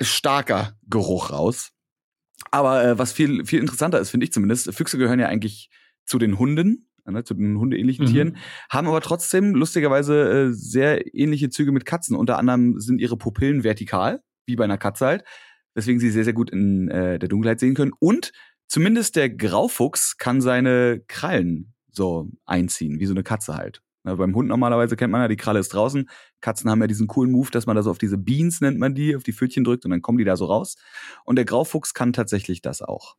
starker 0.00 0.76
Geruch 0.88 1.30
raus. 1.30 1.72
Aber 2.50 2.84
äh, 2.84 2.98
was 2.98 3.12
viel, 3.12 3.44
viel 3.44 3.60
interessanter 3.60 4.00
ist, 4.00 4.10
finde 4.10 4.24
ich 4.24 4.32
zumindest, 4.32 4.72
Füchse 4.74 4.98
gehören 4.98 5.20
ja 5.20 5.26
eigentlich 5.26 5.70
zu 6.04 6.18
den 6.18 6.38
Hunden, 6.38 6.88
ne, 7.06 7.24
zu 7.24 7.34
den 7.34 7.58
hundeähnlichen 7.58 8.06
mhm. 8.06 8.10
Tieren, 8.10 8.36
haben 8.70 8.88
aber 8.88 9.00
trotzdem 9.00 9.54
lustigerweise 9.54 10.48
äh, 10.48 10.52
sehr 10.52 11.14
ähnliche 11.14 11.50
Züge 11.50 11.72
mit 11.72 11.84
Katzen. 11.84 12.16
Unter 12.16 12.38
anderem 12.38 12.80
sind 12.80 13.00
ihre 13.00 13.16
Pupillen 13.16 13.64
vertikal, 13.64 14.22
wie 14.46 14.56
bei 14.56 14.64
einer 14.64 14.78
Katze 14.78 15.06
halt, 15.06 15.24
weswegen 15.74 16.00
sie 16.00 16.10
sehr, 16.10 16.24
sehr 16.24 16.32
gut 16.32 16.50
in 16.50 16.88
äh, 16.88 17.18
der 17.18 17.28
Dunkelheit 17.28 17.60
sehen 17.60 17.74
können. 17.74 17.92
Und 17.98 18.32
zumindest 18.66 19.16
der 19.16 19.30
Graufuchs 19.30 20.16
kann 20.16 20.40
seine 20.40 21.02
Krallen 21.06 21.74
so 21.92 22.30
einziehen, 22.44 23.00
wie 23.00 23.06
so 23.06 23.14
eine 23.14 23.22
Katze 23.22 23.56
halt. 23.56 23.82
Na, 24.02 24.14
beim 24.14 24.34
Hund 24.34 24.48
normalerweise 24.48 24.96
kennt 24.96 25.12
man 25.12 25.20
ja, 25.20 25.28
die 25.28 25.36
Kralle 25.36 25.58
ist 25.58 25.74
draußen. 25.74 26.08
Katzen 26.40 26.70
haben 26.70 26.80
ja 26.80 26.86
diesen 26.86 27.06
coolen 27.06 27.30
Move, 27.30 27.50
dass 27.50 27.66
man 27.66 27.76
da 27.76 27.82
so 27.82 27.90
auf 27.90 27.98
diese 27.98 28.16
Beans 28.16 28.60
nennt 28.60 28.78
man 28.78 28.94
die, 28.94 29.14
auf 29.14 29.22
die 29.22 29.32
Pfötchen 29.32 29.64
drückt 29.64 29.84
und 29.84 29.90
dann 29.90 30.02
kommen 30.02 30.18
die 30.18 30.24
da 30.24 30.36
so 30.36 30.46
raus. 30.46 30.76
Und 31.24 31.36
der 31.36 31.44
Graufuchs 31.44 31.92
kann 31.92 32.12
tatsächlich 32.12 32.62
das 32.62 32.80
auch. 32.82 33.16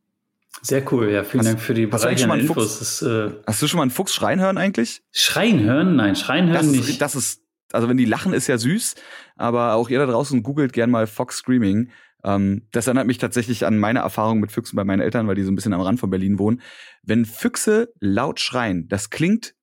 Sehr 0.61 0.83
cool, 0.91 1.09
ja. 1.09 1.23
Vielen 1.23 1.41
hast, 1.41 1.47
Dank 1.47 1.59
für 1.61 1.73
die 1.73 1.85
bereichernden 1.85 2.41
Infos. 2.41 2.79
Das, 2.79 3.01
äh 3.01 3.31
hast 3.47 3.61
du 3.61 3.67
schon 3.67 3.77
mal 3.77 3.83
einen 3.83 3.91
Fuchs 3.91 4.13
schreien 4.13 4.39
hören 4.39 4.57
eigentlich? 4.57 5.01
Schreien 5.11 5.61
hören? 5.61 5.95
Nein, 5.95 6.15
schreien 6.15 6.47
hören 6.47 6.57
das 6.57 6.67
nicht. 6.67 6.89
Ist, 6.89 7.01
das 7.01 7.15
ist, 7.15 7.43
also 7.71 7.87
wenn 7.87 7.97
die 7.97 8.05
lachen, 8.05 8.33
ist 8.33 8.47
ja 8.47 8.57
süß, 8.57 8.95
aber 9.37 9.75
auch 9.75 9.89
ihr 9.89 9.99
da 9.99 10.05
draußen 10.05 10.43
googelt 10.43 10.73
gern 10.73 10.91
mal 10.91 11.07
Fox 11.07 11.37
Screaming. 11.37 11.89
Ähm, 12.23 12.67
das 12.71 12.87
erinnert 12.87 13.07
mich 13.07 13.17
tatsächlich 13.17 13.65
an 13.65 13.77
meine 13.77 13.99
Erfahrung 13.99 14.39
mit 14.39 14.51
Füchsen 14.51 14.75
bei 14.75 14.83
meinen 14.83 14.99
Eltern, 14.99 15.27
weil 15.27 15.35
die 15.35 15.43
so 15.43 15.51
ein 15.51 15.55
bisschen 15.55 15.73
am 15.73 15.81
Rand 15.81 15.99
von 15.99 16.09
Berlin 16.09 16.37
wohnen. 16.37 16.61
Wenn 17.01 17.25
Füchse 17.25 17.93
laut 17.99 18.39
schreien, 18.39 18.87
das 18.87 19.09
klingt 19.09 19.55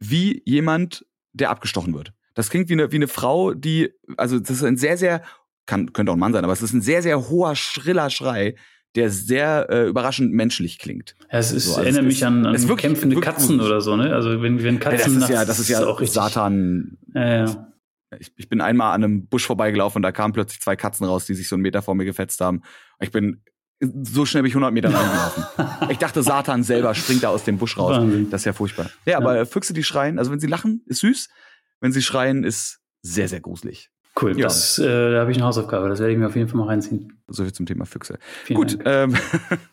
wie 0.00 0.42
jemand, 0.44 1.06
der 1.32 1.50
abgestochen 1.50 1.94
wird. 1.94 2.12
Das 2.34 2.50
klingt 2.50 2.68
wie 2.68 2.74
eine, 2.74 2.90
wie 2.90 2.96
eine 2.96 3.08
Frau, 3.08 3.54
die, 3.54 3.92
also 4.16 4.38
das 4.38 4.50
ist 4.50 4.64
ein 4.64 4.76
sehr, 4.76 4.96
sehr, 4.96 5.22
kann, 5.66 5.92
könnte 5.92 6.10
auch 6.10 6.16
ein 6.16 6.20
Mann 6.20 6.32
sein, 6.32 6.44
aber 6.44 6.52
es 6.52 6.62
ist 6.62 6.72
ein 6.72 6.80
sehr, 6.80 7.02
sehr 7.02 7.28
hoher, 7.28 7.54
schriller 7.54 8.10
Schrei, 8.10 8.56
der 8.96 9.10
sehr 9.10 9.68
äh, 9.70 9.86
überraschend 9.86 10.32
menschlich 10.32 10.78
klingt. 10.78 11.14
Ja, 11.30 11.38
es 11.38 11.52
ist, 11.52 11.66
so, 11.66 11.70
also 11.72 11.82
erinnert 11.82 12.02
es 12.02 12.06
mich 12.06 12.26
an, 12.26 12.44
an 12.44 12.54
es 12.54 12.66
wirklich, 12.66 12.86
kämpfende 12.86 13.16
wirklich 13.16 13.34
Katzen 13.34 13.58
gut. 13.58 13.66
oder 13.66 13.80
so, 13.80 13.96
ne? 13.96 14.12
Also 14.14 14.42
wenn, 14.42 14.62
wenn 14.62 14.80
Katzen. 14.80 15.14
Ja, 15.14 15.18
das 15.20 15.28
ist 15.28 15.28
ja, 15.28 15.44
das 15.44 15.58
ist 15.60 15.68
ja 15.68 15.86
auch 15.86 16.02
Satan. 16.02 16.98
Ja, 17.14 17.44
ja. 17.44 17.66
Ich, 18.18 18.32
ich 18.36 18.48
bin 18.48 18.60
einmal 18.60 18.92
an 18.92 19.04
einem 19.04 19.26
Busch 19.28 19.46
vorbeigelaufen 19.46 19.98
und 19.98 20.02
da 20.02 20.10
kamen 20.10 20.32
plötzlich 20.32 20.60
zwei 20.60 20.74
Katzen 20.74 21.06
raus, 21.06 21.26
die 21.26 21.34
sich 21.34 21.48
so 21.48 21.54
einen 21.54 21.62
Meter 21.62 21.82
vor 21.82 21.94
mir 21.94 22.04
gefetzt 22.04 22.40
haben. 22.40 22.62
Ich 22.98 23.12
bin 23.12 23.44
so 23.80 24.26
schnell 24.26 24.42
bin 24.42 24.48
ich 24.48 24.54
100 24.54 24.72
Meter 24.72 24.92
reingelaufen. 24.92 25.44
ich 25.90 25.98
dachte, 25.98 26.22
Satan 26.22 26.62
selber 26.62 26.94
springt 26.94 27.22
da 27.22 27.30
aus 27.30 27.44
dem 27.44 27.58
Busch 27.58 27.78
raus. 27.78 28.02
Das 28.30 28.42
ist 28.42 28.44
ja 28.44 28.52
furchtbar. 28.52 28.90
Ja, 29.06 29.16
aber 29.16 29.36
ja. 29.36 29.44
Füchse, 29.44 29.72
die 29.72 29.82
schreien, 29.82 30.18
also 30.18 30.30
wenn 30.30 30.40
sie 30.40 30.46
lachen, 30.46 30.82
ist 30.86 31.00
süß. 31.00 31.28
Wenn 31.80 31.92
sie 31.92 32.02
schreien, 32.02 32.44
ist 32.44 32.80
sehr, 33.02 33.28
sehr 33.28 33.40
gruselig. 33.40 33.90
Cool, 34.20 34.36
ja. 34.36 34.44
das, 34.44 34.78
äh, 34.78 35.12
da 35.12 35.20
habe 35.20 35.30
ich 35.30 35.38
eine 35.38 35.46
Hausaufgabe, 35.46 35.88
das 35.88 36.00
werde 36.00 36.12
ich 36.12 36.18
mir 36.18 36.26
auf 36.26 36.36
jeden 36.36 36.48
Fall 36.48 36.58
mal 36.58 36.66
reinziehen. 36.66 37.22
So 37.28 37.44
viel 37.44 37.52
zum 37.52 37.64
Thema 37.64 37.86
Füchse. 37.86 38.18
Vielen 38.44 38.58
Gut, 38.58 38.78
ähm, 38.84 39.14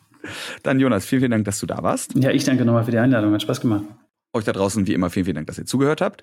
dann 0.62 0.80
Jonas, 0.80 1.04
vielen, 1.04 1.20
vielen 1.20 1.32
Dank, 1.32 1.44
dass 1.44 1.60
du 1.60 1.66
da 1.66 1.82
warst. 1.82 2.14
Ja, 2.14 2.30
ich 2.30 2.44
danke 2.44 2.64
nochmal 2.64 2.84
für 2.84 2.90
die 2.90 2.98
Einladung, 2.98 3.34
hat 3.34 3.42
Spaß 3.42 3.60
gemacht. 3.60 3.84
Euch 4.32 4.44
da 4.44 4.52
draußen 4.52 4.86
wie 4.86 4.94
immer 4.94 5.10
vielen, 5.10 5.24
vielen 5.24 5.34
Dank, 5.34 5.48
dass 5.48 5.58
ihr 5.58 5.66
zugehört 5.66 6.00
habt. 6.00 6.22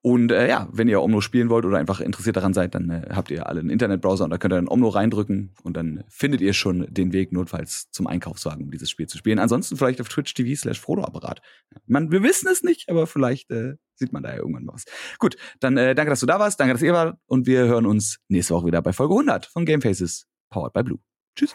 Und 0.00 0.30
äh, 0.30 0.48
ja, 0.48 0.68
wenn 0.72 0.88
ihr 0.88 1.02
Omno 1.02 1.20
spielen 1.20 1.50
wollt 1.50 1.64
oder 1.64 1.78
einfach 1.78 2.00
interessiert 2.00 2.36
daran 2.36 2.54
seid, 2.54 2.74
dann 2.74 2.88
äh, 2.88 3.08
habt 3.10 3.30
ihr 3.30 3.48
alle 3.48 3.60
einen 3.60 3.70
Internetbrowser 3.70 4.24
und 4.24 4.30
da 4.30 4.38
könnt 4.38 4.52
ihr 4.52 4.56
dann 4.56 4.68
Omno 4.68 4.88
reindrücken 4.88 5.54
und 5.62 5.76
dann 5.76 6.04
findet 6.08 6.40
ihr 6.40 6.52
schon 6.52 6.86
den 6.88 7.12
Weg 7.12 7.32
notfalls 7.32 7.90
zum 7.90 8.06
Einkaufswagen, 8.06 8.64
um 8.64 8.70
dieses 8.70 8.90
Spiel 8.90 9.08
zu 9.08 9.18
spielen. 9.18 9.40
Ansonsten 9.40 9.76
vielleicht 9.76 10.00
auf 10.00 10.08
Twitch 10.08 10.34
TV 10.34 10.58
slash 10.58 10.80
Frodo-Apparat. 10.80 11.40
Man, 11.86 12.12
wir 12.12 12.22
wissen 12.22 12.48
es 12.50 12.62
nicht, 12.62 12.88
aber 12.88 13.08
vielleicht 13.08 13.50
äh, 13.50 13.74
sieht 13.96 14.12
man 14.12 14.22
da 14.22 14.30
ja 14.30 14.36
irgendwann 14.36 14.66
was. 14.68 14.84
Gut, 15.18 15.36
dann 15.58 15.76
äh, 15.76 15.96
danke, 15.96 16.10
dass 16.10 16.20
du 16.20 16.26
da 16.26 16.38
warst, 16.38 16.60
danke, 16.60 16.74
dass 16.74 16.82
ihr 16.82 16.92
wart 16.92 17.18
und 17.26 17.46
wir 17.46 17.66
hören 17.66 17.86
uns 17.86 18.18
nächste 18.28 18.54
Woche 18.54 18.66
wieder 18.66 18.82
bei 18.82 18.92
Folge 18.92 19.14
100 19.14 19.46
von 19.46 19.64
Game 19.64 19.82
Faces, 19.82 20.26
powered 20.50 20.72
by 20.72 20.84
Blue. 20.84 20.98
Tschüss. 21.34 21.54